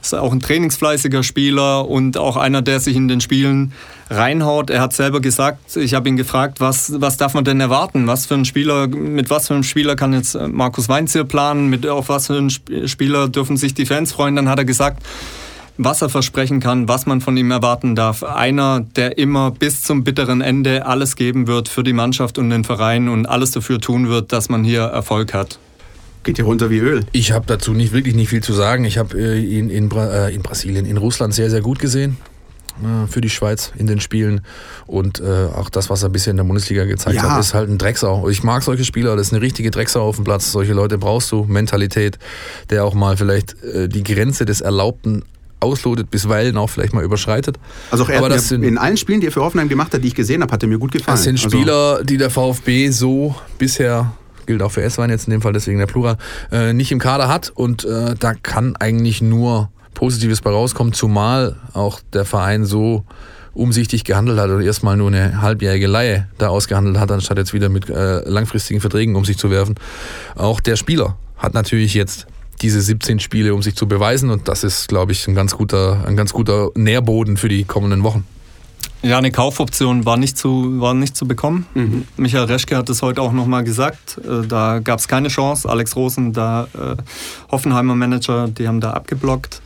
ist 0.00 0.14
auch 0.14 0.32
ein 0.32 0.40
trainingsfleißiger 0.40 1.22
Spieler 1.22 1.88
und 1.88 2.16
auch 2.16 2.36
einer, 2.36 2.62
der 2.62 2.80
sich 2.80 2.96
in 2.96 3.08
den 3.08 3.20
Spielen 3.20 3.72
reinhaut. 4.10 4.70
Er 4.70 4.80
hat 4.80 4.92
selber 4.92 5.20
gesagt, 5.20 5.76
ich 5.76 5.94
habe 5.94 6.08
ihn 6.08 6.16
gefragt, 6.16 6.60
was, 6.60 7.00
was 7.00 7.16
darf 7.16 7.34
man 7.34 7.44
denn 7.44 7.60
erwarten? 7.60 8.06
Was 8.06 8.26
für 8.26 8.34
ein 8.34 8.44
Spieler, 8.44 8.86
mit 8.86 9.30
was 9.30 9.48
für 9.48 9.54
einem 9.54 9.62
Spieler 9.62 9.96
kann 9.96 10.12
jetzt 10.12 10.38
Markus 10.48 10.88
Weinzier 10.88 11.24
planen? 11.24 11.68
Mit 11.68 11.86
auf 11.86 12.08
was 12.08 12.28
für 12.28 12.38
einen 12.38 12.50
Spieler 12.50 13.28
dürfen 13.28 13.56
sich 13.56 13.74
die 13.74 13.86
Fans 13.86 14.12
freuen? 14.12 14.36
Dann 14.36 14.48
hat 14.48 14.58
er 14.58 14.64
gesagt, 14.64 15.02
was 15.78 16.02
er 16.02 16.08
versprechen 16.08 16.60
kann, 16.60 16.88
was 16.88 17.06
man 17.06 17.20
von 17.20 17.36
ihm 17.36 17.50
erwarten 17.50 17.94
darf. 17.94 18.24
Einer, 18.24 18.80
der 18.80 19.16
immer 19.16 19.52
bis 19.52 19.82
zum 19.82 20.04
bitteren 20.04 20.40
Ende 20.40 20.84
alles 20.84 21.16
geben 21.16 21.46
wird 21.46 21.68
für 21.68 21.84
die 21.84 21.92
Mannschaft 21.92 22.36
und 22.36 22.50
den 22.50 22.64
Verein 22.64 23.08
und 23.08 23.26
alles 23.26 23.52
dafür 23.52 23.80
tun 23.80 24.08
wird, 24.08 24.32
dass 24.32 24.48
man 24.48 24.64
hier 24.64 24.82
Erfolg 24.82 25.32
hat. 25.32 25.58
Geht 26.24 26.36
hier 26.36 26.44
runter 26.44 26.68
wie 26.70 26.78
Öl. 26.78 27.04
Ich 27.12 27.32
habe 27.32 27.44
dazu 27.46 27.72
nicht 27.72 27.92
wirklich 27.92 28.14
nicht 28.14 28.28
viel 28.28 28.42
zu 28.42 28.52
sagen. 28.52 28.84
Ich 28.84 28.98
habe 28.98 29.18
äh, 29.18 29.38
ihn 29.40 29.70
in, 29.70 29.88
Bra 29.88 30.26
äh, 30.28 30.34
in 30.34 30.42
Brasilien, 30.42 30.84
in 30.86 30.96
Russland 30.96 31.32
sehr, 31.32 31.48
sehr 31.48 31.60
gut 31.62 31.78
gesehen 31.78 32.16
äh, 32.82 33.06
für 33.10 33.20
die 33.20 33.30
Schweiz 33.30 33.72
in 33.78 33.86
den 33.86 34.00
Spielen. 34.00 34.42
Und 34.86 35.20
äh, 35.20 35.46
auch 35.54 35.70
das, 35.70 35.88
was 35.90 36.02
er 36.02 36.08
bisher 36.10 36.32
in 36.32 36.36
der 36.36 36.44
Bundesliga 36.44 36.84
gezeigt 36.84 37.16
Ja. 37.16 37.22
hat, 37.30 37.40
ist 37.40 37.54
halt 37.54 37.70
ein 37.70 37.78
Drecksau. 37.78 38.28
Ich 38.28 38.42
mag 38.42 38.62
solche 38.62 38.84
Spieler, 38.84 39.16
das 39.16 39.28
ist 39.28 39.32
eine 39.32 39.42
richtige 39.42 39.70
Drecksau 39.70 40.02
auf 40.02 40.16
dem 40.16 40.24
Platz. 40.24 40.52
Solche 40.52 40.72
Leute 40.74 40.98
brauchst 40.98 41.32
du, 41.32 41.44
Mentalität, 41.44 42.18
der 42.70 42.84
auch 42.84 42.94
mal 42.94 43.16
vielleicht 43.16 43.54
äh, 43.62 43.88
die 43.88 44.02
Grenze 44.02 44.44
des 44.44 44.60
Erlaubten 44.60 45.22
auslotet, 45.60 46.10
bisweilen 46.10 46.56
auch 46.56 46.70
vielleicht 46.70 46.92
mal 46.94 47.02
überschreitet. 47.02 47.58
Also 47.90 48.04
auch 48.04 48.08
er 48.10 48.18
Aber 48.18 48.28
das 48.28 48.48
sind- 48.48 48.62
in 48.62 48.78
allen 48.78 48.96
Spielen, 48.96 49.20
die 49.20 49.26
er 49.26 49.32
für 49.32 49.40
Hoffenheim 49.42 49.68
gemacht 49.68 49.92
hat, 49.94 50.04
die 50.04 50.08
ich 50.08 50.14
gesehen 50.14 50.42
habe, 50.42 50.52
hat 50.52 50.62
er 50.62 50.68
mir 50.68 50.78
gut 50.78 50.92
gefallen. 50.92 51.16
Das 51.16 51.24
sind 51.24 51.36
Also- 51.42 51.48
Spieler, 51.56 52.04
die 52.04 52.16
der 52.16 52.30
VfB 52.30 52.90
so 52.90 53.34
bisher, 53.58 54.12
gilt 54.48 54.62
auch 54.62 54.72
für 54.72 54.82
S-Wein 54.82 55.10
jetzt 55.10 55.28
in 55.28 55.30
dem 55.30 55.42
Fall, 55.42 55.52
deswegen 55.52 55.78
der 55.78 55.86
Plural, 55.86 56.16
äh, 56.50 56.72
nicht 56.72 56.90
im 56.90 56.98
Kader 56.98 57.28
hat. 57.28 57.50
Und 57.54 57.84
äh, 57.84 58.16
da 58.18 58.34
kann 58.34 58.74
eigentlich 58.76 59.22
nur 59.22 59.70
Positives 59.94 60.40
bei 60.40 60.50
rauskommen, 60.50 60.92
zumal 60.92 61.56
auch 61.74 62.00
der 62.12 62.24
Verein 62.24 62.64
so 62.64 63.04
umsichtig 63.54 64.04
gehandelt 64.04 64.38
hat 64.38 64.50
oder 64.50 64.64
erstmal 64.64 64.96
nur 64.96 65.08
eine 65.08 65.42
halbjährige 65.42 65.86
Laie 65.86 66.28
da 66.38 66.48
ausgehandelt 66.48 66.98
hat, 66.98 67.10
anstatt 67.10 67.38
jetzt 67.38 67.52
wieder 67.52 67.68
mit 67.68 67.90
äh, 67.90 68.20
langfristigen 68.28 68.80
Verträgen 68.80 69.16
um 69.16 69.24
sich 69.24 69.36
zu 69.36 69.50
werfen. 69.50 69.74
Auch 70.34 70.60
der 70.60 70.76
Spieler 70.76 71.16
hat 71.36 71.54
natürlich 71.54 71.94
jetzt 71.94 72.26
diese 72.62 72.80
17 72.80 73.20
Spiele, 73.20 73.54
um 73.54 73.62
sich 73.62 73.76
zu 73.76 73.86
beweisen 73.86 74.30
und 74.30 74.48
das 74.48 74.64
ist, 74.64 74.88
glaube 74.88 75.12
ich, 75.12 75.28
ein 75.28 75.34
ganz 75.34 75.56
guter, 75.56 76.04
ein 76.06 76.16
ganz 76.16 76.32
guter 76.32 76.70
Nährboden 76.74 77.36
für 77.36 77.48
die 77.48 77.64
kommenden 77.64 78.02
Wochen. 78.02 78.24
Ja, 79.02 79.18
eine 79.18 79.30
Kaufoption 79.30 80.04
war 80.04 80.16
nicht 80.16 80.36
zu, 80.36 80.80
war 80.80 80.92
nicht 80.92 81.16
zu 81.16 81.26
bekommen. 81.28 81.66
Mhm. 81.74 82.04
Michael 82.16 82.44
Reschke 82.44 82.76
hat 82.76 82.88
es 82.90 83.00
heute 83.00 83.22
auch 83.22 83.32
nochmal 83.32 83.62
gesagt. 83.64 84.18
Äh, 84.18 84.46
Da 84.46 84.80
gab 84.80 84.98
es 84.98 85.06
keine 85.06 85.28
Chance. 85.28 85.68
Alex 85.68 85.94
Rosen, 85.94 86.32
da 86.32 86.64
äh, 86.74 86.96
Hoffenheimer 87.50 87.94
Manager, 87.94 88.48
die 88.48 88.66
haben 88.66 88.80
da 88.80 88.90
abgeblockt. 88.92 89.60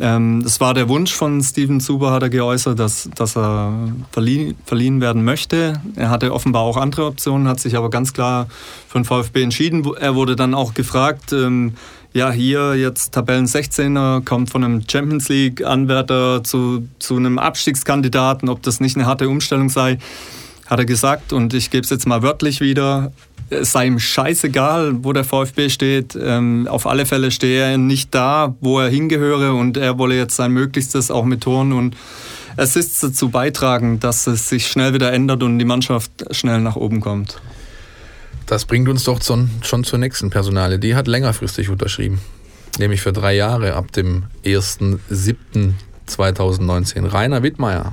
Ähm, 0.00 0.42
das 0.42 0.60
war 0.60 0.74
der 0.74 0.88
Wunsch 0.88 1.12
von 1.12 1.42
Steven 1.42 1.80
Zuber, 1.80 2.12
hat 2.12 2.22
er 2.22 2.30
geäußert, 2.30 2.78
dass, 2.78 3.08
dass 3.14 3.36
er 3.36 3.92
verliehen, 4.12 4.56
verliehen 4.64 5.00
werden 5.00 5.24
möchte. 5.24 5.80
Er 5.96 6.10
hatte 6.10 6.32
offenbar 6.32 6.62
auch 6.62 6.76
andere 6.76 7.06
Optionen, 7.06 7.48
hat 7.48 7.60
sich 7.60 7.76
aber 7.76 7.90
ganz 7.90 8.12
klar 8.12 8.46
für 8.88 8.98
den 8.98 9.04
VfB 9.04 9.42
entschieden. 9.42 9.84
Er 9.98 10.14
wurde 10.14 10.36
dann 10.36 10.54
auch 10.54 10.74
gefragt, 10.74 11.32
ähm, 11.32 11.74
ja, 12.12 12.30
hier 12.30 12.74
jetzt 12.74 13.12
Tabellen 13.12 13.46
16er, 13.46 14.24
kommt 14.24 14.50
von 14.50 14.64
einem 14.64 14.82
Champions 14.88 15.28
League-Anwärter 15.28 16.42
zu, 16.42 16.88
zu 16.98 17.16
einem 17.16 17.38
Abstiegskandidaten, 17.38 18.48
ob 18.48 18.62
das 18.62 18.80
nicht 18.80 18.96
eine 18.96 19.06
harte 19.06 19.28
Umstellung 19.28 19.68
sei, 19.68 19.98
hat 20.66 20.78
er 20.78 20.86
gesagt. 20.86 21.32
Und 21.32 21.54
ich 21.54 21.70
gebe 21.70 21.84
es 21.84 21.90
jetzt 21.90 22.06
mal 22.06 22.22
wörtlich 22.22 22.60
wieder 22.60 23.12
es 23.50 23.72
sei 23.72 23.86
ihm 23.86 23.98
scheißegal, 23.98 25.04
wo 25.04 25.12
der 25.12 25.24
VfB 25.24 25.68
steht. 25.68 26.16
Ähm, 26.20 26.68
auf 26.68 26.86
alle 26.86 27.04
Fälle 27.04 27.32
stehe 27.32 27.62
er 27.62 27.76
nicht 27.78 28.14
da, 28.14 28.54
wo 28.60 28.78
er 28.80 28.88
hingehöre 28.88 29.54
und 29.54 29.76
er 29.76 29.98
wolle 29.98 30.16
jetzt 30.16 30.36
sein 30.36 30.52
Möglichstes 30.52 31.10
auch 31.10 31.24
mit 31.24 31.42
Toren 31.42 31.72
und 31.72 31.96
Assists 32.56 33.00
dazu 33.00 33.30
beitragen, 33.30 33.98
dass 34.00 34.26
es 34.26 34.48
sich 34.48 34.68
schnell 34.68 34.94
wieder 34.94 35.12
ändert 35.12 35.42
und 35.42 35.58
die 35.58 35.64
Mannschaft 35.64 36.12
schnell 36.30 36.60
nach 36.60 36.76
oben 36.76 37.00
kommt. 37.00 37.40
Das 38.46 38.64
bringt 38.64 38.88
uns 38.88 39.04
doch 39.04 39.20
schon 39.22 39.50
zur 39.84 39.98
nächsten 39.98 40.30
Personale. 40.30 40.78
Die 40.78 40.96
hat 40.96 41.06
längerfristig 41.06 41.68
unterschrieben, 41.68 42.18
nämlich 42.78 43.02
für 43.02 43.12
drei 43.12 43.34
Jahre 43.34 43.74
ab 43.74 43.92
dem 43.92 44.24
1.7.2019. 44.44 47.12
Rainer 47.12 47.42
Wittmeier 47.42 47.92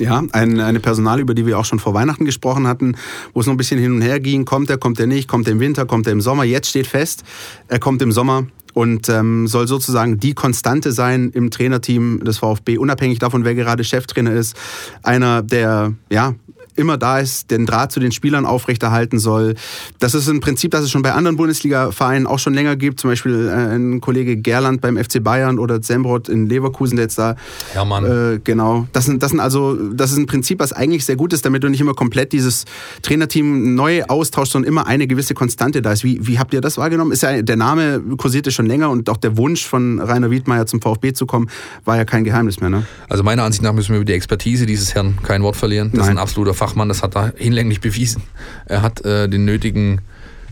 ja, 0.00 0.22
ein, 0.32 0.58
eine 0.58 0.80
Personal, 0.80 1.20
über 1.20 1.34
die 1.34 1.46
wir 1.46 1.58
auch 1.58 1.64
schon 1.64 1.78
vor 1.78 1.94
Weihnachten 1.94 2.24
gesprochen 2.24 2.66
hatten, 2.66 2.96
wo 3.34 3.40
es 3.40 3.46
noch 3.46 3.54
ein 3.54 3.58
bisschen 3.58 3.78
hin 3.78 3.92
und 3.92 4.02
her 4.02 4.18
ging. 4.18 4.44
Kommt 4.44 4.70
er, 4.70 4.78
kommt 4.78 4.98
er 4.98 5.06
nicht, 5.06 5.28
kommt 5.28 5.46
er 5.46 5.52
im 5.52 5.60
Winter, 5.60 5.86
kommt 5.86 6.06
er 6.06 6.12
im 6.12 6.20
Sommer. 6.20 6.44
Jetzt 6.44 6.70
steht 6.70 6.86
fest, 6.86 7.22
er 7.68 7.78
kommt 7.78 8.02
im 8.02 8.10
Sommer 8.10 8.46
und 8.72 9.08
ähm, 9.08 9.46
soll 9.46 9.66
sozusagen 9.66 10.18
die 10.18 10.34
Konstante 10.34 10.92
sein 10.92 11.30
im 11.34 11.50
Trainerteam 11.50 12.24
des 12.24 12.38
VfB, 12.38 12.78
unabhängig 12.78 13.18
davon, 13.18 13.44
wer 13.44 13.54
gerade 13.54 13.84
Cheftrainer 13.84 14.32
ist. 14.32 14.56
Einer, 15.02 15.42
der 15.42 15.92
ja 16.10 16.34
immer 16.76 16.98
da 16.98 17.18
ist, 17.18 17.50
den 17.50 17.66
Draht 17.66 17.92
zu 17.92 18.00
den 18.00 18.12
Spielern 18.12 18.46
aufrechterhalten 18.46 19.18
soll. 19.18 19.54
Das 19.98 20.14
ist 20.14 20.28
ein 20.28 20.40
Prinzip, 20.40 20.70
das 20.70 20.84
es 20.84 20.90
schon 20.90 21.02
bei 21.02 21.12
anderen 21.12 21.36
Bundesliga-Vereinen 21.36 22.26
auch 22.26 22.38
schon 22.38 22.54
länger 22.54 22.76
gibt. 22.76 23.00
Zum 23.00 23.10
Beispiel 23.10 23.48
äh, 23.48 23.74
ein 23.76 24.00
Kollege 24.00 24.36
Gerland 24.36 24.80
beim 24.80 24.96
FC 24.96 25.22
Bayern 25.22 25.58
oder 25.58 25.80
Zembrot 25.80 26.28
in 26.28 26.48
Leverkusen, 26.48 26.96
der 26.96 27.04
jetzt 27.04 27.18
da. 27.18 27.36
Hermann. 27.72 28.04
Äh, 28.04 28.40
genau. 28.42 28.86
Das 28.92 29.06
sind, 29.06 29.22
das 29.22 29.30
sind 29.30 29.40
also, 29.40 29.76
das 29.92 30.12
ist 30.12 30.18
ein 30.18 30.26
Prinzip, 30.26 30.60
was 30.60 30.72
eigentlich 30.72 31.04
sehr 31.04 31.16
gut 31.16 31.32
ist, 31.32 31.44
damit 31.44 31.62
du 31.62 31.68
nicht 31.68 31.80
immer 31.80 31.94
komplett 31.94 32.32
dieses 32.32 32.64
Trainerteam 33.02 33.74
neu 33.74 34.04
austauschst, 34.04 34.52
sondern 34.52 34.68
immer 34.68 34.86
eine 34.86 35.06
gewisse 35.06 35.34
Konstante 35.34 35.82
da 35.82 35.92
ist. 35.92 36.04
Wie, 36.04 36.26
wie 36.26 36.38
habt 36.38 36.54
ihr 36.54 36.60
das 36.60 36.78
wahrgenommen? 36.78 37.12
Ist 37.12 37.22
ja, 37.22 37.42
der 37.42 37.56
Name 37.56 38.00
kursierte 38.16 38.50
schon 38.50 38.66
länger 38.66 38.90
und 38.90 39.08
auch 39.08 39.16
der 39.16 39.36
Wunsch 39.36 39.66
von 39.66 40.00
Rainer 40.00 40.30
Wiedmeier 40.30 40.66
zum 40.66 40.80
VfB 40.80 41.12
zu 41.12 41.26
kommen, 41.26 41.48
war 41.84 41.96
ja 41.96 42.04
kein 42.04 42.24
Geheimnis 42.24 42.60
mehr. 42.60 42.70
Ne? 42.70 42.86
Also 43.08 43.22
meiner 43.22 43.44
Ansicht 43.44 43.62
nach 43.62 43.72
müssen 43.72 43.90
wir 43.90 43.96
über 43.96 44.04
die 44.04 44.12
Expertise 44.12 44.66
dieses 44.66 44.94
Herrn 44.94 45.18
kein 45.22 45.42
Wort 45.42 45.56
verlieren. 45.56 45.90
Das 45.90 46.00
Nein. 46.00 46.04
ist 46.04 46.10
ein 46.10 46.18
absoluter 46.18 46.54
Fachmann, 46.70 46.88
das 46.88 47.02
hat 47.02 47.16
er 47.16 47.34
hinlänglich 47.36 47.80
bewiesen. 47.80 48.22
Er 48.66 48.82
hat 48.82 49.04
äh, 49.04 49.28
den 49.28 49.44
nötigen 49.44 50.02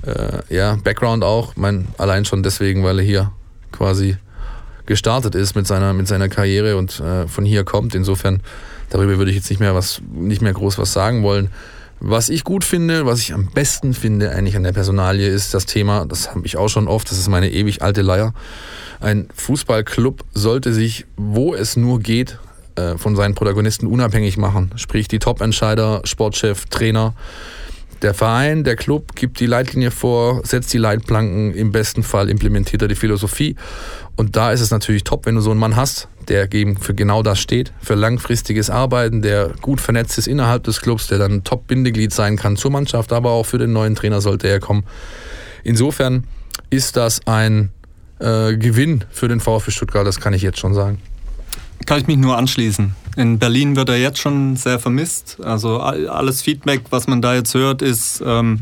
äh, 0.04 0.54
ja, 0.54 0.76
Background 0.83 1.22
auch, 1.22 1.54
mein, 1.54 1.87
allein 1.96 2.24
schon 2.24 2.42
deswegen, 2.42 2.83
weil 2.83 2.98
er 2.98 3.04
hier 3.04 3.33
quasi 3.70 4.16
gestartet 4.87 5.37
ist 5.37 5.54
mit 5.54 5.66
seiner, 5.66 5.92
mit 5.92 6.09
seiner 6.09 6.28
Karriere 6.28 6.76
und 6.76 6.98
äh, 6.98 7.28
von 7.28 7.44
hier 7.44 7.62
kommt. 7.62 7.94
Insofern, 7.94 8.42
darüber 8.90 9.18
würde 9.18 9.31
ich 9.31 9.37
jetzt 9.37 9.48
nicht 9.48 9.61
mehr 9.61 9.76
was, 9.76 10.02
nicht 10.12 10.42
mehr 10.42 10.52
groß 10.52 10.76
was 10.78 10.92
sagen 10.92 11.22
wollen. 11.22 11.50
Was 12.00 12.31
ich 12.31 12.42
gut 12.42 12.64
finde, 12.64 13.07
was 13.07 13.20
ich 13.20 13.33
am 13.33 13.46
besten 13.46 13.94
finde 13.94 14.33
eigentlich 14.33 14.57
an 14.57 14.64
der 14.64 14.72
Personalie 14.72 15.28
ist 15.28 15.54
das 15.54 15.66
Thema, 15.66 16.04
das 16.04 16.35
habe 16.35 16.46
ich 16.46 16.57
auch 16.57 16.68
schon 16.68 16.88
oft, 16.88 17.11
das 17.11 17.18
ist 17.18 17.28
meine 17.28 17.50
ewig 17.50 17.83
alte 17.83 18.02
Leier. 18.02 18.35
Ein 19.00 19.28
Fußballclub 19.35 20.24
sollte 20.33 20.72
sich, 20.72 21.07
wo 21.16 21.54
es 21.54 21.76
nur 21.76 22.00
geht, 22.00 22.38
äh, 22.78 22.96
von 22.96 23.16
seinen 23.16 23.34
Protagonisten 23.34 23.86
unabhängig 23.86 24.36
machen. 24.36 24.70
Sprich 24.76 25.08
die 25.08 25.18
Top-Entscheider, 25.18 26.02
Sportchef, 26.04 26.66
Trainer. 26.66 27.14
Der 28.02 28.14
Verein, 28.14 28.62
der 28.62 28.76
Club 28.76 29.16
gibt 29.16 29.40
die 29.40 29.46
Leitlinie 29.46 29.90
vor, 29.90 30.42
setzt 30.44 30.72
die 30.72 30.78
Leitplanken, 30.78 31.52
im 31.52 31.72
besten 31.72 32.04
Fall 32.04 32.30
implementiert 32.30 32.80
er 32.80 32.86
die 32.86 32.94
Philosophie. 32.94 33.56
Und 34.14 34.36
da 34.36 34.52
ist 34.52 34.60
es 34.60 34.70
natürlich 34.70 35.02
top, 35.02 35.26
wenn 35.26 35.34
du 35.34 35.40
so 35.40 35.50
einen 35.50 35.58
Mann 35.58 35.74
hast, 35.74 36.06
der 36.28 36.52
eben 36.52 36.76
für 36.76 36.94
genau 36.94 37.24
das 37.24 37.40
steht, 37.40 37.72
für 37.80 37.96
langfristiges 37.96 38.70
Arbeiten, 38.70 39.22
der 39.22 39.52
gut 39.60 39.80
vernetzt 39.80 40.16
ist 40.16 40.28
innerhalb 40.28 40.62
des 40.62 40.80
Clubs, 40.80 41.08
der 41.08 41.18
dann 41.18 41.32
ein 41.32 41.44
Top-Bindeglied 41.44 42.12
sein 42.12 42.36
kann 42.36 42.56
zur 42.56 42.70
Mannschaft, 42.70 43.12
aber 43.12 43.32
auch 43.32 43.46
für 43.46 43.58
den 43.58 43.72
neuen 43.72 43.96
Trainer 43.96 44.20
sollte 44.20 44.46
er 44.46 44.60
kommen. 44.60 44.84
Insofern 45.64 46.24
ist 46.70 46.96
das 46.96 47.26
ein 47.26 47.72
äh, 48.20 48.56
Gewinn 48.56 49.04
für 49.10 49.26
den 49.26 49.40
VfB 49.40 49.72
Stuttgart, 49.72 50.06
das 50.06 50.20
kann 50.20 50.34
ich 50.34 50.42
jetzt 50.42 50.60
schon 50.60 50.74
sagen. 50.74 51.00
Kann 51.86 52.00
ich 52.00 52.06
mich 52.06 52.16
nur 52.18 52.36
anschließen. 52.36 52.94
In 53.16 53.38
Berlin 53.38 53.74
wird 53.74 53.88
er 53.88 53.96
jetzt 53.96 54.18
schon 54.18 54.56
sehr 54.56 54.78
vermisst. 54.78 55.38
Also 55.42 55.80
alles 55.80 56.42
Feedback, 56.42 56.82
was 56.90 57.08
man 57.08 57.20
da 57.20 57.34
jetzt 57.34 57.54
hört, 57.54 57.82
ist 57.82 58.22
ähm, 58.24 58.60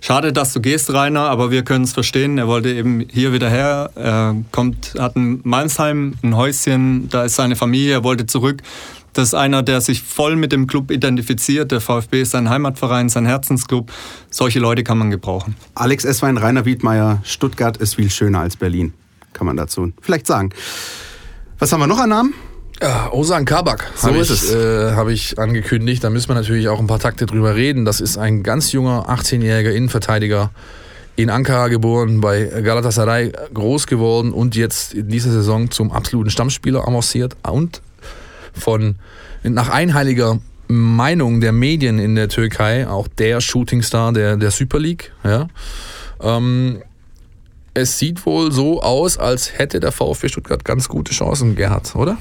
schade, 0.00 0.32
dass 0.32 0.52
du 0.52 0.60
gehst, 0.60 0.92
Rainer, 0.92 1.22
aber 1.22 1.50
wir 1.50 1.64
können 1.64 1.84
es 1.84 1.94
verstehen. 1.94 2.38
Er 2.38 2.46
wollte 2.46 2.72
eben 2.72 3.00
hier 3.10 3.32
wieder 3.32 3.50
her. 3.50 3.90
Er 3.96 4.36
kommt, 4.52 4.94
hat 4.98 5.16
in 5.16 5.40
Malmsheim 5.42 6.14
ein 6.22 6.36
Häuschen, 6.36 7.08
da 7.08 7.24
ist 7.24 7.34
seine 7.34 7.56
Familie, 7.56 7.94
er 7.94 8.04
wollte 8.04 8.26
zurück. 8.26 8.62
Das 9.14 9.28
ist 9.28 9.34
einer, 9.34 9.64
der 9.64 9.80
sich 9.80 10.02
voll 10.02 10.36
mit 10.36 10.52
dem 10.52 10.68
Club 10.68 10.92
identifiziert. 10.92 11.72
Der 11.72 11.80
VfB 11.80 12.22
ist 12.22 12.30
sein 12.30 12.48
Heimatverein, 12.50 13.08
sein 13.08 13.26
Herzensclub. 13.26 13.90
Solche 14.30 14.60
Leute 14.60 14.84
kann 14.84 14.98
man 14.98 15.10
gebrauchen. 15.10 15.56
Alex 15.74 16.04
Esswein, 16.04 16.36
Rainer 16.36 16.64
Wiedmeier, 16.64 17.20
Stuttgart 17.24 17.76
ist 17.78 17.96
viel 17.96 18.10
schöner 18.10 18.40
als 18.40 18.56
Berlin, 18.56 18.92
kann 19.32 19.46
man 19.46 19.56
dazu 19.56 19.92
vielleicht 20.02 20.28
sagen. 20.28 20.50
Was 21.58 21.72
haben 21.72 21.80
wir 21.80 21.88
noch 21.88 21.98
an 21.98 22.10
Namen? 22.10 22.34
Ja, 22.80 23.12
Osan 23.12 23.44
Kabak 23.44 23.90
so 23.96 24.08
habe 24.08 24.18
ich, 24.18 24.52
äh, 24.52 24.92
hab 24.92 25.08
ich 25.08 25.38
angekündigt. 25.38 26.04
Da 26.04 26.10
müssen 26.10 26.28
wir 26.28 26.34
natürlich 26.34 26.68
auch 26.68 26.78
ein 26.78 26.86
paar 26.86 27.00
Takte 27.00 27.26
drüber 27.26 27.56
reden. 27.56 27.84
Das 27.84 28.00
ist 28.00 28.18
ein 28.18 28.42
ganz 28.42 28.70
junger, 28.72 29.08
18-jähriger 29.08 29.70
Innenverteidiger 29.70 30.50
in 31.16 31.30
Ankara 31.30 31.66
geboren, 31.66 32.20
bei 32.20 32.44
Galatasaray 32.44 33.32
groß 33.52 33.88
geworden 33.88 34.32
und 34.32 34.54
jetzt 34.54 34.94
in 34.94 35.08
dieser 35.08 35.32
Saison 35.32 35.68
zum 35.72 35.90
absoluten 35.90 36.30
Stammspieler 36.30 36.86
avanciert 36.86 37.36
und 37.42 37.82
von 38.52 38.96
nach 39.42 39.68
einheiliger 39.68 40.38
Meinung 40.68 41.40
der 41.40 41.50
Medien 41.50 41.98
in 41.98 42.14
der 42.14 42.28
Türkei 42.28 42.86
auch 42.86 43.08
der 43.08 43.40
Shootingstar 43.40 44.12
der, 44.12 44.36
der 44.36 44.52
Super 44.52 44.78
League. 44.78 45.12
Ja. 45.24 45.48
Ähm, 46.20 46.82
es 47.74 47.98
sieht 47.98 48.24
wohl 48.24 48.52
so 48.52 48.80
aus, 48.82 49.18
als 49.18 49.58
hätte 49.58 49.80
der 49.80 49.90
VfB 49.90 50.28
Stuttgart 50.28 50.64
ganz 50.64 50.88
gute 50.88 51.12
Chancen 51.12 51.56
gehabt, 51.56 51.96
oder? 51.96 52.16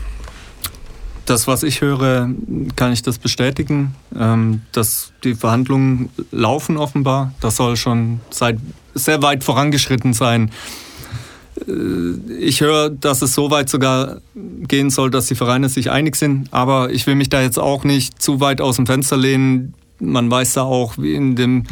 Das, 1.27 1.45
was 1.45 1.63
ich 1.63 1.81
höre, 1.81 2.29
kann 2.77 2.93
ich 2.93 3.01
das 3.01 3.19
bestätigen, 3.19 3.93
ähm, 4.17 4.61
dass 4.71 5.11
die 5.25 5.35
Verhandlungen 5.35 6.07
laufen 6.31 6.77
offenbar. 6.77 7.33
Das 7.41 7.57
soll 7.57 7.75
schon 7.75 8.21
seit 8.29 8.57
sehr 8.93 9.21
weit 9.21 9.43
vorangeschritten 9.43 10.13
sein. 10.13 10.51
Äh, 11.67 12.33
ich 12.39 12.61
höre, 12.61 12.89
dass 12.89 13.21
es 13.21 13.33
so 13.33 13.51
weit 13.51 13.67
sogar 13.67 14.21
gehen 14.35 14.89
soll, 14.89 15.11
dass 15.11 15.27
die 15.27 15.35
Vereine 15.35 15.67
sich 15.67 15.91
einig 15.91 16.15
sind. 16.15 16.47
Aber 16.51 16.91
ich 16.91 17.05
will 17.07 17.15
mich 17.15 17.27
da 17.27 17.41
jetzt 17.41 17.59
auch 17.59 17.83
nicht 17.83 18.21
zu 18.21 18.39
weit 18.39 18.61
aus 18.61 18.77
dem 18.77 18.85
Fenster 18.85 19.17
lehnen. 19.17 19.73
Man 19.99 20.31
weiß 20.31 20.53
da 20.53 20.61
auch, 20.61 20.97
wie 20.97 21.13
in 21.13 21.35
dem 21.35 21.65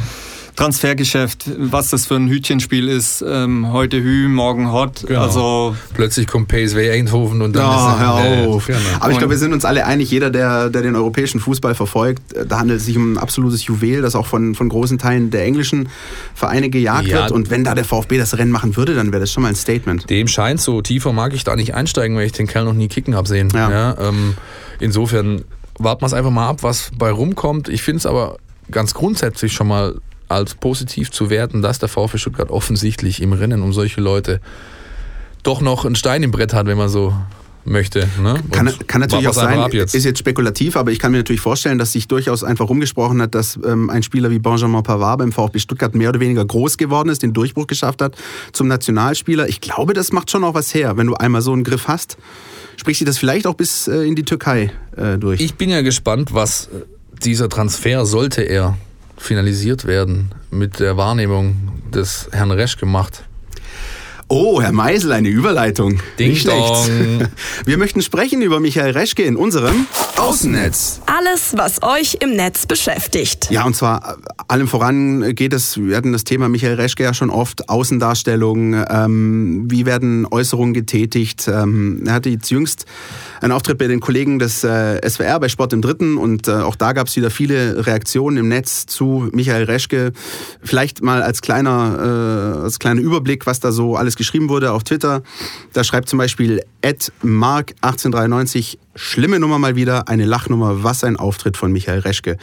Transfergeschäft, 0.56 1.50
was 1.58 1.90
das 1.90 2.06
für 2.06 2.16
ein 2.16 2.30
Hütchenspiel 2.30 2.88
ist. 2.88 3.24
Ähm, 3.28 3.74
heute 3.74 4.02
Hü, 4.02 4.30
morgen 4.30 4.72
Hot. 4.72 5.04
Genau. 5.06 5.22
Also 5.22 5.76
Plötzlich 5.94 6.28
kommt 6.28 6.48
PSV 6.48 6.78
Eindhoven 6.78 7.42
und 7.42 7.56
dann 7.56 7.64
ja, 7.64 7.94
ist 7.94 8.00
hör 8.00 8.48
auf. 8.48 8.68
Genau. 8.68 8.80
Aber 9.02 9.12
ich 9.12 9.18
glaube, 9.18 9.32
wir 9.32 9.38
sind 9.38 9.52
uns 9.52 9.66
alle 9.66 9.86
einig, 9.86 10.10
jeder, 10.12 10.30
der, 10.30 10.70
der 10.70 10.82
den 10.82 10.96
europäischen 10.96 11.42
Fußball 11.42 11.76
verfolgt, 11.76 12.34
äh, 12.34 12.46
da 12.46 12.60
handelt 12.60 12.80
es 12.80 12.86
sich 12.86 12.96
um 12.96 13.14
ein 13.14 13.18
absolutes 13.18 13.66
Juwel, 13.66 14.02
das 14.02 14.16
auch 14.16 14.28
von, 14.28 14.56
von 14.56 14.70
großen 14.70 14.98
Teilen 14.98 15.30
der 15.30 15.44
englischen 15.44 15.90
Vereine 16.34 16.70
gejagt 16.70 17.08
ja. 17.08 17.24
wird. 17.24 17.32
Und 17.32 17.50
wenn 17.50 17.66
da 17.66 17.76
der 17.76 17.84
VfB 17.84 18.18
das 18.18 18.38
Rennen 18.38 18.52
machen 18.52 18.78
würde, 18.78 18.96
dann 18.96 19.12
wäre 19.12 19.20
das 19.20 19.32
schon 19.32 19.44
mal 19.44 19.50
ein 19.50 19.56
Statement. 19.56 20.10
Dem 20.10 20.28
scheint 20.30 20.62
so. 20.62 20.82
Tiefer 20.82 21.12
mag 21.12 21.34
ich 21.34 21.44
da 21.44 21.58
nicht 21.58 21.74
einsteigen, 21.74 22.16
weil 22.16 22.28
ich 22.28 22.32
den 22.32 22.48
Kerl 22.48 22.64
noch 22.64 22.74
nie 22.74 22.88
kicken 22.88 23.16
habe 23.16 23.28
sehen. 23.28 23.50
Ja. 23.54 23.70
ja 23.70 23.98
ähm, 24.00 24.36
insofern 24.80 25.44
warten 25.78 26.02
wir 26.02 26.08
es 26.08 26.14
einfach 26.14 26.32
mal 26.32 26.48
ab, 26.48 26.64
was 26.64 26.92
bei 26.98 27.12
rumkommt. 27.12 27.68
Ich 27.68 27.84
finde 27.84 27.98
es 27.98 28.06
aber 28.06 28.38
ganz 28.72 28.94
grundsätzlich 28.94 29.54
schon 29.54 29.68
mal 29.68 29.96
als 30.28 30.56
positiv 30.56 31.12
zu 31.12 31.30
werten, 31.30 31.62
dass 31.62 31.80
der 31.80 31.90
VfB 31.90 32.18
Stuttgart 32.18 32.50
offensichtlich 32.50 33.22
im 33.22 33.34
Rennen 33.34 33.62
um 33.62 33.74
solche 33.74 34.02
Leute 34.02 34.42
doch 35.44 35.62
noch 35.62 35.86
einen 35.86 35.96
Stein 35.96 36.24
im 36.24 36.32
Brett 36.32 36.54
hat, 36.54 36.66
wenn 36.66 36.78
man 36.78 36.90
so 36.90 37.14
möchte. 37.66 38.08
Ne? 38.22 38.36
Kann, 38.52 38.72
kann, 38.88 39.02
natürlich 39.02 39.28
auch 39.28 39.34
sein, 39.34 39.68
jetzt. 39.72 39.96
ist 39.96 40.04
jetzt 40.04 40.20
spekulativ, 40.20 40.76
aber 40.76 40.92
ich 40.92 41.00
kann 41.00 41.12
mir 41.12 41.18
natürlich 41.18 41.42
vorstellen, 41.42 41.78
dass 41.78 41.92
sich 41.92 42.08
durchaus 42.08 42.44
einfach 42.44 42.70
rumgesprochen 42.70 43.22
hat, 43.22 43.36
dass 43.36 43.60
ähm, 43.66 43.90
ein 43.90 44.04
Spieler 44.04 44.30
wie 44.30 44.40
Benjamin 44.40 44.84
Pavard 44.84 45.20
beim 45.20 45.32
VfB 45.32 45.60
Stuttgart 45.60 45.96
mehr 45.96 46.10
oder 46.10 46.20
weniger 46.20 46.46
groß 46.46 46.78
geworden 46.78 47.10
ist, 47.10 47.24
den 47.24 47.34
Durchbruch 47.34 47.68
geschafft 47.68 48.02
hat 48.02 48.16
zum 48.52 48.68
Nationalspieler. 48.68 49.48
Ich 49.48 49.62
glaube, 49.62 49.94
das 49.94 50.12
macht 50.12 50.30
schon 50.32 50.44
auch 50.44 50.54
was 50.54 50.74
her, 50.74 50.98
wenn 50.98 51.08
du 51.08 51.16
einmal 51.16 51.42
so 51.42 51.54
einen 51.54 51.64
Griff 51.64 51.88
hast. 51.88 52.18
Spricht 52.78 53.00
sich 53.00 53.08
das 53.08 53.18
vielleicht 53.18 53.48
auch 53.48 53.56
bis 53.56 53.88
äh, 53.88 54.02
in 54.02 54.16
die 54.16 54.24
Türkei 54.24 54.72
äh, 54.96 55.18
durch? 55.18 55.42
Ich 55.42 55.56
bin 55.56 55.70
ja 55.70 55.82
gespannt, 55.82 56.34
was 56.34 56.68
äh, 56.68 56.82
dieser 57.24 57.50
Transfer, 57.50 58.06
sollte 58.06 58.42
er 58.42 58.78
finalisiert 59.18 59.86
werden, 59.86 60.32
mit 60.52 60.80
der 60.80 60.98
Wahrnehmung 60.98 61.56
des 61.94 62.30
Herrn 62.32 62.52
Resch 62.52 62.78
gemacht. 62.78 63.24
Oh, 64.38 64.62
Herr 64.62 64.74
Meisel, 64.74 65.14
eine 65.14 65.30
Überleitung. 65.30 66.02
Ding 66.20 66.32
Nicht 66.32 66.42
schlecht. 66.42 66.58
dong. 66.58 67.22
Wir 67.66 67.78
möchten 67.78 68.02
sprechen 68.02 68.42
über 68.42 68.60
Michael 68.60 68.92
Reschke 68.92 69.24
in 69.24 69.38
unserem 69.38 69.88
Außennetz. 70.18 71.00
Alles, 71.06 71.54
was 71.56 71.82
euch 71.82 72.18
im 72.20 72.32
Netz 72.32 72.66
beschäftigt. 72.66 73.50
Ja, 73.50 73.64
und 73.64 73.78
zwar 73.78 74.18
äh, 74.18 74.44
allem 74.50 74.68
voran 74.68 75.36
geht 75.36 75.54
es, 75.54 75.78
wir 75.78 75.96
hatten 75.96 76.12
das 76.12 76.26
Thema 76.26 76.50
Michael 76.50 76.76
Reschke 76.76 77.04
ja 77.04 77.14
schon 77.14 77.30
oft, 77.30 77.70
Außendarstellung, 77.70 78.76
ähm, 78.90 79.72
wie 79.72 79.86
werden 79.86 80.28
Äußerungen 80.30 80.74
getätigt. 80.74 81.48
Ähm, 81.48 82.04
er 82.06 82.16
hatte 82.16 82.30
jetzt 82.30 82.52
jüngst 82.52 82.86
einen 83.40 83.54
Auftritt 83.54 83.78
bei 83.78 83.88
den 83.88 84.02
Kollegen 84.02 84.38
des 84.40 84.66
äh, 84.66 85.00
SWR 85.08 85.40
bei 85.40 85.48
Sport 85.48 85.72
im 85.72 85.82
Dritten 85.82 86.18
und 86.18 86.50
äh, 86.50 86.56
auch 86.56 86.76
da 86.76 86.92
gab 86.92 87.08
es 87.08 87.16
wieder 87.16 87.30
viele 87.30 87.86
Reaktionen 87.86 88.36
im 88.36 88.50
Netz 88.50 88.86
zu 88.86 89.30
Michael 89.32 89.64
Reschke. 89.64 90.12
Vielleicht 90.62 91.02
mal 91.02 91.22
als 91.22 91.42
kleiner, 91.42 92.58
äh, 92.60 92.64
als 92.64 92.80
kleiner 92.80 93.00
Überblick, 93.00 93.46
was 93.46 93.62
da 93.62 93.72
so 93.72 93.96
alles 93.96 94.18
geschrieben 94.26 94.50
wurde 94.50 94.72
auf 94.72 94.84
Twitter. 94.84 95.22
Da 95.74 95.84
schreibt 95.84 96.10
zum 96.10 96.18
Beispiel 96.18 96.64
Ed 96.82 97.12
Mark 97.22 97.76
1893, 97.82 98.80
schlimme 98.96 99.40
Nummer 99.40 99.60
mal 99.60 99.76
wieder, 99.76 100.08
eine 100.08 100.26
Lachnummer, 100.26 100.84
was 100.84 101.04
ein 101.04 101.16
Auftritt 101.16 101.58
von 101.58 101.72
Michael 101.72 102.00
Reschke. 102.00 102.38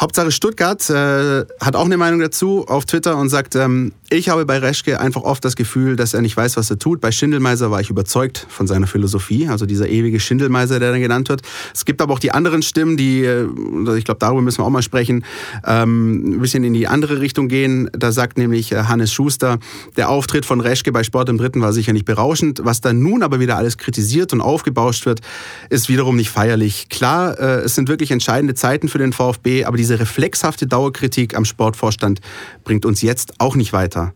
Hauptsache 0.00 0.30
Stuttgart 0.30 0.88
äh, 0.90 1.44
hat 1.60 1.74
auch 1.74 1.84
eine 1.84 1.96
Meinung 1.96 2.20
dazu 2.20 2.64
auf 2.68 2.84
Twitter 2.84 3.16
und 3.16 3.30
sagt, 3.30 3.56
ähm, 3.56 3.92
ich 4.10 4.28
habe 4.28 4.46
bei 4.46 4.58
Reschke 4.58 5.00
einfach 5.00 5.22
oft 5.22 5.44
das 5.44 5.56
Gefühl, 5.56 5.96
dass 5.96 6.14
er 6.14 6.22
nicht 6.22 6.36
weiß, 6.36 6.56
was 6.56 6.70
er 6.70 6.78
tut. 6.78 7.00
Bei 7.00 7.10
Schindelmeiser 7.10 7.72
war 7.72 7.80
ich 7.80 7.90
überzeugt 7.90 8.46
von 8.48 8.68
seiner 8.68 8.86
Philosophie, 8.86 9.48
also 9.48 9.66
dieser 9.66 9.88
ewige 9.88 10.20
Schindelmeiser, 10.20 10.78
der 10.78 10.92
dann 10.92 11.00
genannt 11.00 11.28
wird. 11.28 11.42
Es 11.74 11.84
gibt 11.84 12.00
aber 12.00 12.14
auch 12.14 12.20
die 12.20 12.30
anderen 12.30 12.62
Stimmen, 12.62 12.96
die, 12.96 13.24
äh, 13.24 13.48
ich 13.96 14.04
glaube, 14.04 14.20
darüber 14.20 14.40
müssen 14.40 14.58
wir 14.58 14.66
auch 14.66 14.70
mal 14.70 14.82
sprechen, 14.82 15.24
ähm, 15.66 16.36
ein 16.36 16.40
bisschen 16.40 16.62
in 16.62 16.74
die 16.74 16.86
andere 16.86 17.20
Richtung 17.20 17.48
gehen. 17.48 17.90
Da 17.92 18.12
sagt 18.12 18.38
nämlich 18.38 18.70
äh, 18.70 18.84
Hannes 18.84 19.12
Schuster, 19.12 19.58
der 19.96 20.10
Auftritt 20.10 20.46
von 20.46 20.60
Reschke 20.60 20.92
bei 20.92 21.02
Sport 21.02 21.28
im 21.28 21.38
Dritten 21.38 21.60
war 21.60 21.72
sicher 21.72 21.92
nicht 21.92 22.04
berauschend. 22.04 22.60
Was 22.62 22.80
dann 22.80 23.00
nun 23.00 23.24
aber 23.24 23.40
wieder 23.40 23.56
alles 23.56 23.78
kritisiert 23.78 24.32
und 24.32 24.40
aufgebauscht 24.40 25.06
wird, 25.06 25.22
ist 25.70 25.88
wiederum 25.88 26.14
nicht 26.14 26.30
feierlich. 26.30 26.88
Klar, 26.88 27.36
äh, 27.40 27.62
es 27.62 27.74
sind 27.74 27.88
wirklich 27.88 28.12
entscheidende 28.12 28.54
Zeiten 28.54 28.88
für 28.88 28.98
den 28.98 29.12
VfB, 29.12 29.64
aber 29.64 29.76
diese 29.88 30.00
reflexhafte 30.00 30.66
Dauerkritik 30.66 31.34
am 31.34 31.46
Sportvorstand 31.46 32.20
bringt 32.62 32.84
uns 32.84 33.00
jetzt 33.00 33.40
auch 33.40 33.56
nicht 33.56 33.72
weiter. 33.72 34.12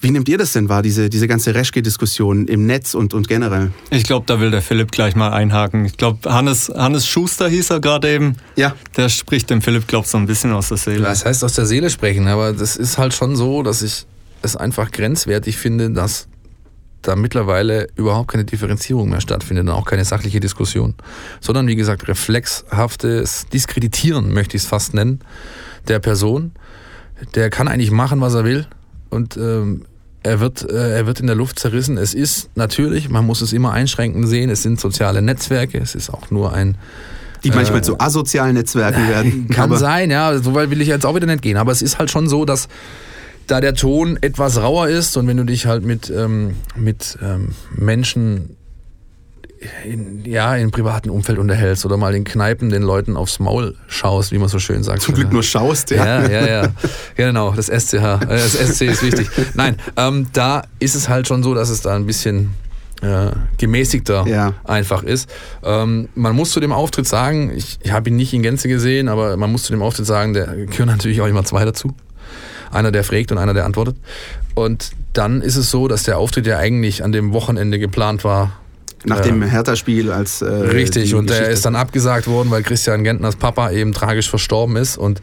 Wie 0.00 0.12
nehmt 0.12 0.28
ihr 0.28 0.38
das 0.38 0.52
denn 0.52 0.68
wahr, 0.68 0.82
diese, 0.82 1.10
diese 1.10 1.26
ganze 1.26 1.54
Reschke-Diskussion 1.54 2.46
im 2.46 2.66
Netz 2.66 2.94
und, 2.94 3.14
und 3.14 3.26
generell? 3.26 3.72
Ich 3.90 4.04
glaube, 4.04 4.26
da 4.26 4.38
will 4.38 4.52
der 4.52 4.62
Philipp 4.62 4.92
gleich 4.92 5.16
mal 5.16 5.32
einhaken. 5.32 5.86
Ich 5.86 5.96
glaube, 5.96 6.32
Hannes, 6.32 6.70
Hannes 6.72 7.08
Schuster 7.08 7.48
hieß 7.48 7.70
er 7.70 7.80
gerade 7.80 8.14
eben. 8.14 8.36
Ja. 8.54 8.76
Der 8.96 9.08
spricht 9.08 9.50
dem 9.50 9.60
Philipp, 9.60 9.88
glaube 9.88 10.04
ich, 10.04 10.10
so 10.10 10.18
ein 10.18 10.26
bisschen 10.26 10.52
aus 10.52 10.68
der 10.68 10.76
Seele. 10.76 11.04
Das 11.04 11.24
heißt 11.24 11.42
aus 11.42 11.54
der 11.54 11.66
Seele 11.66 11.90
sprechen, 11.90 12.28
aber 12.28 12.52
das 12.52 12.76
ist 12.76 12.96
halt 12.98 13.14
schon 13.14 13.34
so, 13.34 13.64
dass 13.64 13.82
ich 13.82 14.06
es 14.42 14.54
einfach 14.54 14.92
grenzwertig 14.92 15.56
finde, 15.56 15.90
dass 15.90 16.28
da 17.04 17.16
mittlerweile 17.16 17.88
überhaupt 17.96 18.30
keine 18.30 18.44
Differenzierung 18.44 19.10
mehr 19.10 19.20
stattfindet 19.20 19.66
und 19.66 19.70
auch 19.72 19.84
keine 19.84 20.04
sachliche 20.04 20.40
Diskussion, 20.40 20.94
sondern 21.40 21.66
wie 21.66 21.76
gesagt 21.76 22.08
reflexhaftes 22.08 23.46
Diskreditieren, 23.52 24.32
möchte 24.32 24.56
ich 24.56 24.64
es 24.64 24.68
fast 24.68 24.94
nennen, 24.94 25.20
der 25.88 25.98
Person. 25.98 26.52
Der 27.34 27.50
kann 27.50 27.68
eigentlich 27.68 27.90
machen, 27.90 28.20
was 28.20 28.34
er 28.34 28.44
will 28.44 28.66
und 29.10 29.36
ähm, 29.36 29.84
er 30.24 30.40
wird, 30.40 30.68
äh, 30.68 30.96
er 30.96 31.06
wird 31.06 31.20
in 31.20 31.26
der 31.26 31.36
Luft 31.36 31.58
zerrissen. 31.58 31.98
Es 31.98 32.14
ist 32.14 32.50
natürlich, 32.56 33.10
man 33.10 33.24
muss 33.26 33.42
es 33.42 33.52
immer 33.52 33.72
einschränkend 33.72 34.26
sehen, 34.26 34.50
es 34.50 34.62
sind 34.62 34.80
soziale 34.80 35.22
Netzwerke, 35.22 35.78
es 35.78 35.94
ist 35.94 36.10
auch 36.10 36.30
nur 36.30 36.52
ein 36.52 36.76
Die 37.44 37.50
manchmal 37.50 37.84
zu 37.84 38.00
asozialen 38.00 38.54
Netzwerken 38.54 39.06
werden. 39.08 39.48
kann 39.48 39.76
sein, 39.76 40.10
ja, 40.10 40.36
so 40.38 40.54
weit 40.54 40.70
will 40.70 40.80
ich 40.80 40.88
jetzt 40.88 41.04
auch 41.04 41.14
wieder 41.14 41.26
nicht 41.26 41.42
gehen. 41.42 41.58
Aber 41.58 41.72
es 41.72 41.82
ist 41.82 41.98
halt 41.98 42.10
schon 42.10 42.28
so, 42.28 42.46
dass 42.46 42.68
da 43.46 43.60
der 43.60 43.74
Ton 43.74 44.18
etwas 44.20 44.60
rauer 44.60 44.88
ist 44.88 45.16
und 45.16 45.26
wenn 45.26 45.36
du 45.36 45.44
dich 45.44 45.66
halt 45.66 45.84
mit, 45.84 46.10
ähm, 46.10 46.56
mit 46.76 47.18
ähm, 47.22 47.50
Menschen 47.76 48.56
in, 49.86 50.22
ja, 50.26 50.56
im 50.56 50.70
privaten 50.70 51.08
Umfeld 51.08 51.38
unterhältst 51.38 51.86
oder 51.86 51.96
mal 51.96 52.14
in 52.14 52.24
Kneipen 52.24 52.68
den 52.68 52.82
Leuten 52.82 53.16
aufs 53.16 53.38
Maul 53.38 53.74
schaust, 53.88 54.30
wie 54.30 54.38
man 54.38 54.48
so 54.48 54.58
schön 54.58 54.82
sagt. 54.82 55.00
Zum 55.00 55.14
Glück 55.14 55.32
nur 55.32 55.42
schaust, 55.42 55.90
ja. 55.90 56.04
Ja, 56.22 56.28
ja, 56.30 56.46
ja. 56.46 56.68
Genau, 57.16 57.50
das 57.52 57.68
SCH. 57.68 57.94
Äh, 57.94 58.18
Das 58.28 58.52
SC 58.52 58.82
ist 58.82 59.02
wichtig. 59.02 59.28
Nein, 59.54 59.76
ähm, 59.96 60.26
da 60.34 60.64
ist 60.80 60.94
es 60.94 61.08
halt 61.08 61.26
schon 61.28 61.42
so, 61.42 61.54
dass 61.54 61.70
es 61.70 61.80
da 61.80 61.94
ein 61.96 62.04
bisschen 62.04 62.50
äh, 63.00 63.30
gemäßigter 63.56 64.26
Ja. 64.26 64.52
einfach 64.64 65.02
ist. 65.02 65.30
Ähm, 65.62 66.08
man 66.14 66.34
muss 66.36 66.50
zu 66.50 66.60
dem 66.60 66.72
Auftritt 66.72 67.06
sagen, 67.06 67.50
ich, 67.56 67.78
ich 67.82 67.90
habe 67.92 68.10
ihn 68.10 68.16
nicht 68.16 68.34
in 68.34 68.42
Gänze 68.42 68.68
gesehen, 68.68 69.08
aber 69.08 69.36
man 69.38 69.50
muss 69.50 69.62
zu 69.62 69.72
dem 69.72 69.80
Auftritt 69.82 70.06
sagen, 70.06 70.34
da 70.34 70.44
gehören 70.44 70.88
natürlich 70.88 71.22
auch 71.22 71.26
immer 71.26 71.44
zwei 71.44 71.64
dazu. 71.64 71.94
Einer, 72.74 72.92
der 72.92 73.04
fragt 73.04 73.32
und 73.32 73.38
einer, 73.38 73.54
der 73.54 73.64
antwortet. 73.64 73.96
Und 74.54 74.90
dann 75.12 75.42
ist 75.42 75.56
es 75.56 75.70
so, 75.70 75.88
dass 75.88 76.02
der 76.02 76.18
Auftritt 76.18 76.46
ja 76.46 76.58
eigentlich 76.58 77.04
an 77.04 77.12
dem 77.12 77.32
Wochenende 77.32 77.78
geplant 77.78 78.24
war. 78.24 78.52
Nach 79.06 79.20
dem 79.20 79.42
Hertha-Spiel 79.42 80.10
als 80.10 80.40
äh, 80.40 80.46
Richtig, 80.46 81.14
und 81.14 81.28
der 81.28 81.50
ist 81.50 81.66
dann 81.66 81.76
abgesagt 81.76 82.26
worden, 82.26 82.50
weil 82.50 82.62
Christian 82.62 83.04
Gentners 83.04 83.36
Papa 83.36 83.70
eben 83.70 83.92
tragisch 83.92 84.30
verstorben 84.30 84.76
ist. 84.76 84.96
Und 84.96 85.20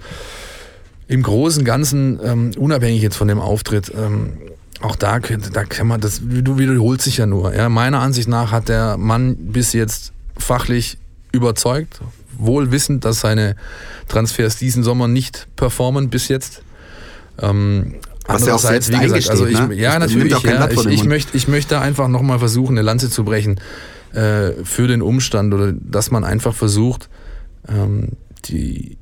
im 1.08 1.24
Großen 1.24 1.62
und 1.62 1.66
Ganzen, 1.66 2.20
ähm, 2.24 2.52
unabhängig 2.58 3.02
jetzt 3.02 3.16
von 3.16 3.28
dem 3.28 3.39
Auftritt, 3.39 3.91
ähm, 3.97 4.34
auch 4.82 4.95
da, 4.95 5.20
da 5.20 5.64
kann 5.64 5.88
man, 5.88 6.02
das 6.02 6.22
du 6.24 6.58
wiederholt 6.58 7.02
sich 7.02 7.18
ja 7.18 7.26
nur. 7.26 7.54
Ja. 7.54 7.70
Meiner 7.70 7.99
Ansicht 7.99 8.28
nach 8.28 8.52
hat 8.52 8.70
der 8.70 8.97
Mann 8.97 9.36
bis 9.36 9.74
jetzt 9.74 10.12
fachlich 10.38 10.97
überzeugt, 11.32 11.99
wohl 12.38 12.72
wissend, 12.72 13.06
dass 13.06 13.20
seine 13.20 13.56
Transfers 14.08 14.58
diesen 14.58 14.84
Sommer 14.84 15.08
nicht 15.08 15.47
performen 15.56 16.10
bis 16.10 16.28
jetzt. 16.28 16.64
Ähm, 17.42 17.96
Was 18.28 18.48
er 18.48 18.56
auch 18.56 18.60
selbst 18.60 18.94
eingesteht, 18.94 19.30
also 19.30 19.46
ich, 19.46 19.60
ne? 19.60 19.74
ja 19.76 20.00
Das 20.00 20.12
natürlich, 20.12 20.44
ja, 20.44 20.70
ich, 20.70 20.86
ich, 20.86 21.04
möchte, 21.04 21.36
ich 21.36 21.48
möchte 21.48 21.80
einfach 21.80 22.08
nochmal 22.08 22.39
versuchen, 22.39 22.74
eine 22.78 22.84
Lanze 22.84 23.10
zu 23.10 23.24
brechen 23.24 23.60
äh, 24.14 24.52
für 24.64 24.88
den 24.88 25.02
Umstand 25.02 25.54
oder 25.54 25.74
dass 25.74 26.12
man 26.12 26.24
einfach 26.24 26.54
versucht, 26.54 27.10
ähm, 27.68 28.10
die 28.46 28.98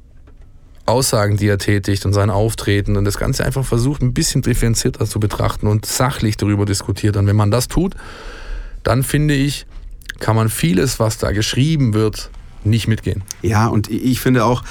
Aussagen, 0.86 1.38
die 1.38 1.48
er 1.48 1.60
tätigt 1.60 2.06
und 2.06 2.14
sein 2.14 2.30
Auftreten 2.30 2.98
und 2.98 3.06
das 3.06 3.18
Ganze 3.18 3.46
einfach 3.46 3.64
versucht, 3.64 4.02
ein 4.02 4.14
bisschen 4.14 4.42
differenzierter 4.42 5.06
zu 5.06 5.20
betrachten 5.20 5.68
und 5.68 5.86
sachlich 5.86 6.36
darüber 6.36 6.66
diskutiert. 6.66 7.16
Und 7.16 7.28
wenn 7.28 7.36
man 7.36 7.52
das 7.52 7.68
tut, 7.68 7.96
dann 8.84 9.04
finde 9.04 9.36
ich, 9.36 9.68
kann 10.20 10.36
man 10.36 10.50
vieles, 10.50 11.00
was 11.00 11.18
da 11.18 11.32
geschrieben 11.32 11.94
wird, 11.94 12.32
nicht 12.64 12.88
mitgehen. 12.88 13.24
Ja, 13.42 13.68
und 13.68 13.90
ich 13.90 14.20
finde 14.20 14.44
auch, 14.44 14.64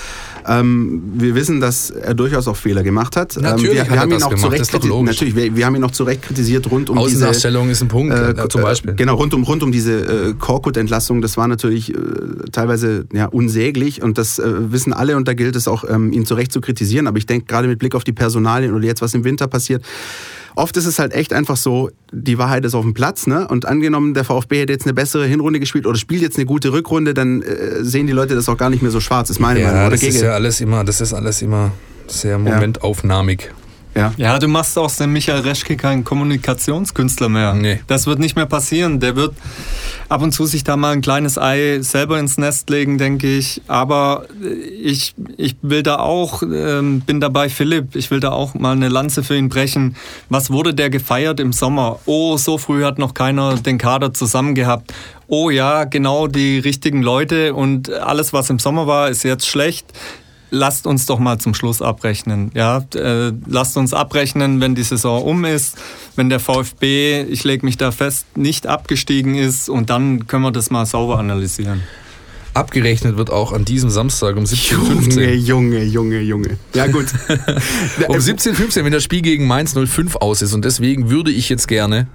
ähm, 0.48 1.02
wir 1.16 1.34
wissen, 1.34 1.60
dass 1.60 1.90
er 1.90 2.14
durchaus 2.14 2.48
auch 2.48 2.56
Fehler 2.56 2.82
gemacht 2.82 3.16
hat. 3.16 3.36
Natürlich 3.36 3.70
ähm, 3.70 3.74
wir, 3.74 3.90
hat 3.90 3.98
haben 3.98 4.12
ihn 4.12 4.22
auch 4.22 4.30
gemacht. 4.30 5.04
Natürlich, 5.04 5.36
wir, 5.36 5.56
wir 5.56 5.66
haben 5.66 5.76
ihn 5.76 5.84
auch 5.84 5.90
zu 5.90 6.04
Recht 6.04 6.22
kritisiert 6.22 6.70
rund 6.70 6.90
um 6.90 6.96
diese 6.98 7.08
Außendarstellung 7.08 7.70
ist 7.70 7.82
ein 7.82 7.88
Punkt, 7.88 8.14
äh, 8.14 8.30
äh, 8.30 8.48
zum 8.48 8.62
Beispiel. 8.62 8.94
Genau, 8.94 9.14
rund 9.14 9.34
um, 9.34 9.42
rund 9.42 9.62
um 9.62 9.72
diese 9.72 10.28
äh, 10.28 10.34
Korkut-Entlassung, 10.34 11.20
das 11.20 11.36
war 11.36 11.48
natürlich 11.48 11.94
äh, 11.94 11.98
teilweise 12.52 13.06
ja, 13.12 13.26
unsäglich 13.26 14.02
und 14.02 14.18
das 14.18 14.38
äh, 14.38 14.72
wissen 14.72 14.92
alle 14.92 15.16
und 15.16 15.28
da 15.28 15.34
gilt 15.34 15.56
es 15.56 15.68
auch, 15.68 15.84
ähm, 15.88 16.12
ihn 16.12 16.24
zu 16.24 16.34
Recht 16.34 16.52
zu 16.52 16.60
kritisieren. 16.60 17.06
Aber 17.06 17.18
ich 17.18 17.26
denke, 17.26 17.46
gerade 17.46 17.68
mit 17.68 17.78
Blick 17.78 17.94
auf 17.94 18.04
die 18.04 18.12
Personalien 18.12 18.74
oder 18.74 18.86
jetzt, 18.86 19.02
was 19.02 19.14
im 19.14 19.24
Winter 19.24 19.46
passiert, 19.48 19.84
oft 20.58 20.76
ist 20.76 20.86
es 20.86 20.98
halt 20.98 21.12
echt 21.14 21.32
einfach 21.32 21.56
so, 21.56 21.90
die 22.12 22.36
Wahrheit 22.36 22.64
ist 22.64 22.74
auf 22.74 22.82
dem 22.84 22.94
Platz. 22.94 23.26
Ne? 23.26 23.46
Und 23.48 23.66
angenommen, 23.66 24.14
der 24.14 24.24
VfB 24.24 24.60
hätte 24.60 24.72
jetzt 24.72 24.86
eine 24.86 24.94
bessere 24.94 25.26
Hinrunde 25.26 25.60
gespielt 25.60 25.86
oder 25.86 25.96
spielt 25.96 26.22
jetzt 26.22 26.36
eine 26.36 26.46
gute 26.46 26.72
Rückrunde, 26.72 27.14
dann 27.14 27.42
äh, 27.42 27.84
sehen 27.84 28.06
die 28.06 28.12
Leute 28.12 28.34
das 28.34 28.48
auch 28.48 28.56
gar 28.56 28.68
nicht 28.70 28.82
mehr 28.82 28.90
so 28.90 29.00
schwarz, 29.00 29.30
ist 29.30 29.38
meine 29.38 29.60
Meinung. 29.60 29.76
Ja, 29.76 29.86
Oder 29.86 29.92
das 29.92 30.02
ist 30.02 30.14
Gege? 30.14 30.26
ja 30.26 30.32
alles 30.32 30.60
immer, 30.60 30.84
das 30.84 31.00
ist 31.00 31.14
alles 31.14 31.40
immer 31.42 31.72
sehr 32.06 32.38
momentaufnahmig. 32.38 33.42
ja. 33.42 33.67
Ja, 33.94 34.38
du 34.38 34.48
machst 34.48 34.78
aus 34.78 34.96
dem 34.96 35.12
Michael 35.12 35.40
Reschke 35.40 35.76
keinen 35.76 36.04
Kommunikationskünstler 36.04 37.28
mehr. 37.28 37.54
Nee. 37.54 37.80
Das 37.86 38.06
wird 38.06 38.18
nicht 38.18 38.36
mehr 38.36 38.46
passieren. 38.46 39.00
Der 39.00 39.16
wird 39.16 39.34
ab 40.08 40.22
und 40.22 40.32
zu 40.32 40.46
sich 40.46 40.64
da 40.64 40.76
mal 40.76 40.92
ein 40.92 41.00
kleines 41.00 41.38
Ei 41.38 41.80
selber 41.80 42.18
ins 42.18 42.38
Nest 42.38 42.70
legen, 42.70 42.98
denke 42.98 43.26
ich. 43.26 43.62
Aber 43.66 44.26
äh, 44.42 44.48
ich, 44.48 45.14
ich 45.36 45.56
will 45.62 45.82
da 45.82 45.98
auch, 45.98 46.42
ähm, 46.42 47.00
bin 47.00 47.20
dabei 47.20 47.48
Philipp, 47.48 47.96
ich 47.96 48.10
will 48.10 48.20
da 48.20 48.30
auch 48.30 48.54
mal 48.54 48.72
eine 48.72 48.88
Lanze 48.88 49.22
für 49.22 49.36
ihn 49.36 49.48
brechen. 49.48 49.96
Was 50.28 50.50
wurde 50.50 50.74
der 50.74 50.90
gefeiert 50.90 51.40
im 51.40 51.52
Sommer? 51.52 51.98
Oh, 52.06 52.36
so 52.36 52.58
früh 52.58 52.84
hat 52.84 52.98
noch 52.98 53.14
keiner 53.14 53.56
den 53.56 53.78
Kader 53.78 54.14
zusammen 54.14 54.54
gehabt. 54.54 54.92
Oh 55.26 55.50
ja, 55.50 55.84
genau 55.84 56.26
die 56.26 56.58
richtigen 56.58 57.02
Leute 57.02 57.52
und 57.52 57.92
alles, 57.92 58.32
was 58.32 58.48
im 58.48 58.58
Sommer 58.58 58.86
war, 58.86 59.10
ist 59.10 59.24
jetzt 59.24 59.46
schlecht 59.46 59.86
lasst 60.50 60.86
uns 60.86 61.06
doch 61.06 61.18
mal 61.18 61.38
zum 61.38 61.54
Schluss 61.54 61.82
abrechnen. 61.82 62.50
Ja, 62.54 62.84
äh, 62.94 63.32
lasst 63.46 63.76
uns 63.76 63.92
abrechnen, 63.94 64.60
wenn 64.60 64.74
die 64.74 64.82
Saison 64.82 65.22
um 65.22 65.44
ist, 65.44 65.76
wenn 66.16 66.28
der 66.28 66.40
VfB, 66.40 67.22
ich 67.22 67.44
lege 67.44 67.64
mich 67.64 67.76
da 67.76 67.90
fest, 67.90 68.26
nicht 68.36 68.66
abgestiegen 68.66 69.34
ist 69.34 69.68
und 69.68 69.90
dann 69.90 70.26
können 70.26 70.42
wir 70.42 70.52
das 70.52 70.70
mal 70.70 70.86
sauber 70.86 71.18
analysieren. 71.18 71.82
Abgerechnet 72.54 73.16
wird 73.16 73.30
auch 73.30 73.52
an 73.52 73.64
diesem 73.64 73.90
Samstag 73.90 74.36
um 74.36 74.44
Junge, 74.44 75.06
17.15 75.06 75.34
Junge, 75.34 75.84
Junge, 75.84 76.20
Junge. 76.20 76.58
Ja 76.74 76.86
gut. 76.86 77.06
Um 78.08 78.16
17.15 78.16 78.84
wenn 78.84 78.92
das 78.92 79.04
Spiel 79.04 79.22
gegen 79.22 79.46
Mainz 79.46 79.74
05 79.74 80.16
aus 80.16 80.42
ist. 80.42 80.54
Und 80.54 80.64
deswegen 80.64 81.10
würde 81.10 81.30
ich 81.30 81.48
jetzt 81.50 81.68
gerne 81.68 82.08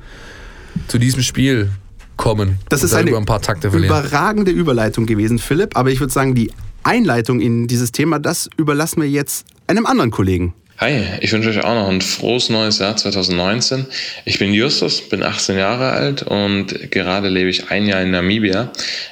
zu 0.88 0.98
diesem 0.98 1.22
Spiel 1.22 1.72
kommen. 2.18 2.58
Das 2.68 2.82
und 2.82 2.88
ist 2.88 2.94
eine 2.94 3.16
ein 3.16 3.26
paar 3.26 3.42
Takte 3.42 3.72
verlieren. 3.72 3.96
überragende 3.96 4.52
Überleitung 4.52 5.06
gewesen, 5.06 5.40
Philipp. 5.40 5.78
Aber 5.78 5.92
ich 5.92 6.00
würde 6.00 6.12
sagen, 6.12 6.36
die 6.36 6.52
Einleitung 6.84 7.40
in 7.40 7.68
dieses 7.68 7.92
Thema, 7.92 8.20
das 8.20 8.50
überlassen 8.58 9.02
wir 9.02 9.10
jetzt 9.10 9.46
einem 9.68 9.86
anderen 9.86 10.12
Kollegen. 10.12 10.54
Hi, 10.80 11.04
ich 11.22 11.32
wünsche 11.32 11.50
euch 11.50 11.64
auch 11.64 11.76
noch 11.76 11.88
ein 11.88 12.02
frohes 12.02 12.50
neues 12.50 12.80
Jahr 12.80 12.98
2019. 12.98 13.86
Ich 14.26 14.40
bin 14.40 14.54
Justus, 14.54 15.08
bin 15.08 15.24
18 15.24 15.58
Jahre 15.58 15.92
alt 15.92 16.24
und 16.24 16.92
gerade 16.92 17.30
lebe 17.30 17.50
ich 17.50 17.70
ein 17.70 17.86
Jahr 17.86 18.02
in 18.02 18.12
Namibia. 18.12 18.72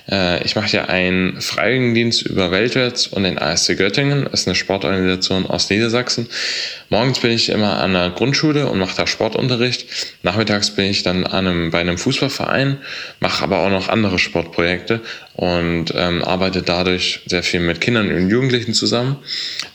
Äh, 0.10 0.44
ich 0.44 0.56
mache 0.56 0.76
ja 0.76 0.86
einen 0.86 1.40
Freiwilligendienst 1.40 2.24
über 2.24 2.52
Weltwärts 2.52 3.08
und 3.08 3.24
den 3.24 3.38
ASC 3.38 3.78
Göttingen. 3.78 4.26
Das 4.26 4.42
ist 4.42 4.48
eine 4.48 4.56
Sportorganisation 4.56 5.46
aus 5.46 5.70
Niedersachsen. 5.70 6.28
Morgens 6.92 7.22
bin 7.22 7.32
ich 7.32 7.48
immer 7.48 7.80
an 7.80 7.94
der 7.94 8.10
Grundschule 8.10 8.68
und 8.68 8.78
mache 8.78 8.98
da 8.98 9.08
Sportunterricht. 9.08 9.86
Nachmittags 10.24 10.72
bin 10.72 10.88
ich 10.88 11.04
dann 11.04 11.26
an 11.26 11.48
einem, 11.48 11.72
bei 11.72 11.80
einem 11.80 11.98
Fußballverein, 11.98 12.80
mache 13.22 13.46
aber 13.46 13.60
auch 13.60 13.70
noch 13.70 13.88
andere 13.88 14.20
Sportprojekte 14.20 15.00
und 15.34 15.94
ähm, 15.96 16.22
arbeite 16.22 16.64
dadurch 16.64 17.22
sehr 17.28 17.44
viel 17.44 17.62
mit 17.62 17.80
Kindern 17.80 18.12
und 18.12 18.30
Jugendlichen 18.30 18.74
zusammen. 18.74 19.16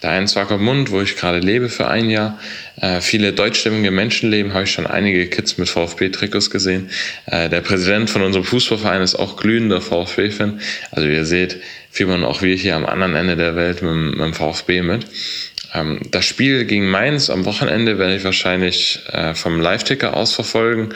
Der 0.02 0.10
einen 0.10 0.28
Mund, 0.58 0.90
wo 0.90 1.00
ich 1.00 1.16
gerade 1.16 1.38
lebe 1.38 1.70
für 1.70 1.88
ein 1.88 2.10
Jahr. 2.10 2.38
Äh, 2.78 3.00
viele 3.00 3.32
deutschstämmige 3.32 3.90
Menschen 3.90 4.30
leben, 4.30 4.52
habe 4.52 4.64
ich 4.64 4.72
schon 4.72 4.86
einige 4.86 5.26
Kids 5.28 5.56
mit 5.56 5.70
VfB-Trikots 5.70 6.50
gesehen. 6.50 6.90
Äh, 7.24 7.48
der 7.48 7.62
Präsident 7.62 8.10
von 8.10 8.20
unserem 8.20 8.44
Fußballverein 8.44 9.00
ist 9.00 9.14
auch 9.14 9.38
glühender 9.38 9.80
VfB-Fan. 9.80 10.60
Also 10.90 11.08
ihr 11.08 11.24
seht, 11.24 11.62
fiebern 11.90 12.24
auch 12.24 12.42
wir 12.42 12.54
hier 12.56 12.76
am 12.76 12.84
anderen 12.84 13.14
Ende 13.14 13.36
der 13.36 13.56
Welt 13.56 13.80
mit, 13.80 13.94
mit 13.94 14.20
dem 14.20 14.34
VfB 14.34 14.82
mit. 14.82 15.06
Ähm, 15.76 16.00
das 16.10 16.24
Spiel 16.24 16.64
gegen 16.64 16.88
Mainz 16.88 17.30
am 17.30 17.44
Wochenende 17.44 17.98
werde 17.98 18.16
ich 18.16 18.24
wahrscheinlich 18.24 19.00
äh, 19.12 19.34
vom 19.34 19.60
Live-Ticker 19.60 20.16
aus 20.16 20.34
verfolgen, 20.34 20.90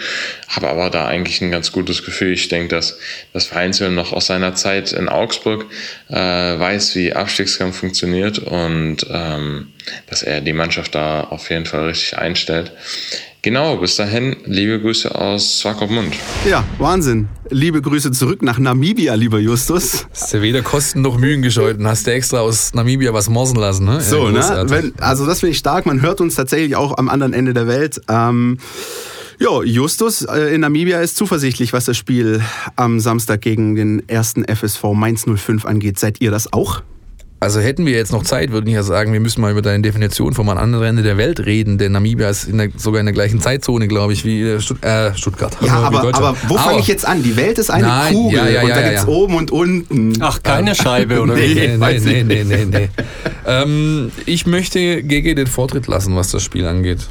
habe 0.49 0.69
aber 0.69 0.91
da 0.91 1.07
eigentlich 1.07 1.41
ein 1.41 1.51
ganz 1.51 1.73
gutes 1.73 2.05
Gefühl. 2.05 2.33
Ich 2.33 2.49
denke, 2.49 2.75
dass 2.75 2.99
das 3.33 3.47
Vereinswillen 3.47 3.95
noch 3.95 4.13
aus 4.13 4.27
seiner 4.27 4.55
Zeit 4.55 4.93
in 4.93 5.09
Augsburg 5.09 5.67
äh, 6.09 6.15
weiß, 6.15 6.97
wie 6.97 7.13
Abstiegskampf 7.13 7.79
funktioniert 7.79 8.39
und 8.39 9.07
ähm, 9.11 9.73
dass 10.09 10.23
er 10.23 10.41
die 10.41 10.53
Mannschaft 10.53 10.95
da 10.95 11.25
auf 11.25 11.51
jeden 11.51 11.67
Fall 11.67 11.87
richtig 11.87 12.17
einstellt. 12.19 12.73
Genau, 13.43 13.79
bis 13.79 13.97
dahin, 13.97 14.37
liebe 14.45 14.79
Grüße 14.79 15.15
aus 15.15 15.61
Swakopmund. 15.61 16.15
Ja, 16.47 16.63
Wahnsinn. 16.79 17.29
Liebe 17.49 17.81
Grüße 17.81 18.13
zurück 18.13 18.43
nach 18.43 18.59
Namibia, 18.59 19.15
lieber 19.15 19.39
Justus. 19.39 20.07
Hast 20.11 20.35
du 20.35 20.43
weder 20.43 20.61
Kosten 20.61 21.01
noch 21.01 21.17
Mühen 21.17 21.41
gescheut 21.41 21.79
und 21.79 21.87
hast 21.87 22.07
du 22.07 22.13
extra 22.13 22.41
aus 22.41 22.75
Namibia 22.75 23.15
was 23.15 23.31
morsen 23.31 23.57
lassen, 23.57 23.87
ne? 23.87 24.03
So, 24.03 24.29
ja, 24.29 24.65
ne? 24.65 24.71
Wenn, 24.71 24.93
also 25.01 25.25
das 25.25 25.41
finde 25.41 25.53
ich 25.53 25.59
stark. 25.59 25.87
Man 25.87 26.03
hört 26.03 26.21
uns 26.21 26.35
tatsächlich 26.35 26.77
auch 26.77 26.99
am 26.99 27.09
anderen 27.09 27.33
Ende 27.33 27.55
der 27.55 27.67
Welt. 27.67 28.03
Ähm, 28.11 28.59
ja, 29.39 29.63
Justus 29.63 30.21
äh, 30.21 30.55
in 30.55 30.61
Namibia 30.61 31.01
ist 31.01 31.17
zuversichtlich, 31.17 31.73
was 31.73 31.87
das 31.87 31.97
Spiel 31.97 32.43
am 32.77 33.01
Samstag 33.01 33.41
gegen 33.41 33.75
den 33.75 34.07
ersten 34.07 34.45
FSV 34.45 34.85
Mainz 34.93 35.25
05 35.25 35.65
angeht. 35.65 35.99
Seid 35.99 36.21
ihr 36.21 36.31
das 36.31 36.53
auch? 36.53 36.83
Also 37.43 37.61
hätten 37.61 37.87
wir 37.87 37.95
jetzt 37.95 38.13
noch 38.13 38.23
Zeit, 38.23 38.53
würden 38.53 38.67
ich 38.67 38.75
ja 38.75 38.83
sagen, 38.83 39.15
wir 39.15 39.21
müssen 39.21 39.41
mal 39.41 39.51
über 39.51 39.63
deine 39.63 39.83
Definition 39.83 40.35
vom 40.35 40.51
anderen 40.51 40.85
Ende 40.85 41.03
der 41.03 41.17
Welt 41.17 41.41
reden, 41.41 41.79
denn 41.79 41.93
Namibia 41.93 42.29
ist 42.29 42.45
in 42.45 42.59
der, 42.59 42.69
sogar 42.77 43.01
in 43.01 43.07
der 43.07 43.15
gleichen 43.15 43.41
Zeitzone, 43.41 43.89
glaube 43.89 44.13
ich, 44.13 44.27
wie 44.27 44.61
Stutt 44.61 44.85
äh, 44.85 45.15
Stuttgart. 45.17 45.57
Ja, 45.63 45.77
aber, 45.77 46.15
aber 46.15 46.37
wo 46.49 46.59
fange 46.59 46.81
ich 46.81 46.87
jetzt 46.87 47.07
an? 47.07 47.23
Die 47.23 47.37
Welt 47.37 47.59
ist 47.59 47.71
eine 47.71 47.87
nein, 47.87 48.13
Kugel 48.13 48.39
ja, 48.41 48.49
ja, 48.49 48.63
und 48.63 48.69
da 48.69 48.81
ja, 48.83 48.89
gibt's 48.91 49.07
oben 49.07 49.37
und 49.37 49.51
unten. 49.51 50.13
Ach, 50.21 50.43
keine 50.43 50.75
Scheibe 50.75 51.23
oder 51.23 51.35
nee, 51.35 51.49
wie? 51.49 51.79
Nee, 51.79 51.99
nee, 51.99 52.25
nee, 52.25 52.45
nee, 52.45 52.65
nee. 52.67 52.89
ähm, 53.47 54.13
ich 54.27 54.45
möchte 54.45 55.03
GG 55.03 55.35
den 55.35 55.47
Vortritt 55.47 55.87
lassen, 55.87 56.15
was 56.17 56.31
das 56.31 56.43
Spiel 56.43 56.67
angeht. 56.67 57.09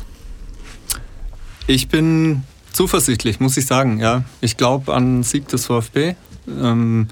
Ich 1.65 1.88
bin 1.88 2.43
zuversichtlich, 2.71 3.39
muss 3.39 3.57
ich 3.57 3.65
sagen. 3.65 3.99
Ja, 3.99 4.25
ich 4.41 4.57
glaube 4.57 4.93
an 4.93 5.23
Sieg 5.23 5.47
des 5.47 5.65
VfB. 5.65 6.13
Ähm, 6.47 7.07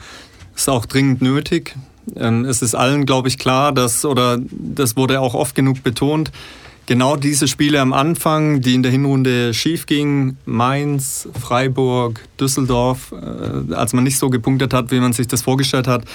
ist 0.56 0.70
auch 0.70 0.86
dringend 0.86 1.24
nötig. 1.24 1.76
Ähm, 2.16 2.46
es 2.46 2.62
ist 2.62 2.76
allen, 2.76 3.06
glaube 3.06 3.28
ich, 3.28 3.38
klar, 3.38 3.72
dass, 3.72 4.06
oder 4.06 4.40
das 4.52 4.96
wurde 4.96 5.20
auch 5.20 5.34
oft 5.34 5.56
genug 5.56 5.84
betont, 5.84 6.32
genau 6.88 7.18
diese 7.18 7.48
Spiele 7.48 7.80
am 7.80 7.94
Anfang, 7.94 8.62
die 8.62 8.74
in 8.74 8.82
der 8.82 8.92
Hinrunde 8.92 9.54
schief 9.54 9.86
gingen, 9.86 10.38
Mainz, 10.46 11.30
Freiburg, 11.40 12.22
Düsseldorf, 12.40 13.14
äh, 13.14 13.74
als 13.74 13.94
man 13.94 14.04
nicht 14.04 14.18
so 14.18 14.30
gepunktet 14.30 14.74
hat, 14.74 14.90
wie 14.90 15.00
man 15.00 15.14
sich 15.14 15.28
das 15.28 15.44
vorgestellt 15.44 15.88
hat, 15.88 16.06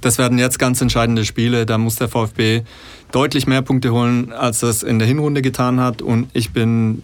das 0.00 0.18
werden 0.18 0.38
jetzt 0.38 0.58
ganz 0.58 0.80
entscheidende 0.80 1.24
Spiele. 1.24 1.66
Da 1.66 1.78
muss 1.78 1.96
der 1.96 2.08
VfB 2.08 2.62
deutlich 3.10 3.46
mehr 3.46 3.62
Punkte 3.62 3.92
holen, 3.92 4.32
als 4.32 4.62
er 4.62 4.68
es 4.68 4.82
in 4.82 4.98
der 4.98 5.08
Hinrunde 5.08 5.42
getan 5.42 5.80
hat. 5.80 6.02
Und 6.02 6.28
ich 6.34 6.52
bin 6.52 7.02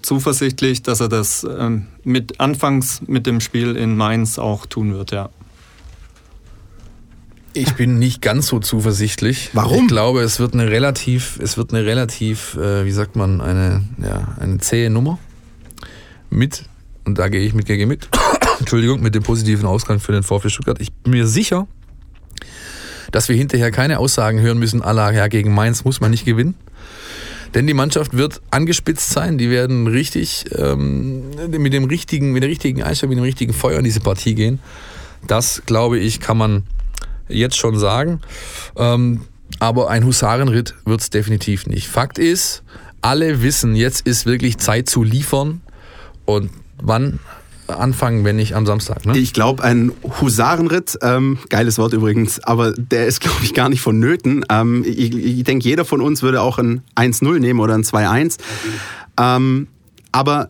zuversichtlich, 0.00 0.82
dass 0.82 1.00
er 1.00 1.08
das 1.08 1.44
ähm, 1.44 1.88
mit 2.04 2.40
anfangs 2.40 3.02
mit 3.06 3.26
dem 3.26 3.40
Spiel 3.40 3.76
in 3.76 3.96
Mainz 3.96 4.38
auch 4.38 4.64
tun 4.64 4.94
wird, 4.94 5.10
ja. 5.10 5.28
Ich 7.52 7.74
bin 7.74 7.98
nicht 7.98 8.22
ganz 8.22 8.46
so 8.46 8.60
zuversichtlich. 8.60 9.50
Warum? 9.54 9.82
Ich 9.82 9.88
glaube, 9.88 10.20
es 10.22 10.38
wird 10.38 10.54
eine 10.54 10.70
relativ, 10.70 11.38
es 11.42 11.56
wird 11.56 11.72
eine 11.72 11.84
relativ, 11.84 12.54
äh, 12.56 12.84
wie 12.84 12.92
sagt 12.92 13.16
man, 13.16 13.40
eine, 13.40 13.82
ja, 14.02 14.36
eine 14.38 14.58
zähe 14.58 14.88
Nummer. 14.88 15.18
Mit, 16.30 16.64
und 17.04 17.18
da 17.18 17.28
gehe 17.28 17.40
ich 17.40 17.52
mit 17.52 17.66
GG 17.66 17.86
mit, 17.86 18.08
Entschuldigung, 18.60 19.00
mit 19.00 19.16
dem 19.16 19.24
positiven 19.24 19.66
Ausgang 19.66 19.98
für 19.98 20.12
den 20.12 20.22
VfB 20.22 20.48
Stuttgart. 20.48 20.80
Ich 20.80 20.92
bin 20.92 21.12
mir 21.12 21.26
sicher, 21.26 21.66
dass 23.10 23.28
wir 23.28 23.34
hinterher 23.34 23.72
keine 23.72 23.98
Aussagen 23.98 24.40
hören 24.40 24.58
müssen, 24.58 24.82
aller 24.82 25.12
ja, 25.12 25.26
gegen 25.26 25.52
Mainz 25.52 25.84
muss 25.84 26.00
man 26.00 26.12
nicht 26.12 26.24
gewinnen. 26.24 26.54
Denn 27.54 27.66
die 27.66 27.74
Mannschaft 27.74 28.16
wird 28.16 28.40
angespitzt 28.52 29.10
sein, 29.10 29.36
die 29.36 29.50
werden 29.50 29.88
richtig 29.88 30.44
ähm, 30.56 31.30
mit 31.50 31.72
dem 31.72 31.84
richtigen, 31.84 32.30
mit 32.30 32.44
der 32.44 32.50
richtigen 32.50 32.84
Einstellung, 32.84 33.10
mit 33.10 33.18
dem 33.18 33.24
richtigen 33.24 33.52
Feuer 33.52 33.78
in 33.78 33.84
diese 33.84 33.98
Partie 33.98 34.36
gehen. 34.36 34.60
Das, 35.26 35.62
glaube 35.66 35.98
ich, 35.98 36.20
kann 36.20 36.38
man 36.38 36.62
jetzt 37.30 37.56
schon 37.56 37.78
sagen. 37.78 38.20
Ähm, 38.76 39.22
aber 39.58 39.90
ein 39.90 40.04
Husarenritt 40.04 40.74
wird 40.84 41.00
es 41.00 41.10
definitiv 41.10 41.66
nicht. 41.66 41.88
Fakt 41.88 42.18
ist, 42.18 42.62
alle 43.02 43.42
wissen, 43.42 43.74
jetzt 43.74 44.06
ist 44.06 44.26
wirklich 44.26 44.58
Zeit 44.58 44.88
zu 44.88 45.02
liefern. 45.02 45.60
Und 46.24 46.50
wann 46.80 47.18
anfangen, 47.66 48.24
wenn 48.24 48.36
nicht 48.36 48.54
am 48.54 48.66
Samstag? 48.66 49.06
Ne? 49.06 49.16
Ich 49.18 49.32
glaube, 49.32 49.62
ein 49.62 49.92
Husarenritt, 50.20 50.98
ähm, 51.02 51.38
geiles 51.48 51.78
Wort 51.78 51.92
übrigens, 51.92 52.42
aber 52.42 52.72
der 52.72 53.06
ist, 53.06 53.20
glaube 53.20 53.38
ich, 53.42 53.54
gar 53.54 53.68
nicht 53.68 53.80
vonnöten. 53.80 54.44
Ähm, 54.50 54.84
ich, 54.86 55.14
ich 55.14 55.44
denke, 55.44 55.68
jeder 55.68 55.84
von 55.84 56.00
uns 56.00 56.22
würde 56.22 56.40
auch 56.42 56.58
ein 56.58 56.82
1-0 56.96 57.38
nehmen 57.38 57.60
oder 57.60 57.74
ein 57.74 57.84
2-1. 57.84 58.38
Ähm, 59.18 59.68
aber 60.12 60.48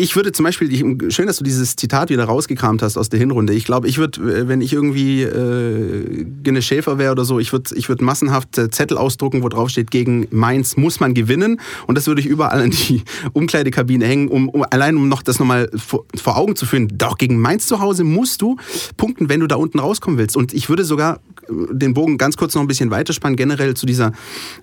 ich 0.00 0.16
würde 0.16 0.32
zum 0.32 0.44
Beispiel, 0.44 0.72
ich, 0.72 1.14
schön, 1.14 1.26
dass 1.26 1.36
du 1.36 1.44
dieses 1.44 1.76
Zitat 1.76 2.08
wieder 2.08 2.24
rausgekramt 2.24 2.80
hast 2.82 2.96
aus 2.96 3.10
der 3.10 3.18
Hinrunde. 3.18 3.52
Ich 3.52 3.64
glaube, 3.64 3.86
ich 3.86 3.98
würde, 3.98 4.48
wenn 4.48 4.62
ich 4.62 4.72
irgendwie 4.72 5.22
äh, 5.22 6.24
Gene 6.42 6.62
Schäfer 6.62 6.96
wäre 6.96 7.12
oder 7.12 7.26
so, 7.26 7.38
ich 7.38 7.52
würde 7.52 7.74
ich 7.76 7.88
würd 7.88 8.00
massenhaft 8.00 8.56
äh, 8.56 8.70
Zettel 8.70 8.96
ausdrucken, 8.96 9.42
wo 9.42 9.48
drauf 9.50 9.68
steht, 9.68 9.90
gegen 9.90 10.26
Mainz 10.30 10.78
muss 10.78 11.00
man 11.00 11.12
gewinnen. 11.12 11.60
Und 11.86 11.98
das 11.98 12.06
würde 12.06 12.22
ich 12.22 12.26
überall 12.26 12.62
in 12.62 12.70
die 12.70 13.02
Umkleidekabine 13.34 14.06
hängen, 14.06 14.28
um, 14.28 14.48
um 14.48 14.64
allein 14.70 14.96
um 14.96 15.08
noch 15.08 15.22
das 15.22 15.38
nochmal 15.38 15.70
vor, 15.76 16.06
vor 16.14 16.38
Augen 16.38 16.56
zu 16.56 16.64
führen. 16.64 16.88
Doch 16.96 17.18
gegen 17.18 17.38
Mainz 17.38 17.66
zu 17.66 17.80
Hause 17.80 18.04
musst 18.04 18.40
du 18.40 18.56
punkten, 18.96 19.28
wenn 19.28 19.40
du 19.40 19.46
da 19.46 19.56
unten 19.56 19.80
rauskommen 19.80 20.18
willst. 20.18 20.36
Und 20.36 20.54
ich 20.54 20.70
würde 20.70 20.84
sogar 20.84 21.20
den 21.50 21.94
Bogen 21.94 22.18
ganz 22.18 22.36
kurz 22.36 22.54
noch 22.54 22.62
ein 22.62 22.68
bisschen 22.68 22.90
weiterspannen, 22.90 23.36
generell 23.36 23.74
zu 23.74 23.86
dieser 23.86 24.12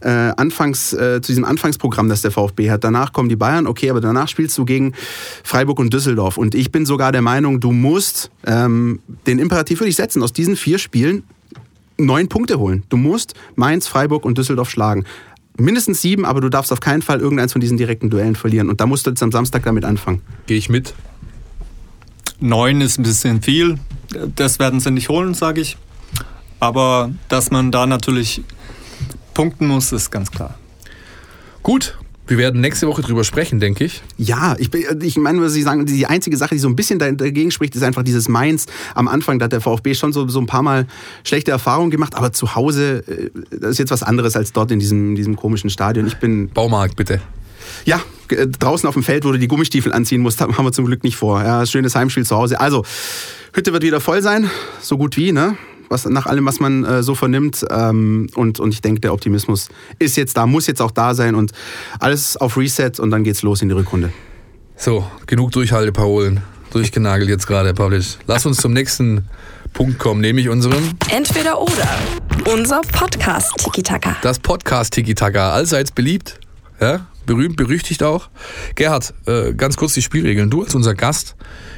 äh, 0.02 0.10
Anfangs, 0.10 0.94
äh, 0.94 1.22
zu 1.22 1.32
diesem 1.32 1.46
Anfangsprogramm, 1.46 2.10
das 2.10 2.22
der 2.22 2.32
VfB 2.32 2.72
hat. 2.72 2.84
Danach 2.84 3.14
kommen 3.14 3.30
die 3.30 3.36
Bayern, 3.36 3.68
okay, 3.68 3.90
aber 3.90 4.02
danach 4.02 4.28
spielst 4.28 4.58
du 4.58 4.66
gegen 4.66 4.94
Freiburg 5.44 5.80
und 5.80 5.94
Düsseldorf. 5.94 6.38
Und 6.38 6.56
ich 6.56 6.72
bin 6.72 6.86
sogar 6.86 7.12
der 7.12 7.22
Meinung, 7.22 7.60
du 7.60 7.72
musst 7.72 8.32
ähm, 8.46 9.00
den 9.26 9.40
Imperativ 9.40 9.80
würde 9.80 9.90
ich 9.90 9.96
setzen, 9.96 10.24
aus 10.24 10.34
diesen 10.34 10.56
vier 10.56 10.80
Spielen 10.80 11.24
neun 11.98 12.28
Punkte 12.30 12.60
holen. 12.60 12.84
Du 12.90 12.98
musst 12.98 13.34
Mainz, 13.56 13.88
Freiburg 13.88 14.26
und 14.26 14.38
Düsseldorf 14.38 14.70
schlagen. 14.70 15.06
Mindestens 15.58 16.02
sieben, 16.02 16.26
aber 16.26 16.42
du 16.42 16.50
darfst 16.50 16.72
auf 16.72 16.80
keinen 16.80 17.02
Fall 17.02 17.20
irgendeins 17.20 17.52
von 17.52 17.62
diesen 17.62 17.78
direkten 17.78 18.10
Duellen 18.10 18.36
verlieren. 18.36 18.70
Und 18.70 18.80
da 18.80 18.86
musst 18.86 19.08
du 19.08 19.10
jetzt 19.10 19.24
am 19.24 19.32
Samstag 19.32 19.64
damit 19.64 19.86
anfangen. 19.86 20.22
Gehe 20.46 20.58
ich 20.58 20.70
mit. 20.70 20.94
Neun 22.40 22.82
ist 22.82 23.00
ein 23.00 23.04
bisschen 23.04 23.42
viel. 23.42 23.80
Das 24.36 24.60
werden 24.60 24.80
sie 24.80 24.92
nicht 24.92 25.10
holen, 25.10 25.34
sage 25.34 25.62
ich. 25.62 25.78
Aber 26.60 27.12
dass 27.30 27.50
man 27.50 27.72
da 27.72 27.88
natürlich 27.88 28.44
punkten 29.34 29.68
muss, 29.68 29.92
ist 29.92 30.12
ganz 30.12 30.30
klar. 30.32 30.56
Gut, 31.64 31.98
wir 32.28 32.38
werden 32.38 32.62
nächste 32.62 32.88
Woche 32.88 33.02
drüber 33.02 33.24
sprechen, 33.24 33.60
denke 33.60 33.86
ich. 33.86 34.02
Ja, 34.18 34.56
ich, 34.60 34.70
ich 34.74 35.18
meine, 35.18 35.42
was 35.42 35.54
Sie 35.54 35.62
sagen, 35.62 35.86
die 35.86 36.06
einzige 36.06 36.38
Sache, 36.38 36.56
die 36.56 36.60
so 36.60 36.68
ein 36.68 36.76
bisschen 36.76 37.00
dagegen 37.00 37.52
spricht, 37.52 37.76
ist 37.76 37.84
einfach 37.84 38.04
dieses 38.04 38.28
Mainz. 38.28 38.66
Am 38.96 39.08
Anfang 39.08 39.40
da 39.40 39.46
hat 39.46 39.54
der 39.54 39.62
VfB 39.62 39.94
schon 39.96 40.14
so, 40.14 40.28
so 40.28 40.40
ein 40.40 40.46
paar 40.46 40.64
Mal 40.64 40.88
schlechte 41.24 41.52
Erfahrungen 41.52 41.92
gemacht, 41.92 42.16
aber 42.16 42.34
zu 42.34 42.56
Hause 42.56 43.04
äh, 43.08 43.30
das 43.52 43.72
ist 43.72 43.80
jetzt 43.80 43.92
was 43.92 44.04
anderes 44.04 44.36
als 44.36 44.54
dort 44.54 44.72
in 44.72 44.80
diesem, 44.80 45.16
diesem 45.16 45.36
komischen 45.36 45.70
Stadion. 45.70 46.08
Ich 46.08 46.18
bin. 46.18 46.50
Baumarkt, 46.50 46.96
bitte. 46.96 47.22
Ja, 47.86 48.02
draußen 48.28 48.88
auf 48.88 48.96
dem 48.96 49.04
Feld, 49.04 49.26
wo 49.26 49.32
du 49.32 49.40
die 49.40 49.48
Gummistiefel 49.48 49.94
anziehen 49.94 50.22
musst, 50.22 50.42
haben 50.42 50.56
wir 50.56 50.72
zum 50.72 50.86
Glück 50.86 51.04
nicht 51.04 51.18
vor. 51.18 51.44
Ja, 51.44 51.66
schönes 51.66 51.96
Heimspiel 51.96 52.26
zu 52.26 52.36
Hause. 52.36 52.60
Also, 52.60 52.84
Hütte 53.54 53.74
wird 53.74 53.84
wieder 53.84 54.00
voll 54.00 54.22
sein, 54.22 54.50
so 54.82 54.98
gut 54.98 55.18
wie, 55.18 55.32
ne? 55.32 55.58
Was, 55.90 56.06
nach 56.06 56.26
allem, 56.26 56.46
was 56.46 56.60
man 56.60 56.84
äh, 56.84 57.04
so 57.04 57.16
vernimmt. 57.16 57.66
Ähm, 57.70 58.28
und, 58.36 58.60
und 58.60 58.74
ich 58.74 58.82
denke, 58.82 59.02
der 59.02 59.14
Optimismus 59.14 59.70
ist 60.00 60.18
jetzt 60.18 60.38
da, 60.38 60.46
muss 60.46 60.68
jetzt 60.68 60.82
auch 60.82 60.92
da 60.92 61.14
sein 61.14 61.36
und 61.36 61.52
alles 62.00 62.38
auf 62.38 62.58
Reset 62.58 63.00
und 63.00 63.12
dann 63.12 63.24
geht's 63.24 63.42
los 63.42 63.62
in 63.62 63.70
die 63.70 63.76
Rückrunde. 63.76 64.12
So, 64.76 65.06
genug 65.26 65.52
Durchhalteparolen. 65.52 66.42
Durchgenagelt 66.72 67.30
jetzt 67.30 67.48
gerade, 67.48 67.74
Pavlic. 67.74 68.18
Lass 68.28 68.46
uns 68.46 68.58
zum 68.58 68.74
nächsten 68.74 69.26
Punkt 69.74 70.00
kommen, 70.00 70.22
nämlich 70.22 70.50
unserem 70.50 70.92
Entweder 71.10 71.60
oder. 71.62 71.90
Unser 72.54 72.82
Podcast 72.82 73.52
Tiki 73.58 73.84
Taka. 73.84 74.18
Das 74.22 74.40
Podcast 74.40 74.94
Tiki 74.94 75.16
Taka, 75.16 75.52
allseits 75.52 75.92
beliebt. 75.92 76.40
Ja, 76.80 77.08
berühmt, 77.26 77.58
berüchtigt 77.58 78.04
auch. 78.04 78.30
Gerhard, 78.76 79.14
äh, 79.26 79.54
ganz 79.54 79.78
kurz 79.78 79.94
die 79.94 80.02
Spielregeln. 80.02 80.50
Du 80.50 80.64
als 80.64 80.76
unser 80.76 80.94
Gast 80.94 81.36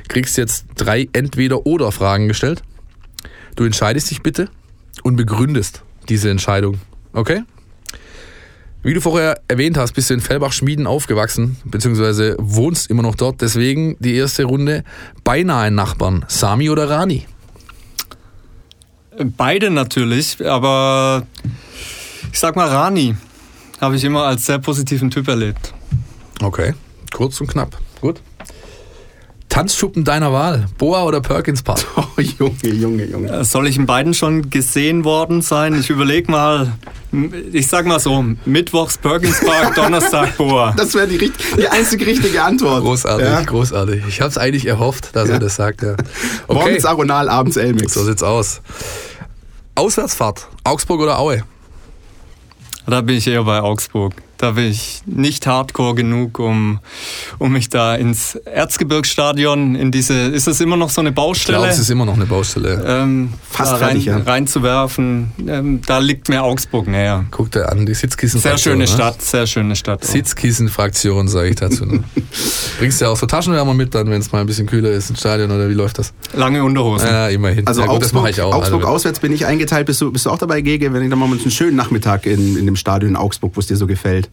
kriegst 0.07 0.37
jetzt 0.37 0.65
drei 0.75 1.07
Entweder-Oder-Fragen 1.13 2.27
gestellt. 2.27 2.63
Du 3.59 3.65
entscheidest 3.65 4.09
dich 4.09 4.21
bitte 4.21 4.47
und 5.03 5.17
begründest 5.17 5.83
diese 6.07 6.29
Entscheidung. 6.29 6.79
Okay? 7.11 7.43
Wie 8.83 8.93
du 8.93 9.01
vorher 9.01 9.41
erwähnt 9.49 9.75
hast, 9.75 9.91
bist 9.91 10.09
du 10.09 10.13
in 10.13 10.21
Fellbach-Schmieden 10.21 10.87
aufgewachsen, 10.87 11.57
beziehungsweise 11.65 12.37
wohnst 12.39 12.89
immer 12.89 13.01
noch 13.01 13.15
dort. 13.15 13.41
Deswegen 13.41 13.97
die 13.99 14.15
erste 14.15 14.45
Runde 14.45 14.85
beinahe 15.25 15.71
Nachbarn. 15.71 16.23
Sami 16.29 16.69
oder 16.69 16.89
Rani? 16.89 17.25
Beide 19.35 19.71
natürlich, 19.71 20.37
aber 20.47 21.27
ich 22.31 22.39
sag 22.39 22.55
mal 22.55 22.69
Rani. 22.69 23.17
Habe 23.81 23.97
ich 23.97 24.05
immer 24.05 24.23
als 24.23 24.45
sehr 24.45 24.59
positiven 24.59 25.11
Typ 25.11 25.27
erlebt. 25.27 25.73
Okay, 26.41 26.75
kurz 27.11 27.41
und 27.41 27.47
knapp. 27.47 27.77
Gut. 27.99 28.21
Tanzschuppen 29.59 30.05
deiner 30.05 30.31
Wahl, 30.31 30.67
Boa 30.77 31.03
oder 31.03 31.19
Perkins 31.19 31.61
Park? 31.61 31.85
Oh, 31.97 32.21
Junge, 32.21 32.53
Junge, 32.73 33.03
Junge. 33.05 33.29
Äh, 33.29 33.43
Soll 33.43 33.67
ich 33.67 33.75
in 33.75 33.85
beiden 33.85 34.13
schon 34.13 34.49
gesehen 34.49 35.03
worden 35.03 35.41
sein? 35.41 35.77
Ich 35.77 35.89
überlege 35.89 36.31
mal, 36.31 36.71
ich 37.51 37.67
sag 37.67 37.85
mal 37.85 37.99
so, 37.99 38.23
Mittwochs 38.45 38.97
Perkins 38.97 39.41
Park, 39.45 39.75
Donnerstag 39.75 40.37
Boa. 40.37 40.73
Das 40.77 40.93
wäre 40.95 41.07
die, 41.09 41.17
die 41.57 41.67
einzige 41.67 42.05
richtige 42.05 42.41
Antwort. 42.41 42.83
Großartig, 42.83 43.25
Ja. 43.27 43.41
großartig. 43.41 44.03
Ich 44.07 44.21
habe 44.21 44.29
es 44.29 44.37
eigentlich 44.37 44.65
erhofft, 44.65 45.13
dass 45.13 45.27
Ja. 45.27 45.33
er 45.35 45.39
das 45.41 45.55
sagt. 45.57 45.81
Ja. 45.81 45.95
Okay, 46.47 46.59
Morgens 46.59 46.85
Aronal, 46.85 47.27
abends 47.27 47.57
Elmix. 47.57 47.93
so 47.93 48.05
sieht's 48.05 48.23
aus. 48.23 48.61
Auswärtsfahrt, 49.75 50.47
Augsburg 50.63 51.01
oder 51.01 51.19
Aue? 51.19 51.43
Da 52.87 53.01
bin 53.01 53.17
ich 53.17 53.27
eher 53.27 53.43
bei 53.43 53.59
Augsburg. 53.61 54.13
Da 54.39 54.51
bin 54.51 54.71
ich 54.71 55.01
nicht 55.05 55.45
hardcore 55.47 55.95
genug, 55.95 56.39
um, 56.39 56.79
um 57.39 57.51
mich 57.51 57.67
da 57.67 57.95
ins 57.95 58.35
Erzgebirgsstadion, 58.35 59.75
in 59.75 59.91
diese, 59.91 60.13
ist 60.13 60.47
das 60.47 60.61
immer 60.61 60.77
noch 60.77 60.89
so 60.89 61.01
eine 61.01 61.09
Ich 61.09 61.15
Baustelle? 61.15 61.57
glaube, 61.57 61.71
es 61.73 61.77
ist 61.77 61.89
immer 61.89 62.05
noch 62.05 62.13
eine 62.15 62.25
Baustelle. 62.25 62.81
ähm, 62.87 63.33
Fast 63.49 63.73
da 63.73 63.75
rein, 63.75 63.85
fertig, 63.87 64.05
ja. 64.05 64.17
reinzuwerfen. 64.17 65.33
Ähm, 65.45 65.81
da 65.85 65.97
liegt 65.99 66.29
mir 66.29 66.41
Augsburg 66.43 66.87
näher. 66.87 67.25
Guck 67.31 67.51
dir 67.51 67.67
an, 67.69 67.79
die 67.85 67.93
Sehr 67.93 67.95
Sitzkissenfraktion. 67.95 68.75
schöne 68.75 68.85
ne? 68.85 68.87
Stadt, 68.87 69.21
sehr 69.21 69.45
schöne 69.45 69.75
Stadt. 69.75 70.03
auch. 70.03 70.07
Sitzkissenfraktion, 70.09 71.27
sage 71.27 71.49
ich 71.49 71.55
dazu. 71.57 71.85
Ne? 71.85 72.05
Bringst 72.79 73.01
du 73.01 73.05
ja 73.05 73.11
auch 73.11 73.17
so 73.17 73.25
Taschenwärmer 73.25 73.73
mit 73.73 73.93
dann, 73.93 74.09
wenn 74.09 74.21
es 74.21 74.31
mal 74.31 74.39
ein 74.39 74.47
bisschen 74.47 74.67
kühler 74.67 74.91
ist 74.91 75.09
im 75.09 75.17
Stadion 75.17 75.51
oder 75.51 75.67
wie 75.67 75.73
läuft 75.73 75.99
das? 75.99 76.13
Lange 76.33 76.63
Unterhosen. 76.63 77.09
Ja, 77.09 77.27
immerhin. 77.27 77.67
Also 77.67 77.81
ja, 77.81 77.87
gut, 77.87 77.97
das 77.97 78.03
Augsburg, 78.05 78.21
mache 78.21 78.31
ich 78.31 78.41
auch. 78.41 78.53
Augsburg 78.53 78.83
also, 78.83 78.93
auswärts 78.95 79.19
bin 79.19 79.33
ich 79.33 79.45
eingeteilt. 79.45 79.85
Bist 79.85 79.99
du, 79.99 80.13
bist 80.13 80.25
du 80.25 80.29
auch 80.29 80.37
dabei, 80.37 80.61
Gege? 80.61 80.93
Wenn 80.93 81.03
ich 81.03 81.09
dann 81.09 81.19
mal 81.19 81.25
einen 81.25 81.51
schönen 81.51 81.75
Nachmittag 81.75 82.25
in, 82.25 82.55
in 82.57 82.65
dem 82.65 82.77
Stadion 82.77 83.09
in 83.11 83.15
Augsburg, 83.17 83.51
wo 83.55 83.59
es 83.59 83.67
dir 83.67 83.75
so 83.75 83.85
gefällt. 83.85 84.28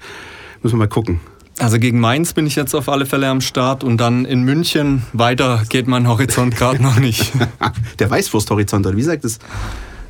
Müssen 0.63 0.75
wir 0.75 0.81
mal 0.81 0.89
gucken. 0.89 1.21
Also 1.59 1.79
gegen 1.79 2.01
Mainz 2.01 2.35
bin 2.35 2.47
ich 2.47 2.55
jetzt 2.55 2.75
auf 2.75 2.89
alle 2.89 3.07
Fälle 3.07 3.29
am 3.29 3.41
Start 3.41 3.83
und 3.83 3.99
dann 3.99 4.27
in 4.27 4.43
München. 4.43 5.05
Weiter 5.15 5.63
geht 5.69 5.87
mein 5.87 6.07
Horizont 6.07 6.55
gerade 6.55 6.83
noch 6.83 6.99
nicht. 6.99 7.33
Der 7.99 8.11
Weißwursthorizont, 8.11 8.87
oder 8.87 8.97
wie 8.97 9.03
sagt 9.03 9.25
das? 9.25 9.39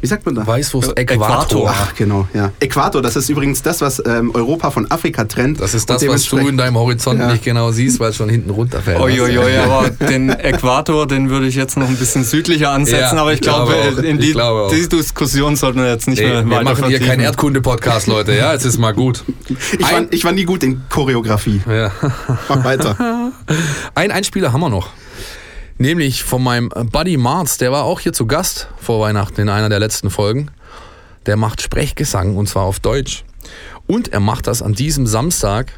Wie 0.00 0.06
sagt 0.06 0.26
man 0.26 0.34
da? 0.34 0.46
Weißwurst 0.46 0.98
Äquator. 0.98 1.26
Äquator. 1.26 1.70
Ach, 1.74 1.94
genau, 1.94 2.28
ja. 2.34 2.52
Äquator, 2.60 3.00
das 3.02 3.16
ist 3.16 3.28
übrigens 3.28 3.62
das, 3.62 3.80
was 3.80 4.02
ähm, 4.04 4.30
Europa 4.34 4.70
von 4.70 4.90
Afrika 4.90 5.24
trennt. 5.24 5.60
Das 5.60 5.74
ist 5.74 5.88
das, 5.88 6.06
was 6.06 6.24
du 6.26 6.38
in 6.38 6.56
deinem 6.56 6.76
Horizont 6.76 7.18
Ja. 7.20 7.32
nicht 7.32 7.44
genau 7.44 7.70
siehst, 7.72 7.98
weil 8.00 8.10
es 8.10 8.16
schon 8.16 8.28
hinten 8.28 8.50
runterfällt. 8.50 9.00
Uiuiui, 9.00 9.56
aber 9.58 9.90
den 10.08 10.30
Äquator, 10.30 11.06
den 11.06 11.30
würde 11.30 11.46
ich 11.46 11.54
jetzt 11.54 11.76
noch 11.76 11.88
ein 11.88 11.96
bisschen 11.96 12.24
südlicher 12.24 12.70
ansetzen, 12.72 13.16
Ja, 13.16 13.20
aber 13.22 13.32
ich 13.32 13.36
ich 13.40 13.42
glaube 13.42 13.72
glaube, 13.72 13.98
auch. 13.98 14.02
in 14.02 14.18
die, 14.18 14.32
glaube 14.32 14.68
diese 14.74 14.88
Diskussion 14.88 15.56
sollten 15.56 15.78
wir 15.80 15.88
jetzt 15.90 16.08
nicht 16.08 16.20
Nee, 16.20 16.28
mehr 16.28 16.44
wir 16.44 16.56
weiter 16.56 16.64
machen 16.64 16.86
hier 16.88 17.00
keinen 17.00 17.20
Erdkunde-Podcast, 17.20 18.06
Leute. 18.06 18.34
Ja, 18.34 18.52
jetzt 18.52 18.64
ist 18.64 18.78
mal 18.78 18.92
gut. 18.92 19.24
Ich 19.78 19.80
war, 19.92 20.02
ich 20.10 20.24
war 20.24 20.32
nie 20.32 20.44
gut 20.44 20.62
in 20.62 20.82
Choreografie. 20.90 21.60
Ja. 21.68 21.90
Mach 22.48 22.64
weiter. 22.64 23.32
Ein 23.94 24.10
Einspieler 24.10 24.52
haben 24.52 24.60
wir 24.60 24.68
noch. 24.68 24.88
Nämlich 25.78 26.24
von 26.24 26.42
meinem 26.42 26.70
Buddy 26.70 27.18
Marz, 27.18 27.58
der 27.58 27.70
war 27.70 27.84
auch 27.84 28.00
hier 28.00 28.14
zu 28.14 28.26
Gast 28.26 28.68
vor 28.80 29.00
Weihnachten 29.00 29.42
in 29.42 29.50
einer 29.50 29.68
der 29.68 29.78
letzten 29.78 30.08
Folgen. 30.08 30.50
Der 31.26 31.36
macht 31.36 31.60
Sprechgesang 31.60 32.36
und 32.36 32.48
zwar 32.48 32.62
auf 32.62 32.80
Deutsch. 32.80 33.24
Und 33.86 34.08
er 34.08 34.20
macht 34.20 34.46
das 34.46 34.62
an 34.62 34.72
diesem 34.72 35.06
Samstag 35.06 35.72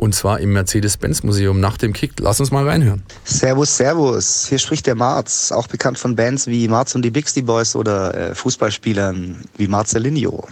und 0.00 0.14
zwar 0.14 0.40
im 0.40 0.54
Mercedes-Benz-Museum 0.54 1.60
nach 1.60 1.76
dem 1.76 1.92
Kick. 1.92 2.12
Lass 2.20 2.40
uns 2.40 2.50
mal 2.50 2.66
reinhören. 2.66 3.02
Servus, 3.24 3.76
Servus. 3.76 4.46
Hier 4.48 4.58
spricht 4.58 4.86
der 4.86 4.94
Marz, 4.94 5.52
auch 5.52 5.66
bekannt 5.66 5.98
von 5.98 6.16
Bands 6.16 6.46
wie 6.46 6.66
Marz 6.68 6.94
und 6.94 7.02
die 7.02 7.10
Bixby 7.10 7.42
Boys 7.42 7.76
oder 7.76 8.14
äh, 8.14 8.34
Fußballspielern 8.34 9.44
wie 9.58 9.68
Marcelinho. 9.68 10.48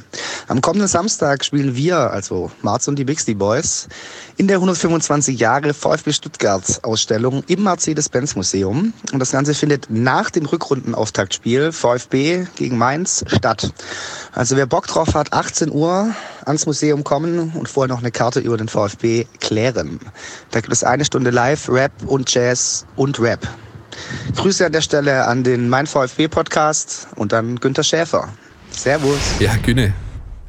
Am 0.48 0.60
kommenden 0.60 0.88
Samstag 0.88 1.42
spielen 1.46 1.74
wir, 1.74 1.96
also 1.96 2.50
Marz 2.60 2.86
und 2.88 2.98
die 2.98 3.04
Bixby 3.04 3.34
Boys, 3.34 3.88
in 4.38 4.46
der 4.46 4.58
125 4.58 5.38
Jahre 5.38 5.74
VfB 5.74 6.12
Stuttgart 6.12 6.84
Ausstellung 6.84 7.42
im 7.48 7.64
Mercedes-Benz 7.64 8.36
Museum. 8.36 8.92
Und 9.12 9.18
das 9.18 9.32
Ganze 9.32 9.52
findet 9.52 9.90
nach 9.90 10.30
dem 10.30 10.46
Rückrundenauftaktspiel 10.46 11.72
VfB 11.72 12.46
gegen 12.54 12.78
Mainz 12.78 13.24
statt. 13.26 13.72
Also 14.32 14.56
wer 14.56 14.66
Bock 14.66 14.86
drauf 14.86 15.14
hat, 15.14 15.32
18 15.32 15.72
Uhr 15.72 16.14
ans 16.46 16.66
Museum 16.66 17.02
kommen 17.02 17.52
und 17.56 17.68
vorher 17.68 17.92
noch 17.92 18.00
eine 18.00 18.12
Karte 18.12 18.38
über 18.38 18.56
den 18.56 18.68
VfB 18.68 19.26
klären. 19.40 19.98
Da 20.52 20.60
gibt 20.60 20.72
es 20.72 20.84
eine 20.84 21.04
Stunde 21.04 21.30
Live, 21.30 21.68
Rap 21.68 21.92
und 22.06 22.32
Jazz 22.32 22.86
und 22.94 23.18
Rap. 23.18 23.46
Grüße 24.36 24.64
an 24.64 24.72
der 24.72 24.82
Stelle 24.82 25.26
an 25.26 25.42
den 25.42 25.68
Mein 25.68 25.88
VfB 25.88 26.28
Podcast 26.28 27.08
und 27.16 27.34
an 27.34 27.56
Günter 27.58 27.82
Schäfer. 27.82 28.28
Servus. 28.70 29.18
Ja, 29.40 29.56
Günne. 29.56 29.92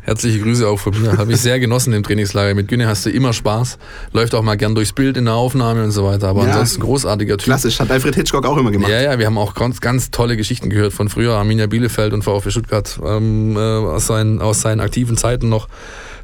Herzliche 0.02 0.39
Grüße 0.39 0.68
auch 0.68 0.80
von 0.80 1.00
mir. 1.00 1.18
Habe 1.18 1.34
ich 1.34 1.41
sehr 1.41 1.60
genossen 1.60 1.93
im 1.93 2.04
Trainingslager. 2.04 2.56
Mit 2.56 2.68
Günne 2.68 2.88
hast 2.88 3.06
du 3.06 3.10
immer 3.10 3.34
Spaß. 3.34 3.78
Läuft 4.14 4.34
auch 4.34 4.41
mal 4.41 4.56
gern 4.56 4.74
durchs 4.74 4.93
Bild 4.93 5.18
in 5.18 5.26
der 5.26 5.36
Aufnahme 5.36 5.84
und 5.84 5.91
so 5.91 6.04
weiter. 6.06 6.30
Aber 6.30 6.43
Ja. 6.43 6.52
ansonsten 6.52 6.82
großartiger 6.82 7.38
Typ. 7.38 7.45
Klassisch, 7.45 7.80
hat 7.80 7.91
Alfred 7.91 8.16
Hitchcock 8.16 8.45
auch 8.45 8.58
immer 8.58 8.72
gemacht. 8.72 8.89
Ja, 8.89 9.02
ja, 9.02 9.20
wir 9.20 9.26
haben 9.26 9.38
auch 9.38 9.54
ganz, 9.54 9.82
ganz 9.82 10.10
tolle 10.10 10.36
Geschichten 10.38 10.70
gehört 10.70 10.93
von 10.93 11.10
früher, 11.10 11.36
Arminia 11.36 11.68
Bielefeld 11.68 12.14
und 12.14 12.24
VfB 12.24 12.50
Stuttgart 12.52 13.00
ähm, 13.06 13.56
äh, 13.56 13.60
aus, 13.60 14.08
seinen, 14.08 14.41
aus 14.41 14.62
seinen 14.62 14.80
aktiven 14.80 15.18
Zeiten 15.18 15.50
noch. 15.50 15.68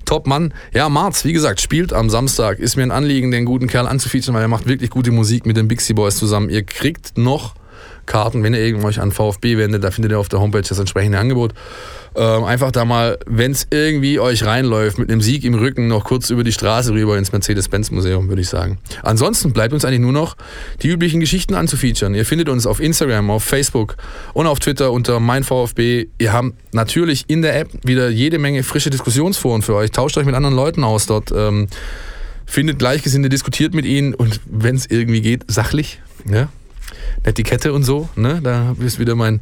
Top 0.05 0.25
Mann. 0.27 0.53
Ja, 0.73 0.87
Marz, 0.87 1.25
wie 1.25 1.33
gesagt, 1.33 1.59
spielt 1.61 1.91
am 1.91 2.09
Samstag. 2.09 2.59
Ist 2.59 2.75
mir 2.77 2.83
ein 2.83 2.91
Anliegen, 2.91 3.31
den 3.31 3.43
guten 3.45 3.67
Kerl 3.67 3.87
anzufeaturen, 3.87 4.35
weil 4.35 4.43
er 4.43 4.47
macht 4.47 4.67
wirklich 4.67 4.89
gute 4.91 5.11
Musik 5.11 5.45
mit 5.45 5.57
den 5.57 5.67
Bixie 5.67 5.93
Boys 5.93 6.15
zusammen. 6.15 6.49
Ihr 6.49 6.63
kriegt 6.63 7.17
noch 7.17 7.55
Karten, 8.05 8.43
wenn 8.43 8.53
ihr 8.53 8.83
euch 8.83 8.99
an 8.99 9.11
VfB 9.11 9.57
wendet, 9.57 9.83
da 9.83 9.91
findet 9.91 10.11
ihr 10.11 10.19
auf 10.19 10.29
der 10.29 10.39
Homepage 10.39 10.61
das 10.61 10.79
entsprechende 10.79 11.19
Angebot. 11.19 11.53
Ähm, 12.17 12.45
einfach 12.45 12.71
da 12.71 12.85
mal, 12.85 13.17
wenn 13.25 13.51
es 13.51 13.67
irgendwie 13.71 14.19
euch 14.19 14.45
reinläuft, 14.45 14.97
mit 14.97 15.11
einem 15.11 15.21
Sieg 15.21 15.43
im 15.43 15.53
Rücken 15.53 15.87
noch 15.87 16.05
kurz 16.05 16.29
über 16.29 16.45
die 16.45 16.53
Straße 16.53 16.93
rüber 16.93 17.17
ins 17.17 17.33
Mercedes-Benz-Museum, 17.33 18.29
würde 18.29 18.41
ich 18.41 18.47
sagen. 18.47 18.77
Ansonsten 19.03 19.51
bleibt 19.51 19.73
uns 19.73 19.83
eigentlich 19.83 19.99
nur 19.99 20.13
noch 20.13 20.37
die 20.81 20.87
üblichen 20.87 21.19
Geschichten 21.19 21.55
anzufeaturen. 21.55 22.15
Ihr 22.15 22.25
findet 22.25 22.47
uns 22.47 22.67
auf 22.67 22.79
Instagram, 22.79 23.29
auf 23.29 23.43
Facebook 23.43 23.97
und 24.33 24.47
auf 24.47 24.59
Twitter 24.59 24.93
unter 24.93 25.19
meinVfB. 25.19 26.07
Ihr 26.17 26.31
habt 26.31 26.53
natürlich 26.73 27.25
in 27.27 27.41
der 27.41 27.59
App 27.59 27.69
wieder 27.83 28.09
jede 28.09 28.39
Menge 28.39 28.63
frische 28.63 28.89
Diskussionsforen 28.89 29.61
für 29.61 29.75
euch. 29.75 29.91
Tauscht 29.91 30.17
euch 30.17 30.25
mit 30.25 30.35
anderen 30.35 30.55
Leuten 30.55 30.85
aus 30.85 31.07
dort. 31.07 31.33
Ähm, 31.35 31.67
findet 32.45 32.79
Gleichgesinnte, 32.79 33.27
diskutiert 33.27 33.73
mit 33.73 33.85
ihnen 33.85 34.13
und 34.13 34.39
wenn 34.45 34.75
es 34.75 34.85
irgendwie 34.85 35.21
geht, 35.21 35.43
sachlich. 35.47 35.99
Ja? 36.29 36.47
Etikette 37.23 37.73
und 37.73 37.83
so, 37.83 38.09
ne? 38.15 38.39
Da 38.43 38.75
ist 38.79 38.99
wieder 38.99 39.15
mein 39.15 39.41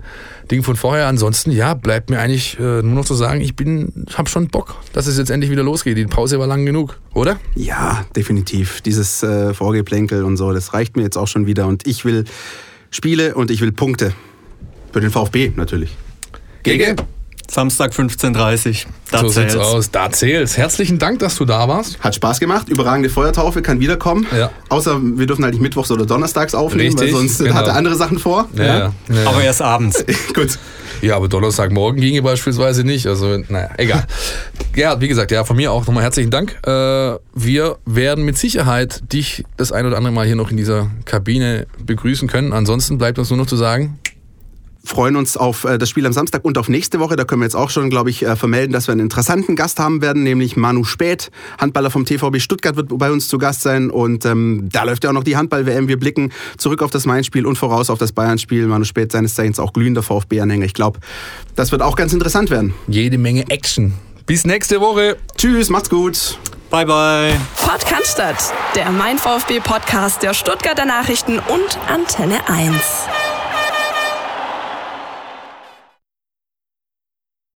Ding 0.50 0.64
von 0.64 0.76
vorher. 0.76 1.08
Ansonsten, 1.08 1.52
ja, 1.52 1.74
bleibt 1.74 2.10
mir 2.10 2.20
eigentlich 2.20 2.58
äh, 2.60 2.82
nur 2.82 2.96
noch 2.96 3.06
zu 3.06 3.14
sagen, 3.14 3.42
ich 3.42 3.56
bin, 3.56 4.06
hab 4.16 4.30
schon 4.30 4.48
Bock, 4.48 4.76
dass 4.94 5.08
es 5.08 5.18
jetzt 5.18 5.30
endlich 5.30 5.52
wieder 5.52 5.64
losgeht. 5.64 5.98
Die 5.98 6.06
Pause 6.06 6.40
war 6.40 6.48
lang 6.48 6.66
genug, 6.66 7.00
oder? 7.14 7.40
Ja, 7.56 8.06
definitiv. 8.16 8.82
Dieses 8.82 9.24
äh, 9.24 9.54
Vorgeplänkel 9.54 10.24
und 10.24 10.38
so, 10.38 10.54
das 10.54 10.74
reicht 10.74 10.96
mir 10.96 11.04
jetzt 11.04 11.18
auch 11.18 11.28
schon 11.28 11.46
wieder. 11.46 11.68
Und 11.68 11.86
ich 11.88 12.06
will 12.06 12.26
Spiele 12.90 13.36
und 13.36 13.52
ich 13.52 13.62
will 13.62 13.72
Punkte. 13.72 14.14
Für 14.92 15.02
den 15.02 15.10
VfB 15.10 15.52
natürlich. 15.56 15.98
Gege? 16.62 16.96
Samstag 17.50 17.92
15.30 17.94 18.86
Da 19.12 19.20
so 19.20 19.28
sieht's 19.28 19.54
zählt's. 19.54 19.56
aus. 19.56 19.92
Da 19.92 20.12
zählt's. 20.12 20.58
Herzlichen 20.58 21.00
Dank, 21.00 21.20
dass 21.20 21.36
du 21.36 21.46
da 21.46 21.68
warst. 21.68 22.00
Hat 22.00 22.16
Spaß 22.16 22.40
gemacht. 22.40 22.70
Überragende 22.70 23.10
Feuertaufe 23.10 23.62
kann 23.62 23.80
wiederkommen. 23.80 24.26
Ja. 24.36 24.52
Außer 24.70 25.00
wir 25.02 25.28
dürfen 25.28 25.44
halt 25.44 25.54
nicht 25.54 25.62
mittwochs 25.62 25.92
oder 25.92 26.06
donnerstags 26.06 26.56
aufnehmen, 26.56 26.90
Richtig, 26.98 27.14
weil 27.14 27.20
sonst 27.20 27.40
genau. 27.40 27.54
hat 27.54 27.68
er 27.68 27.76
andere 27.76 27.96
Sachen 27.96 28.20
vor. 28.20 28.48
Ja, 28.56 28.64
ja. 28.64 28.94
ja. 29.10 29.28
Aber 29.28 29.44
erst 29.44 29.62
abends. 29.62 30.04
Gut. 30.34 30.58
Ja, 31.02 31.18
aber 31.18 31.28
Donnerstagmorgen 31.28 32.00
ginge 32.00 32.22
beispielsweise 32.22 32.86
nicht. 32.86 33.08
Also, 33.08 33.38
naja, 33.50 33.72
egal. 33.78 34.06
Gerhard, 34.72 35.02
wie 35.02 35.10
gesagt, 35.10 35.32
ja, 35.32 35.44
von 35.44 35.58
mir 35.58 35.72
auch 35.72 35.86
nochmal 35.86 36.02
herzlichen 36.02 36.32
Dank. 36.32 36.58
Äh, 36.66 37.18
wir 37.36 37.78
werden 37.86 38.24
mit 38.24 38.38
Sicherheit 38.38 39.12
dich 39.12 39.44
das 39.58 39.74
ein 39.74 39.86
oder 39.86 39.98
andere 39.98 40.14
Mal 40.14 40.26
hier 40.26 40.38
noch 40.38 40.50
in 40.50 40.56
dieser 40.56 40.90
Kabine 41.04 41.68
begrüßen 41.86 42.30
können. 42.30 42.54
Ansonsten 42.54 42.98
bleibt 42.98 43.20
uns 43.20 43.30
nur 43.30 43.38
noch 43.38 43.48
zu 43.48 43.58
sagen, 43.58 44.00
freuen 44.86 45.16
uns 45.16 45.38
auf 45.38 45.64
äh, 45.64 45.78
das 45.78 45.90
Spiel 45.90 46.06
am 46.06 46.14
Samstag 46.14 46.44
und 46.44 46.58
auf 46.58 46.70
nächste 46.70 47.00
Woche. 47.00 47.16
Da 47.16 47.24
können 47.24 47.42
wir 47.42 47.46
jetzt 47.46 47.56
auch 47.56 47.70
schon, 47.70 47.90
glaube 47.90 48.10
ich, 48.10 48.26
äh, 48.26 48.36
vermelden, 48.36 48.74
dass 48.74 48.88
wir 48.88 48.92
einen 48.92 49.02
interessanten 49.02 49.56
Gast 49.56 49.80
haben 49.80 50.02
werden, 50.02 50.24
nämlich 50.24 50.58
Manu 50.58 50.84
Späth, 50.84 51.32
Handballer 51.58 51.90
vom 51.90 52.06
TVB 52.06 52.40
Stuttgart, 52.40 52.76
wird 52.76 52.90
bei 52.90 53.12
uns 53.12 53.28
zu 53.28 53.38
Gast 53.38 53.62
sein. 53.62 53.90
Und 53.90 54.26
ähm, 54.26 54.70
da 54.72 54.84
läuft 54.84 55.04
ja 55.04 55.10
auch 55.10 55.14
noch 55.14 55.24
die 55.24 55.38
Handball-WM. 55.38 55.88
Wir 55.88 55.98
blicken 55.98 56.32
zurück 56.58 56.82
auf 56.82 56.92
das 56.92 57.06
Main-Spiel 57.06 57.46
und 57.46 57.58
voraus 57.58 57.90
auf 57.90 58.00
das 58.00 58.12
Bayern-Spiel. 58.12 58.68
Manu 58.68 58.84
Späth, 58.84 59.12
seines 59.12 59.36
Zeichens 59.36 59.60
auch 59.60 59.74
glühender 59.74 60.04
VfB-Anhänger. 60.04 60.66
Ich 60.66 60.74
glaube, 60.74 61.00
das 61.56 61.72
wird 61.72 61.82
auch 61.82 61.96
ganz 61.96 62.14
interessant 62.14 62.50
werden. 62.50 62.74
jede 62.88 63.18
Menge 63.18 63.50
Action. 63.50 63.94
Bis 64.26 64.46
nächste 64.46 64.80
Woche. 64.80 65.18
Tschüss, 65.38 65.70
macht's 65.70 65.90
gut. 65.90 66.38
Bye, 66.70 66.86
bye. 66.86 67.34
Podcast, 67.58 68.20
der 68.76 68.92
Mein 68.92 69.18
VfB 69.18 69.60
Podcast 69.60 70.24
der 70.24 70.34
Stuttgarter 70.34 70.86
Nachrichten 70.86 71.40
und 71.40 71.78
Antenne 71.88 72.40
1. 72.48 72.74